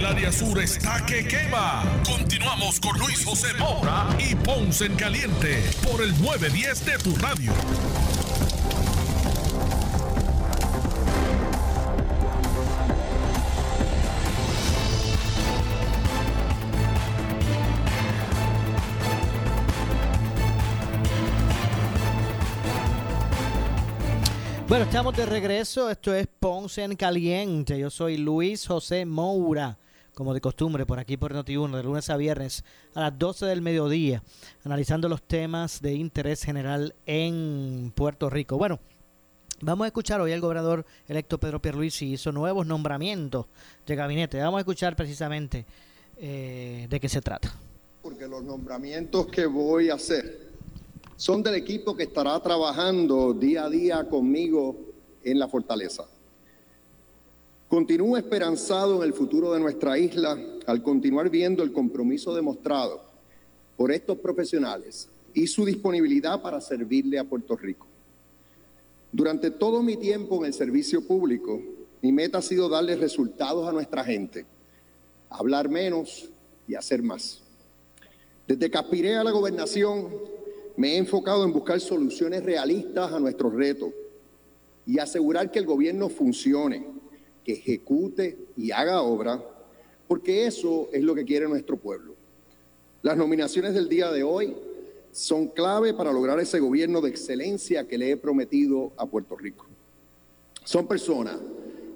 El 0.00 0.06
área 0.06 0.32
sur 0.32 0.58
está 0.58 1.04
que 1.04 1.28
quema. 1.28 1.82
Continuamos 2.06 2.80
con 2.80 2.98
Luis 2.98 3.22
José 3.22 3.48
Moura 3.58 4.08
y 4.18 4.34
Ponce 4.34 4.86
en 4.86 4.94
Caliente 4.96 5.62
por 5.86 6.00
el 6.00 6.18
910 6.22 6.86
de 6.86 6.98
tu 7.00 7.14
radio. 7.16 7.52
Bueno, 24.66 24.84
estamos 24.84 25.14
de 25.14 25.26
regreso. 25.26 25.90
Esto 25.90 26.14
es 26.14 26.26
Ponce 26.26 26.84
en 26.84 26.96
Caliente. 26.96 27.78
Yo 27.78 27.90
soy 27.90 28.16
Luis 28.16 28.66
José 28.66 29.04
Moura, 29.04 29.76
como 30.20 30.34
de 30.34 30.42
costumbre, 30.42 30.84
por 30.84 30.98
aquí 30.98 31.16
por 31.16 31.32
Noti1, 31.32 31.78
de 31.78 31.82
lunes 31.82 32.10
a 32.10 32.18
viernes 32.18 32.62
a 32.92 33.00
las 33.00 33.18
12 33.18 33.46
del 33.46 33.62
mediodía, 33.62 34.22
analizando 34.64 35.08
los 35.08 35.22
temas 35.22 35.80
de 35.80 35.94
interés 35.94 36.42
general 36.42 36.94
en 37.06 37.90
Puerto 37.94 38.28
Rico. 38.28 38.58
Bueno, 38.58 38.80
vamos 39.62 39.86
a 39.86 39.88
escuchar 39.88 40.20
hoy 40.20 40.32
al 40.32 40.42
gobernador 40.42 40.84
electo 41.08 41.40
Pedro 41.40 41.62
Pierluisi 41.62 42.12
hizo 42.12 42.32
nuevos 42.32 42.66
nombramientos 42.66 43.46
de 43.86 43.96
gabinete. 43.96 44.38
Vamos 44.40 44.58
a 44.58 44.60
escuchar 44.60 44.94
precisamente 44.94 45.64
eh, 46.18 46.86
de 46.90 47.00
qué 47.00 47.08
se 47.08 47.22
trata. 47.22 47.58
Porque 48.02 48.28
los 48.28 48.44
nombramientos 48.44 49.26
que 49.28 49.46
voy 49.46 49.88
a 49.88 49.94
hacer 49.94 50.50
son 51.16 51.42
del 51.42 51.54
equipo 51.54 51.96
que 51.96 52.02
estará 52.02 52.38
trabajando 52.40 53.32
día 53.32 53.64
a 53.64 53.70
día 53.70 54.06
conmigo 54.06 54.76
en 55.24 55.38
la 55.38 55.48
fortaleza. 55.48 56.04
Continúo 57.70 58.16
esperanzado 58.16 58.96
en 58.96 59.04
el 59.04 59.14
futuro 59.14 59.52
de 59.52 59.60
nuestra 59.60 59.96
isla 59.96 60.36
al 60.66 60.82
continuar 60.82 61.30
viendo 61.30 61.62
el 61.62 61.70
compromiso 61.70 62.34
demostrado 62.34 63.00
por 63.76 63.92
estos 63.92 64.18
profesionales 64.18 65.08
y 65.34 65.46
su 65.46 65.64
disponibilidad 65.64 66.42
para 66.42 66.60
servirle 66.60 67.20
a 67.20 67.22
Puerto 67.22 67.56
Rico. 67.56 67.86
Durante 69.12 69.52
todo 69.52 69.84
mi 69.84 69.96
tiempo 69.96 70.38
en 70.38 70.46
el 70.46 70.52
servicio 70.52 71.06
público, 71.06 71.62
mi 72.02 72.10
meta 72.10 72.38
ha 72.38 72.42
sido 72.42 72.68
darle 72.68 72.96
resultados 72.96 73.68
a 73.68 73.72
nuestra 73.72 74.02
gente, 74.02 74.46
hablar 75.28 75.68
menos 75.68 76.28
y 76.66 76.74
hacer 76.74 77.04
más. 77.04 77.40
Desde 78.48 78.68
que 78.68 78.78
aspiré 78.78 79.14
a 79.14 79.22
la 79.22 79.30
gobernación, 79.30 80.08
me 80.76 80.94
he 80.94 80.96
enfocado 80.96 81.44
en 81.44 81.52
buscar 81.52 81.78
soluciones 81.78 82.42
realistas 82.42 83.12
a 83.12 83.20
nuestros 83.20 83.54
retos 83.54 83.90
y 84.84 84.98
asegurar 84.98 85.52
que 85.52 85.60
el 85.60 85.66
gobierno 85.66 86.08
funcione, 86.08 86.98
que 87.44 87.52
ejecute 87.52 88.38
y 88.56 88.70
haga 88.70 89.02
obra, 89.02 89.42
porque 90.08 90.46
eso 90.46 90.88
es 90.92 91.02
lo 91.02 91.14
que 91.14 91.24
quiere 91.24 91.48
nuestro 91.48 91.76
pueblo. 91.76 92.14
Las 93.02 93.16
nominaciones 93.16 93.74
del 93.74 93.88
día 93.88 94.10
de 94.10 94.22
hoy 94.22 94.54
son 95.12 95.48
clave 95.48 95.94
para 95.94 96.12
lograr 96.12 96.38
ese 96.38 96.60
gobierno 96.60 97.00
de 97.00 97.10
excelencia 97.10 97.86
que 97.86 97.98
le 97.98 98.10
he 98.10 98.16
prometido 98.16 98.92
a 98.96 99.06
Puerto 99.06 99.36
Rico. 99.36 99.66
Son 100.64 100.86
personas 100.86 101.36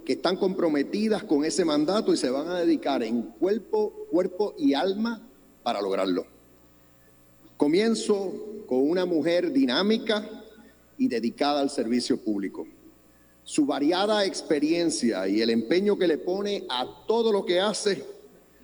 que 0.05 0.15
están 0.15 0.37
comprometidas 0.37 1.25
con 1.25 1.45
ese 1.45 1.65
mandato 1.65 2.13
y 2.13 2.17
se 2.17 2.31
van 2.31 2.49
a 2.49 2.61
dedicar 2.61 3.03
en 3.03 3.23
cuerpo, 3.23 4.07
cuerpo 4.11 4.55
y 4.59 4.75
alma 4.75 5.23
para 5.63 5.81
lograrlo. 5.81 6.27
Comienzo 7.57 8.65
con 8.67 8.89
una 8.89 9.07
mujer 9.07 9.53
dinámica 9.53 10.29
y 10.99 11.09
dedicada 11.09 11.61
al 11.61 11.71
servicio 11.71 12.19
público. 12.19 12.67
Su 13.45 13.67
variada 13.67 14.25
experiencia 14.25 15.29
y 15.29 15.43
el 15.43 15.51
empeño 15.51 15.99
que 15.99 16.09
le 16.09 16.17
pone 16.17 16.65
a 16.69 16.87
todo 17.07 17.31
lo 17.31 17.45
que 17.45 17.61
hace 17.61 18.03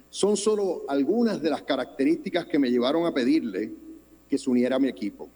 son 0.08 0.36
solo 0.36 0.84
algunas 0.88 1.42
de 1.42 1.50
las 1.50 1.62
características 1.62 2.46
que 2.46 2.58
me 2.58 2.70
llevaron 2.70 3.04
a 3.04 3.12
pedirle 3.12 3.72
que 4.28 4.38
se 4.38 4.48
uniera 4.48 4.76
a 4.76 4.78
mi 4.78 4.88
equipo. 4.88 5.28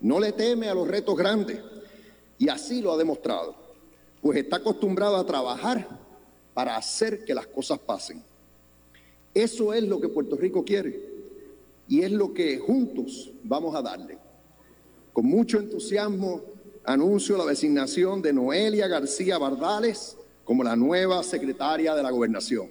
No 0.00 0.18
le 0.18 0.32
teme 0.32 0.68
a 0.68 0.74
los 0.74 0.88
retos 0.88 1.16
grandes 1.16 1.58
y 2.38 2.48
así 2.48 2.80
lo 2.80 2.92
ha 2.92 2.96
demostrado, 2.96 3.54
pues 4.22 4.38
está 4.38 4.56
acostumbrado 4.56 5.16
a 5.16 5.26
trabajar 5.26 5.86
para 6.54 6.76
hacer 6.76 7.24
que 7.24 7.34
las 7.34 7.46
cosas 7.46 7.78
pasen. 7.78 8.22
Eso 9.34 9.74
es 9.74 9.82
lo 9.84 10.00
que 10.00 10.08
Puerto 10.08 10.36
Rico 10.36 10.64
quiere 10.64 11.12
y 11.86 12.02
es 12.02 12.10
lo 12.10 12.32
que 12.32 12.58
juntos 12.58 13.30
vamos 13.42 13.74
a 13.74 13.82
darle. 13.82 14.16
Con 15.12 15.26
mucho 15.26 15.58
entusiasmo 15.58 16.53
anuncio 16.84 17.36
la 17.38 17.46
designación 17.46 18.20
de 18.20 18.32
Noelia 18.32 18.86
García 18.88 19.38
Bardales 19.38 20.16
como 20.44 20.62
la 20.62 20.76
nueva 20.76 21.22
secretaria 21.22 21.94
de 21.94 22.02
la 22.02 22.10
gobernación. 22.10 22.70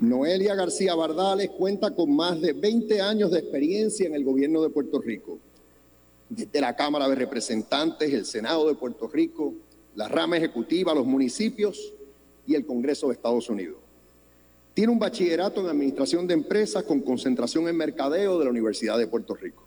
Noelia 0.00 0.56
García 0.56 0.96
Bardales 0.96 1.50
cuenta 1.50 1.94
con 1.94 2.16
más 2.16 2.40
de 2.40 2.52
20 2.52 3.00
años 3.00 3.30
de 3.30 3.38
experiencia 3.38 4.04
en 4.04 4.16
el 4.16 4.24
gobierno 4.24 4.60
de 4.60 4.70
Puerto 4.70 5.00
Rico, 5.00 5.38
desde 6.28 6.60
la 6.60 6.74
Cámara 6.74 7.08
de 7.08 7.14
Representantes, 7.14 8.12
el 8.12 8.26
Senado 8.26 8.66
de 8.66 8.74
Puerto 8.74 9.06
Rico, 9.06 9.54
la 9.94 10.08
rama 10.08 10.38
ejecutiva, 10.38 10.92
los 10.92 11.06
municipios 11.06 11.94
y 12.46 12.54
el 12.54 12.66
Congreso 12.66 13.08
de 13.08 13.14
Estados 13.14 13.48
Unidos. 13.48 13.78
Tiene 14.74 14.92
un 14.92 14.98
bachillerato 14.98 15.60
en 15.60 15.68
Administración 15.68 16.26
de 16.26 16.34
Empresas 16.34 16.82
con 16.84 17.00
concentración 17.00 17.68
en 17.68 17.76
Mercadeo 17.76 18.38
de 18.38 18.44
la 18.44 18.50
Universidad 18.50 18.98
de 18.98 19.06
Puerto 19.06 19.34
Rico. 19.34 19.64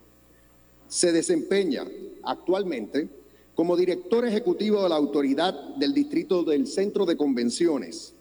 Se 0.88 1.12
desempeña 1.12 1.84
actualmente 2.22 3.08
como 3.54 3.76
director 3.76 4.26
ejecutivo 4.26 4.82
de 4.82 4.88
la 4.88 4.96
autoridad 4.96 5.76
del 5.76 5.94
Distrito 5.94 6.42
del 6.42 6.66
Centro 6.66 7.06
de 7.06 7.16
Convenciones 7.16 8.16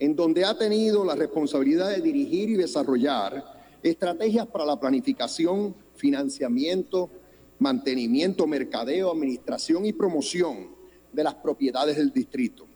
en 0.00 0.16
donde 0.16 0.44
ha 0.46 0.56
tenido 0.56 1.04
la 1.04 1.14
responsabilidad 1.14 1.90
de 1.90 2.00
dirigir 2.00 2.48
y 2.48 2.54
desarrollar 2.54 3.44
estrategias 3.82 4.46
para 4.46 4.64
la 4.64 4.80
planificación, 4.80 5.74
financiamiento, 5.94 7.10
mantenimiento, 7.58 8.46
mercadeo, 8.46 9.12
administración 9.12 9.84
y 9.84 9.92
promoción 9.92 10.68
de 11.12 11.22
las 11.22 11.34
propiedades 11.34 11.98
del 11.98 12.12
distrito, 12.12 12.66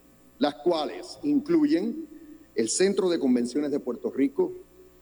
las 0.45 0.57
cuales 0.57 1.19
incluyen 1.23 2.07
el 2.55 2.69
Centro 2.69 3.09
de 3.09 3.19
Convenciones 3.19 3.71
de 3.71 3.81
Puerto 3.81 4.11
Rico, 4.11 4.53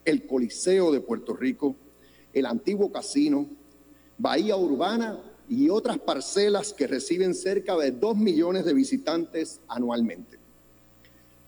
el 0.05 0.24
Coliseo 0.24 0.93
de 0.93 1.01
Puerto 1.01 1.34
Rico, 1.34 1.74
el 2.32 2.47
antiguo 2.47 2.93
casino, 2.93 3.49
Bahía 4.18 4.57
Urbana 4.57 5.20
y 5.49 5.68
otras 5.68 5.99
parcelas 5.99 6.72
que 6.72 6.86
reciben 6.86 7.34
cerca 7.34 7.76
de 7.76 7.90
2 7.90 8.16
millones 8.18 8.64
de 8.64 8.72
visitantes 8.72 9.61
anualmente 9.66 10.38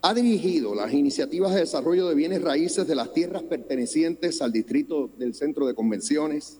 ha 0.01 0.13
dirigido 0.13 0.75
las 0.75 0.91
iniciativas 0.93 1.53
de 1.53 1.61
desarrollo 1.61 2.09
de 2.09 2.15
bienes 2.15 2.41
raíces 2.41 2.85
de 2.85 2.95
las 2.95 3.13
tierras 3.13 3.43
pertenecientes 3.43 4.41
al 4.41 4.51
distrito 4.51 5.09
del 5.17 5.33
Centro 5.33 5.65
de 5.65 5.73
Convenciones, 5.73 6.59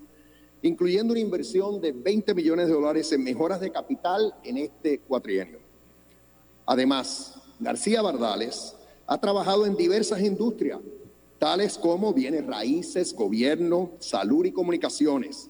incluyendo 0.64 1.12
una 1.12 1.20
inversión 1.20 1.80
de 1.80 1.92
20 1.92 2.34
millones 2.34 2.68
de 2.68 2.74
dólares 2.74 3.12
en 3.12 3.24
mejoras 3.24 3.60
de 3.60 3.72
capital 3.72 4.34
en 4.44 4.58
este 4.58 4.98
cuatrienio. 4.98 5.65
Además, 6.66 7.36
García 7.60 8.02
Bardales 8.02 8.76
ha 9.08 9.20
trabajado 9.20 9.66
en 9.66 9.76
diversas 9.76 10.22
industrias, 10.22 10.80
tales 11.38 11.78
como 11.78 12.14
bienes 12.14 12.46
raíces, 12.46 13.14
gobierno, 13.14 13.92
salud 14.00 14.46
y 14.46 14.52
comunicaciones, 14.52 15.50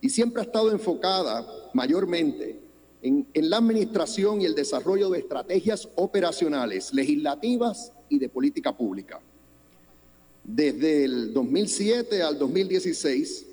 y 0.00 0.08
siempre 0.08 0.42
ha 0.42 0.44
estado 0.44 0.70
enfocada 0.70 1.46
mayormente 1.72 2.60
en, 3.02 3.26
la 3.34 3.58
administración 3.58 4.40
y 4.40 4.44
el 4.44 4.54
desarrollo 4.54 5.10
de 5.10 5.20
estrategias 5.20 5.88
operacionales, 5.96 6.92
legislativas 6.92 7.92
y 8.08 8.18
de 8.18 8.28
política 8.28 8.76
pública. 8.76 9.20
Desde 10.44 11.04
el 11.04 11.32
2007 11.32 12.22
al 12.22 12.38
2016, 12.38 13.46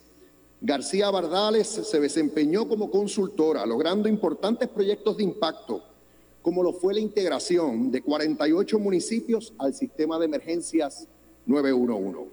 García 0.62 1.10
Bardales 1.10 1.68
se 1.68 2.00
desempeñó 2.00 2.68
como 2.68 2.90
consultora, 2.90 3.66
logrando 3.66 4.08
importantes 4.08 4.70
proyectos 4.70 5.18
de 5.18 5.24
impacto, 5.24 5.84
como 6.44 6.62
lo 6.62 6.74
fue 6.74 6.94
la 6.94 7.00
integración 7.00 7.90
de 7.90 8.02
48 8.02 8.78
municipios 8.78 9.54
al 9.58 9.74
sistema 9.74 10.20
de 10.20 10.26
emergencias 10.26 11.08
911. 11.46 12.30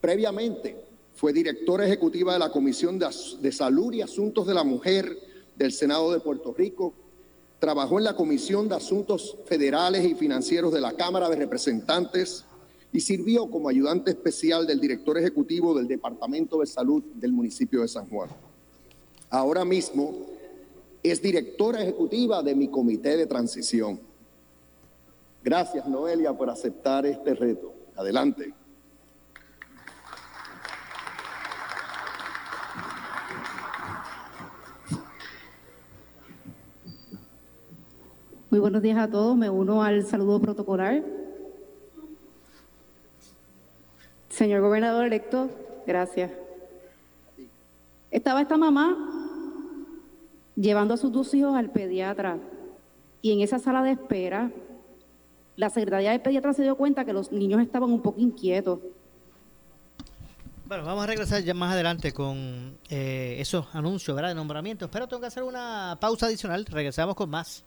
Previamente, 0.00 0.76
fue 1.14 1.32
directora 1.32 1.86
ejecutiva 1.86 2.34
de 2.34 2.38
la 2.38 2.52
Comisión 2.52 2.98
de 2.98 3.52
Salud 3.52 3.92
y 3.94 4.02
Asuntos 4.02 4.46
de 4.46 4.54
la 4.54 4.64
Mujer 4.64 5.16
del 5.56 5.72
Senado 5.72 6.12
de 6.12 6.20
Puerto 6.20 6.52
Rico, 6.52 6.92
trabajó 7.58 7.98
en 7.98 8.04
la 8.04 8.16
Comisión 8.16 8.68
de 8.68 8.74
Asuntos 8.74 9.36
Federales 9.46 10.04
y 10.04 10.14
Financieros 10.14 10.72
de 10.72 10.80
la 10.80 10.92
Cámara 10.92 11.30
de 11.30 11.36
Representantes 11.36 12.44
y 12.92 13.00
sirvió 13.00 13.48
como 13.48 13.68
ayudante 13.68 14.10
especial 14.10 14.66
del 14.66 14.80
director 14.80 15.16
ejecutivo 15.16 15.74
del 15.74 15.88
Departamento 15.88 16.60
de 16.60 16.66
Salud 16.66 17.02
del 17.14 17.32
municipio 17.32 17.80
de 17.80 17.88
San 17.88 18.08
Juan. 18.08 18.28
Ahora 19.30 19.64
mismo 19.64 20.31
es 21.02 21.20
directora 21.20 21.82
ejecutiva 21.82 22.42
de 22.42 22.54
mi 22.54 22.68
comité 22.68 23.16
de 23.16 23.26
transición. 23.26 24.00
Gracias, 25.42 25.86
Noelia, 25.88 26.32
por 26.32 26.48
aceptar 26.48 27.04
este 27.04 27.34
reto. 27.34 27.74
Adelante. 27.96 28.54
Muy 38.50 38.60
buenos 38.60 38.82
días 38.82 38.98
a 38.98 39.10
todos. 39.10 39.36
Me 39.36 39.50
uno 39.50 39.82
al 39.82 40.06
saludo 40.06 40.38
protocolar. 40.38 41.02
Señor 44.28 44.60
gobernador 44.60 45.06
electo, 45.06 45.50
gracias. 45.86 46.30
Estaba 48.10 48.42
esta 48.42 48.56
mamá 48.56 49.11
llevando 50.56 50.94
a 50.94 50.96
sus 50.96 51.12
dos 51.12 51.32
hijos 51.34 51.54
al 51.54 51.70
pediatra 51.70 52.38
y 53.20 53.32
en 53.32 53.40
esa 53.40 53.58
sala 53.58 53.82
de 53.82 53.92
espera 53.92 54.50
la 55.56 55.70
secretaria 55.70 56.12
de 56.12 56.18
pediatra 56.18 56.52
se 56.52 56.62
dio 56.62 56.76
cuenta 56.76 57.04
que 57.04 57.12
los 57.12 57.30
niños 57.30 57.60
estaban 57.60 57.90
un 57.90 58.02
poco 58.02 58.20
inquietos. 58.20 58.80
Bueno, 60.66 60.84
vamos 60.84 61.04
a 61.04 61.06
regresar 61.06 61.42
ya 61.42 61.52
más 61.52 61.74
adelante 61.74 62.12
con 62.12 62.78
eh, 62.88 63.36
esos 63.38 63.66
anuncios 63.74 64.14
¿verdad? 64.14 64.30
de 64.30 64.34
nombramientos, 64.34 64.88
pero 64.90 65.06
tengo 65.06 65.20
que 65.20 65.26
hacer 65.26 65.42
una 65.42 65.98
pausa 66.00 66.26
adicional. 66.26 66.64
Regresamos 66.64 67.14
con 67.14 67.28
más. 67.28 67.64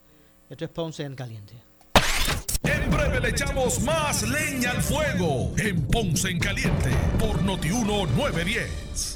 Esto 0.49 0.65
es 0.65 0.71
Ponce 0.71 1.03
en 1.03 1.15
Caliente. 1.15 1.53
En 2.63 2.89
breve 2.89 3.19
le 3.19 3.29
echamos 3.29 3.79
más 3.81 4.27
leña 4.27 4.71
al 4.71 4.81
fuego 4.81 5.51
en 5.57 5.85
Ponce 5.87 6.29
en 6.29 6.39
Caliente 6.39 6.89
por 7.19 7.43
Notiuno 7.43 8.07
910. 8.07 9.15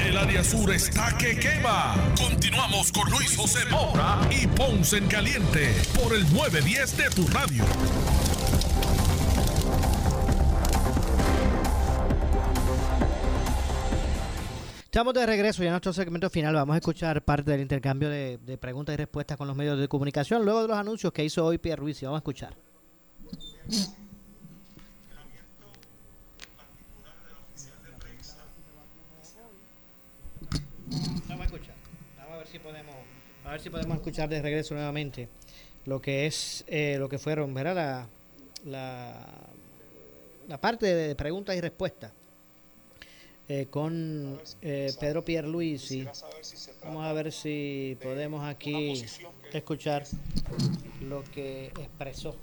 El 0.00 0.16
área 0.16 0.44
sur 0.44 0.70
está 0.70 1.16
que 1.18 1.38
quema. 1.38 1.94
Continuamos 2.16 2.92
con 2.92 3.10
Luis 3.10 3.36
José 3.36 3.60
Moura 3.70 4.20
y 4.30 4.46
Ponce 4.46 4.98
en 4.98 5.08
Caliente 5.08 5.74
por 5.94 6.14
el 6.14 6.22
910 6.32 6.96
de 6.96 7.10
tu 7.10 7.26
radio. 7.28 7.64
Estamos 14.84 15.12
de 15.14 15.26
regreso 15.26 15.62
ya 15.62 15.68
en 15.68 15.72
nuestro 15.72 15.92
segmento 15.92 16.30
final. 16.30 16.54
Vamos 16.54 16.74
a 16.74 16.78
escuchar 16.78 17.22
parte 17.22 17.50
del 17.50 17.60
intercambio 17.60 18.08
de, 18.08 18.38
de 18.38 18.58
preguntas 18.58 18.94
y 18.94 18.96
respuestas 18.96 19.36
con 19.36 19.46
los 19.46 19.56
medios 19.56 19.78
de 19.78 19.88
comunicación 19.88 20.44
luego 20.44 20.62
de 20.62 20.68
los 20.68 20.76
anuncios 20.76 21.12
que 21.12 21.24
hizo 21.24 21.44
hoy 21.44 21.58
Pierre 21.58 21.80
Ruiz. 21.80 22.00
Vamos 22.02 22.16
a 22.16 22.20
escuchar. 22.20 22.56
Vamos 31.28 31.40
a 31.40 31.44
escuchar. 31.44 31.74
Vamos 32.16 32.34
a 32.34 32.38
ver 32.38 32.46
si 32.46 32.58
podemos, 32.58 32.94
a 33.44 33.50
ver 33.50 33.60
si 33.60 33.70
podemos 33.70 33.96
escuchar 33.96 34.28
de 34.28 34.42
regreso 34.42 34.74
nuevamente 34.74 35.28
lo 35.84 36.00
que 36.00 36.26
es 36.26 36.64
eh, 36.66 36.96
lo 36.98 37.08
que 37.08 37.18
fueron, 37.18 37.54
¿verdad? 37.54 37.74
La, 37.74 38.08
la, 38.64 39.26
la 40.48 40.60
parte 40.60 40.86
de 40.86 41.14
preguntas 41.14 41.56
y 41.56 41.60
respuestas 41.60 42.12
eh, 43.48 43.66
con 43.70 44.40
eh, 44.62 44.92
Pedro 44.98 45.24
Pierluisi. 45.24 46.06
Vamos 46.82 47.04
a 47.04 47.12
ver 47.12 47.30
si 47.30 47.96
podemos 48.02 48.44
aquí 48.44 49.04
escuchar 49.52 50.04
lo 51.02 51.22
que 51.24 51.66
expresó 51.66 52.36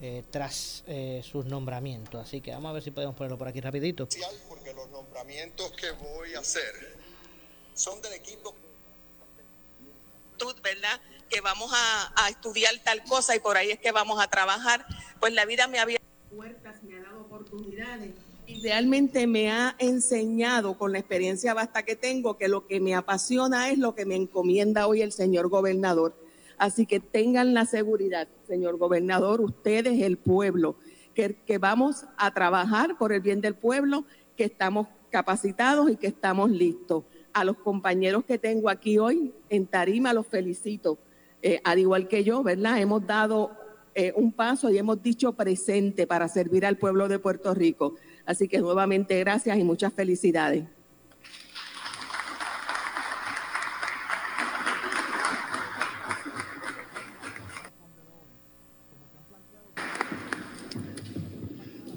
eh, 0.00 0.22
tras 0.30 0.84
sus 1.22 1.46
nombramientos. 1.46 2.20
Así 2.20 2.40
que 2.42 2.50
vamos 2.50 2.70
a 2.70 2.72
ver 2.74 2.82
si 2.82 2.90
podemos 2.90 3.16
ponerlo 3.16 3.38
por 3.38 3.48
aquí 3.48 3.60
rapidito. 3.60 4.06
Porque 4.48 4.74
los 4.74 4.90
nombramientos 4.90 5.72
que 5.72 5.90
voy 5.92 6.34
a 6.34 6.40
hacer 6.40 6.98
son 7.78 8.02
del 8.02 8.12
equipo 8.14 8.54
¿verdad? 10.62 11.00
Que 11.28 11.40
vamos 11.40 11.72
a, 11.74 12.28
estudiar 12.28 12.72
tal 12.84 13.02
cosa 13.04 13.34
y 13.34 13.40
por 13.40 13.56
ahí 13.56 13.70
es 13.70 13.78
que 13.80 13.90
vamos 13.90 14.20
a 14.22 14.28
trabajar. 14.28 14.86
Pues 15.18 15.32
la 15.32 15.44
vida 15.44 15.66
me 15.66 15.80
había 15.80 15.98
puertas, 16.30 16.82
me 16.84 16.96
ha 16.96 17.02
dado 17.02 17.22
oportunidades 17.22 18.12
y 18.46 18.62
realmente 18.62 19.26
me 19.26 19.50
ha 19.50 19.74
enseñado 19.78 20.78
con 20.78 20.92
la 20.92 21.00
experiencia 21.00 21.54
basta 21.54 21.82
que 21.82 21.96
tengo 21.96 22.38
que 22.38 22.48
lo 22.48 22.66
que 22.66 22.80
me 22.80 22.94
apasiona 22.94 23.68
es 23.70 23.78
lo 23.78 23.94
que 23.94 24.06
me 24.06 24.14
encomienda 24.14 24.86
hoy 24.86 25.02
el 25.02 25.12
señor 25.12 25.48
gobernador. 25.48 26.14
Así 26.56 26.86
que 26.86 27.00
tengan 27.00 27.52
la 27.52 27.66
seguridad, 27.66 28.28
señor 28.46 28.78
gobernador, 28.78 29.40
ustedes, 29.40 30.00
el 30.02 30.18
pueblo, 30.18 30.76
que 31.14 31.58
vamos 31.58 32.04
a 32.16 32.32
trabajar 32.32 32.96
por 32.96 33.12
el 33.12 33.20
bien 33.20 33.40
del 33.40 33.54
pueblo, 33.54 34.04
que 34.36 34.44
estamos 34.44 34.86
capacitados 35.10 35.90
y 35.90 35.96
que 35.96 36.06
estamos 36.06 36.50
listos. 36.50 37.04
A 37.32 37.44
los 37.44 37.56
compañeros 37.58 38.24
que 38.24 38.38
tengo 38.38 38.68
aquí 38.68 38.98
hoy 38.98 39.32
en 39.48 39.66
Tarima 39.66 40.12
los 40.12 40.26
felicito. 40.26 40.98
Eh, 41.42 41.60
al 41.62 41.78
igual 41.78 42.08
que 42.08 42.24
yo, 42.24 42.42
¿verdad? 42.42 42.80
Hemos 42.80 43.06
dado 43.06 43.52
eh, 43.94 44.12
un 44.16 44.32
paso 44.32 44.70
y 44.70 44.78
hemos 44.78 45.02
dicho 45.02 45.32
presente 45.32 46.06
para 46.06 46.28
servir 46.28 46.64
al 46.66 46.76
pueblo 46.76 47.08
de 47.08 47.18
Puerto 47.18 47.54
Rico. 47.54 47.94
Así 48.26 48.48
que 48.48 48.58
nuevamente 48.58 49.18
gracias 49.20 49.58
y 49.58 49.64
muchas 49.64 49.92
felicidades. 49.92 50.64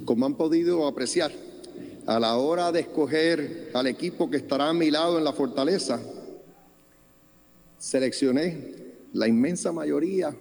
Como 0.06 0.26
han 0.26 0.36
podido 0.36 0.88
apreciar, 0.88 1.32
a 2.06 2.20
la 2.20 2.38
hora 2.38 2.72
de 2.72 2.82
escoger 2.82 3.72
al 3.74 3.88
equipo 3.88 4.30
que 4.30 4.38
estará 4.38 4.70
a 4.70 4.74
mi 4.74 4.90
lado 4.90 5.18
en 5.18 5.24
la 5.24 5.34
fortaleza, 5.34 6.00
seleccioné 7.78 8.76
la 9.14 9.28
inmensa 9.28 9.72
mayoría 9.72 10.36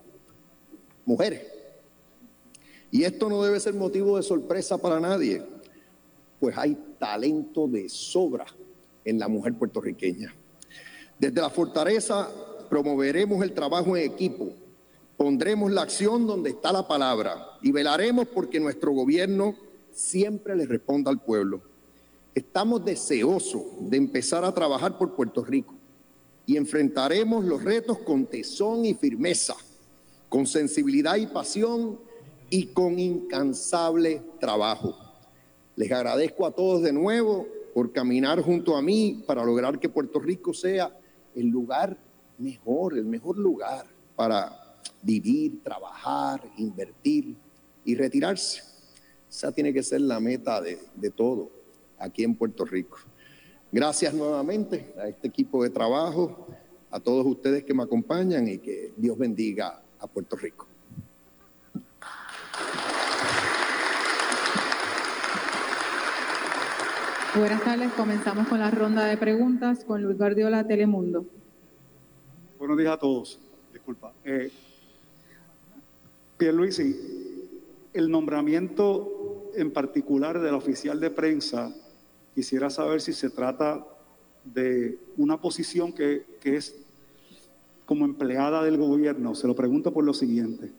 mujeres. 1.04 1.42
Y 2.90 3.04
esto 3.04 3.28
no 3.28 3.42
debe 3.42 3.60
ser 3.60 3.74
motivo 3.74 4.16
de 4.16 4.22
sorpresa 4.22 4.78
para 4.78 5.00
nadie, 5.00 5.42
pues 6.38 6.56
hay 6.56 6.76
talento 6.98 7.68
de 7.68 7.88
sobra 7.88 8.46
en 9.04 9.18
la 9.18 9.28
mujer 9.28 9.54
puertorriqueña. 9.54 10.34
Desde 11.18 11.40
la 11.40 11.50
fortaleza 11.50 12.28
promoveremos 12.68 13.42
el 13.42 13.52
trabajo 13.52 13.96
en 13.96 14.10
equipo, 14.10 14.52
pondremos 15.16 15.70
la 15.70 15.82
acción 15.82 16.26
donde 16.26 16.50
está 16.50 16.72
la 16.72 16.88
palabra 16.88 17.58
y 17.62 17.72
velaremos 17.72 18.26
porque 18.28 18.58
nuestro 18.58 18.92
gobierno 18.92 19.54
siempre 19.92 20.56
le 20.56 20.66
responda 20.66 21.10
al 21.10 21.20
pueblo. 21.20 21.62
Estamos 22.34 22.84
deseosos 22.84 23.62
de 23.80 23.96
empezar 23.96 24.44
a 24.44 24.54
trabajar 24.54 24.96
por 24.98 25.14
Puerto 25.14 25.44
Rico, 25.44 25.74
y 26.46 26.56
enfrentaremos 26.56 27.44
los 27.44 27.62
retos 27.62 27.98
con 27.98 28.26
tesón 28.26 28.84
y 28.84 28.94
firmeza, 28.94 29.54
con 30.28 30.46
sensibilidad 30.46 31.14
y 31.14 31.26
pasión 31.26 32.00
y 32.48 32.66
con 32.66 32.98
incansable 32.98 34.22
trabajo. 34.40 34.96
Les 35.76 35.92
agradezco 35.92 36.44
a 36.44 36.50
todos 36.50 36.82
de 36.82 36.92
nuevo 36.92 37.46
por 37.72 37.92
caminar 37.92 38.40
junto 38.40 38.76
a 38.76 38.82
mí 38.82 39.22
para 39.26 39.44
lograr 39.44 39.78
que 39.78 39.88
Puerto 39.88 40.18
Rico 40.18 40.52
sea 40.52 40.92
el 41.36 41.46
lugar 41.46 41.96
mejor, 42.38 42.98
el 42.98 43.04
mejor 43.04 43.38
lugar 43.38 43.86
para 44.16 44.80
vivir, 45.02 45.62
trabajar, 45.62 46.42
invertir 46.56 47.36
y 47.84 47.94
retirarse. 47.94 48.69
Esa 49.30 49.52
tiene 49.52 49.72
que 49.72 49.82
ser 49.82 50.00
la 50.00 50.18
meta 50.18 50.60
de, 50.60 50.76
de 50.96 51.10
todo 51.10 51.50
aquí 51.98 52.24
en 52.24 52.34
Puerto 52.34 52.64
Rico. 52.64 52.98
Gracias 53.70 54.12
nuevamente 54.12 54.92
a 54.98 55.06
este 55.06 55.28
equipo 55.28 55.62
de 55.62 55.70
trabajo, 55.70 56.48
a 56.90 56.98
todos 56.98 57.24
ustedes 57.24 57.62
que 57.62 57.72
me 57.72 57.84
acompañan 57.84 58.48
y 58.48 58.58
que 58.58 58.92
Dios 58.96 59.16
bendiga 59.16 59.80
a 60.00 60.06
Puerto 60.08 60.36
Rico. 60.36 60.66
Buenas 67.36 67.62
tardes, 67.62 67.92
comenzamos 67.92 68.48
con 68.48 68.58
la 68.58 68.72
ronda 68.72 69.04
de 69.04 69.16
preguntas 69.16 69.84
con 69.84 70.02
Luis 70.02 70.18
Guardiola, 70.18 70.66
Telemundo. 70.66 71.24
Buenos 72.58 72.76
días 72.76 72.92
a 72.92 72.98
todos. 72.98 73.38
Disculpa. 73.72 74.12
Eh, 74.24 74.50
Pierluisi, 76.36 77.48
el 77.92 78.10
nombramiento 78.10 79.19
en 79.54 79.72
particular 79.72 80.40
del 80.40 80.54
oficial 80.54 81.00
de 81.00 81.10
prensa, 81.10 81.74
quisiera 82.34 82.70
saber 82.70 83.00
si 83.00 83.12
se 83.12 83.30
trata 83.30 83.84
de 84.44 84.98
una 85.16 85.40
posición 85.40 85.92
que, 85.92 86.24
que 86.40 86.56
es 86.56 86.76
como 87.84 88.04
empleada 88.04 88.62
del 88.62 88.78
gobierno. 88.78 89.34
Se 89.34 89.46
lo 89.46 89.54
pregunto 89.54 89.92
por 89.92 90.04
lo 90.04 90.14
siguiente. 90.14 90.72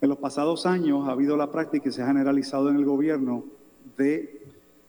En 0.00 0.08
los 0.08 0.18
pasados 0.18 0.66
años 0.66 1.08
ha 1.08 1.12
habido 1.12 1.36
la 1.36 1.50
práctica 1.50 1.88
y 1.88 1.92
se 1.92 2.02
ha 2.02 2.06
generalizado 2.06 2.68
en 2.68 2.76
el 2.76 2.84
gobierno 2.84 3.44
de 3.96 4.42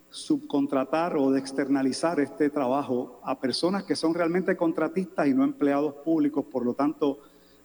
subcontratar 0.09 1.15
o 1.17 1.31
de 1.31 1.39
externalizar 1.39 2.19
este 2.19 2.49
trabajo 2.49 3.19
a 3.23 3.39
personas 3.39 3.83
que 3.83 3.95
son 3.95 4.13
realmente 4.13 4.55
contratistas 4.55 5.27
y 5.27 5.33
no 5.33 5.43
empleados 5.43 5.93
públicos, 5.95 6.45
por 6.45 6.65
lo 6.65 6.73
tanto 6.73 7.19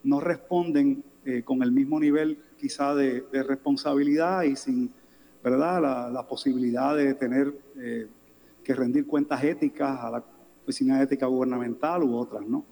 no 0.05 0.21
responden 0.21 1.05
eh, 1.25 1.43
con 1.45 1.63
el 1.63 1.73
mismo 1.73 2.01
nivel 2.01 2.39
quizá 2.59 2.95
de, 2.95 3.23
de 3.33 3.43
responsabilidad 3.43 4.43
y 4.43 4.57
sin 4.57 4.93
¿verdad? 5.43 5.83
La, 5.83 6.11
la 6.11 6.27
posibilidad 6.27 6.97
de 6.97 7.15
tener 7.15 7.53
eh, 7.79 8.07
que 8.63 8.75
rendir 8.75 9.07
cuentas 9.07 9.43
éticas 9.43 9.99
a 10.01 10.11
la 10.11 10.25
Oficina 10.65 10.99
de 10.99 11.05
Ética 11.05 11.27
Gubernamental 11.27 12.03
u 12.05 12.17
otras, 12.17 12.47
¿no? 12.47 12.65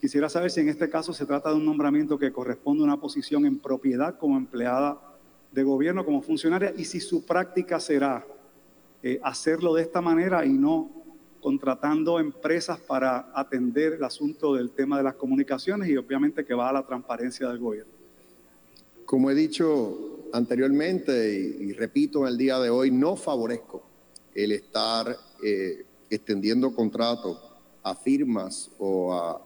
Quisiera 0.00 0.28
saber 0.28 0.50
si 0.50 0.60
en 0.60 0.68
este 0.68 0.90
caso 0.90 1.12
se 1.12 1.24
trata 1.24 1.50
de 1.50 1.56
un 1.56 1.64
nombramiento 1.64 2.18
que 2.18 2.32
corresponde 2.32 2.82
a 2.82 2.84
una 2.84 3.00
posición 3.00 3.46
en 3.46 3.58
propiedad 3.58 4.18
como 4.18 4.36
empleada 4.36 5.00
de 5.52 5.62
gobierno, 5.62 6.04
como 6.04 6.20
funcionaria, 6.20 6.74
y 6.76 6.84
si 6.84 7.00
su 7.00 7.24
práctica 7.24 7.80
será 7.80 8.26
eh, 9.02 9.18
hacerlo 9.22 9.74
de 9.74 9.82
esta 9.82 10.02
manera 10.02 10.44
y 10.44 10.52
no 10.52 10.90
contratando 11.40 12.18
empresas 12.18 12.78
para 12.78 13.30
atender 13.32 13.94
el 13.94 14.04
asunto 14.04 14.54
del 14.54 14.72
tema 14.72 14.98
de 14.98 15.04
las 15.04 15.14
comunicaciones 15.14 15.88
y 15.88 15.96
obviamente 15.96 16.44
que 16.44 16.54
va 16.54 16.68
a 16.68 16.72
la 16.72 16.84
transparencia 16.84 17.48
del 17.48 17.58
gobierno. 17.58 17.92
Como 19.04 19.30
he 19.30 19.34
dicho 19.34 20.15
anteriormente 20.32 21.34
y, 21.60 21.72
repito 21.72 22.22
en 22.22 22.28
el 22.28 22.38
día 22.38 22.58
de 22.58 22.70
hoy, 22.70 22.90
no 22.90 23.16
favorezco 23.16 23.82
el 24.34 24.52
estar 24.52 25.16
eh, 25.42 25.84
extendiendo 26.10 26.74
contratos 26.74 27.38
a 27.82 27.94
firmas 27.94 28.70
o 28.78 29.14
a 29.14 29.42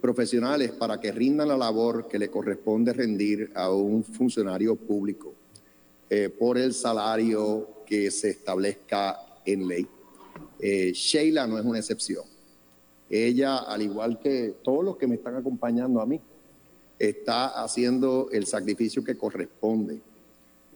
profesionales 0.00 0.72
para 0.72 1.00
que 1.00 1.12
rindan 1.12 1.48
la 1.48 1.56
labor 1.56 2.08
que 2.08 2.18
le 2.18 2.28
corresponde 2.28 2.92
rendir 2.92 3.50
a 3.54 3.70
un 3.70 4.04
funcionario 4.04 4.76
público 4.76 5.34
eh, 6.08 6.28
por 6.28 6.56
el 6.58 6.72
salario 6.72 7.84
que 7.86 8.10
se 8.10 8.30
establezca 8.30 9.18
en 9.44 9.66
ley. 9.66 9.86
Eh, 10.60 10.92
Sheila 10.92 11.46
no 11.46 11.58
es 11.58 11.64
una 11.64 11.78
excepción. 11.78 12.24
Ella, 13.10 13.58
al 13.58 13.82
igual 13.82 14.18
que 14.18 14.56
todos 14.62 14.84
los 14.84 14.96
que 14.96 15.06
me 15.06 15.16
están 15.16 15.36
acompañando 15.36 16.00
a 16.00 16.06
mí, 16.06 16.20
está 16.98 17.62
haciendo 17.62 18.28
el 18.32 18.46
sacrificio 18.46 19.02
que 19.04 19.16
corresponde 19.16 20.00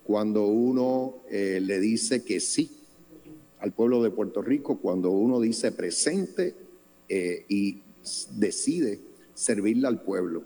cuando 0.04 0.46
uno 0.46 1.22
eh, 1.30 1.60
le 1.62 1.80
dice 1.80 2.24
que 2.24 2.40
sí 2.40 2.70
al 3.60 3.72
pueblo 3.72 4.02
de 4.02 4.10
Puerto 4.10 4.42
Rico, 4.42 4.78
cuando 4.78 5.10
uno 5.10 5.40
dice 5.40 5.70
presente 5.70 6.54
eh, 7.08 7.44
y 7.48 7.82
decide 8.32 9.00
servirle 9.34 9.86
al 9.86 10.02
pueblo. 10.02 10.42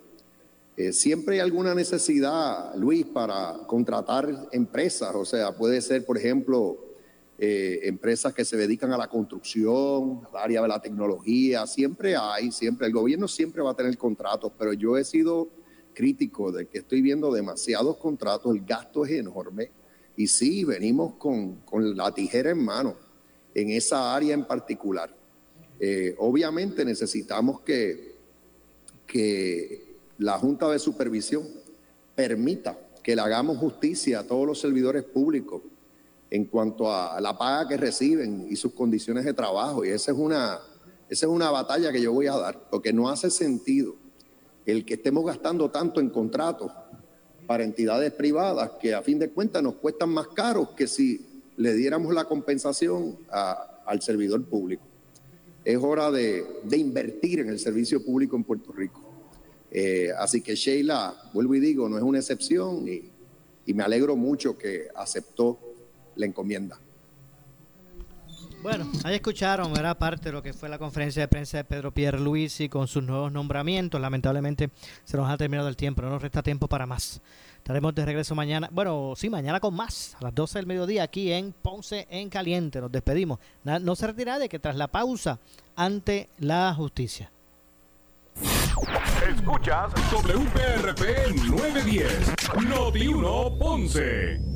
Eh, 0.76 0.92
siempre 0.92 1.36
hay 1.36 1.40
alguna 1.40 1.74
necesidad, 1.74 2.74
Luis, 2.76 3.06
para 3.06 3.60
contratar 3.66 4.48
empresas, 4.52 5.14
o 5.14 5.24
sea, 5.24 5.56
puede 5.56 5.80
ser, 5.80 6.04
por 6.04 6.18
ejemplo, 6.18 6.76
eh, 7.38 7.80
empresas 7.84 8.34
que 8.34 8.44
se 8.44 8.58
dedican 8.58 8.92
a 8.92 8.98
la 8.98 9.08
construcción, 9.08 10.20
al 10.30 10.42
área 10.42 10.60
de 10.60 10.68
la 10.68 10.80
tecnología, 10.82 11.66
siempre 11.66 12.16
hay, 12.16 12.52
siempre, 12.52 12.86
el 12.86 12.92
gobierno 12.92 13.28
siempre 13.28 13.62
va 13.62 13.70
a 13.70 13.74
tener 13.74 13.96
contratos, 13.96 14.52
pero 14.58 14.74
yo 14.74 14.98
he 14.98 15.04
sido 15.04 15.48
crítico 15.96 16.52
de 16.52 16.68
que 16.68 16.78
estoy 16.78 17.00
viendo 17.00 17.32
demasiados 17.32 17.96
contratos, 17.96 18.54
el 18.54 18.64
gasto 18.66 19.06
es 19.06 19.12
enorme 19.12 19.70
y 20.14 20.26
sí, 20.26 20.62
venimos 20.62 21.14
con, 21.14 21.56
con 21.62 21.96
la 21.96 22.12
tijera 22.12 22.50
en 22.50 22.62
mano 22.62 22.96
en 23.54 23.70
esa 23.70 24.14
área 24.14 24.34
en 24.34 24.44
particular. 24.44 25.10
Eh, 25.80 26.14
obviamente 26.18 26.84
necesitamos 26.84 27.60
que, 27.60 28.14
que 29.06 29.96
la 30.18 30.38
Junta 30.38 30.68
de 30.68 30.78
Supervisión 30.78 31.42
permita 32.14 32.78
que 33.02 33.16
le 33.16 33.22
hagamos 33.22 33.56
justicia 33.56 34.20
a 34.20 34.24
todos 34.24 34.46
los 34.46 34.60
servidores 34.60 35.02
públicos 35.02 35.62
en 36.30 36.44
cuanto 36.44 36.92
a 36.92 37.18
la 37.22 37.38
paga 37.38 37.68
que 37.68 37.76
reciben 37.78 38.46
y 38.50 38.56
sus 38.56 38.72
condiciones 38.72 39.24
de 39.24 39.32
trabajo. 39.32 39.84
Y 39.84 39.88
esa 39.88 40.12
es 40.12 40.18
una, 40.18 40.60
esa 41.08 41.26
es 41.26 41.32
una 41.32 41.50
batalla 41.50 41.90
que 41.90 42.02
yo 42.02 42.12
voy 42.12 42.26
a 42.26 42.36
dar, 42.36 42.68
porque 42.68 42.92
no 42.92 43.08
hace 43.08 43.30
sentido 43.30 43.94
el 44.66 44.84
que 44.84 44.94
estemos 44.94 45.24
gastando 45.24 45.70
tanto 45.70 46.00
en 46.00 46.10
contratos 46.10 46.72
para 47.46 47.64
entidades 47.64 48.12
privadas 48.12 48.72
que 48.80 48.92
a 48.92 49.02
fin 49.02 49.18
de 49.18 49.30
cuentas 49.30 49.62
nos 49.62 49.76
cuestan 49.76 50.10
más 50.10 50.28
caros 50.28 50.70
que 50.70 50.88
si 50.88 51.42
le 51.56 51.72
diéramos 51.74 52.12
la 52.12 52.24
compensación 52.24 53.16
al 53.30 54.02
servidor 54.02 54.44
público. 54.44 54.82
Es 55.64 55.78
hora 55.78 56.10
de, 56.10 56.44
invertir 56.76 57.40
en 57.40 57.48
el 57.48 57.58
servicio 57.58 58.04
público 58.04 58.36
en 58.36 58.44
Puerto 58.44 58.72
Rico. 58.72 59.02
Eh, 59.70 60.10
así 60.18 60.40
que 60.42 60.54
Sheila, 60.54 61.30
vuelvo 61.32 61.54
y 61.54 61.60
digo, 61.60 61.88
no 61.88 61.96
es 61.96 62.02
una 62.02 62.18
excepción 62.18 62.86
y 62.88 63.74
me 63.74 63.82
alegro 63.82 64.16
mucho 64.16 64.58
que 64.58 64.88
aceptó 64.94 65.58
la 66.16 66.26
encomienda. 66.26 66.78
Bueno, 68.66 68.90
ahí 69.04 69.14
escucharon, 69.14 69.78
era 69.78 69.96
parte 69.96 70.24
de 70.24 70.32
lo 70.32 70.42
que 70.42 70.52
fue 70.52 70.68
la 70.68 70.76
conferencia 70.76 71.22
de 71.22 71.28
prensa 71.28 71.58
de 71.58 71.62
Pedro 71.62 71.92
Pierluisi 71.92 72.68
con 72.68 72.88
sus 72.88 73.00
nuevos 73.00 73.30
nombramientos. 73.30 74.00
Lamentablemente 74.00 74.70
se 75.04 75.16
nos 75.16 75.30
ha 75.30 75.36
terminado 75.36 75.68
el 75.68 75.76
tiempo, 75.76 76.02
no 76.02 76.10
nos 76.10 76.20
resta 76.20 76.42
tiempo 76.42 76.66
para 76.66 76.84
más. 76.84 77.20
Estaremos 77.58 77.94
de 77.94 78.04
regreso 78.04 78.34
mañana, 78.34 78.68
bueno, 78.72 79.12
sí, 79.14 79.30
mañana 79.30 79.60
con 79.60 79.72
más, 79.72 80.16
a 80.18 80.24
las 80.24 80.34
12 80.34 80.58
del 80.58 80.66
mediodía 80.66 81.04
aquí 81.04 81.30
en 81.30 81.52
Ponce 81.52 82.08
en 82.10 82.28
Caliente. 82.28 82.80
Nos 82.80 82.90
despedimos. 82.90 83.38
No 83.62 83.94
se 83.94 84.08
retira 84.08 84.36
de 84.40 84.48
que 84.48 84.58
tras 84.58 84.74
la 84.74 84.88
pausa 84.88 85.38
ante 85.76 86.28
la 86.40 86.74
justicia. 86.74 87.30
Escuchas 89.32 89.92
WPRP 90.10 91.36
910, 91.50 92.34
Noti 92.66 93.06
1 93.06 93.58
Ponce. 93.60 94.55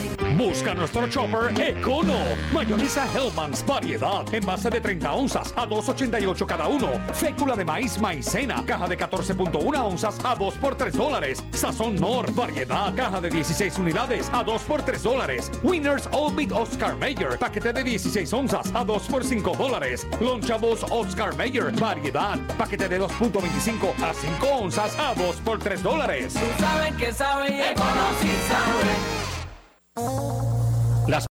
Busca 0.41 0.73
nuestro 0.73 1.07
chopper 1.07 1.53
Econo. 1.61 2.17
Mayonesa 2.51 3.05
Hellman's 3.13 3.63
variedad 3.63 4.25
en 4.33 4.43
base 4.43 4.71
de 4.71 4.81
30 4.81 5.13
onzas 5.13 5.53
a 5.55 5.67
2.88 5.67 6.45
cada 6.47 6.67
uno. 6.67 6.89
Fécula 7.13 7.55
de 7.55 7.63
maíz 7.63 7.99
maicena, 8.01 8.63
caja 8.65 8.87
de 8.87 8.97
14.1 8.97 9.79
onzas 9.79 10.17
a 10.25 10.33
2 10.33 10.55
por 10.55 10.75
3 10.75 10.97
dólares. 10.97 11.43
Sazón 11.53 11.95
Nor, 11.95 12.33
variedad, 12.33 12.91
caja 12.95 13.21
de 13.21 13.29
16 13.29 13.77
unidades 13.77 14.31
a 14.33 14.43
2 14.43 14.63
por 14.63 14.81
3 14.81 15.03
dólares. 15.03 15.51
Winners 15.61 16.09
All 16.11 16.33
Meat 16.33 16.51
Oscar 16.51 16.97
Mayer, 16.97 17.37
paquete 17.37 17.71
de 17.71 17.83
16 17.83 18.33
onzas 18.33 18.71
a 18.73 18.83
2 18.83 19.03
por 19.03 19.23
5 19.23 19.55
dólares. 19.55 20.07
Lonchabos 20.19 20.83
Oscar 20.89 21.35
Mayer, 21.35 21.71
variedad, 21.79 22.39
paquete 22.57 22.89
de 22.89 22.99
2.25 22.99 23.93
a 24.03 24.11
5 24.11 24.47
onzas 24.47 24.97
a 24.97 25.13
2 25.13 25.35
por 25.45 25.59
3 25.59 25.83
dólares. 25.83 26.33
Tú 26.33 26.63
sabes 26.63 26.95
que 26.95 27.13
sabe 27.13 27.51
y 27.51 27.61
Econo 27.61 28.09
sí 28.19 28.29
sabe. 28.47 29.30
Las 31.07 31.27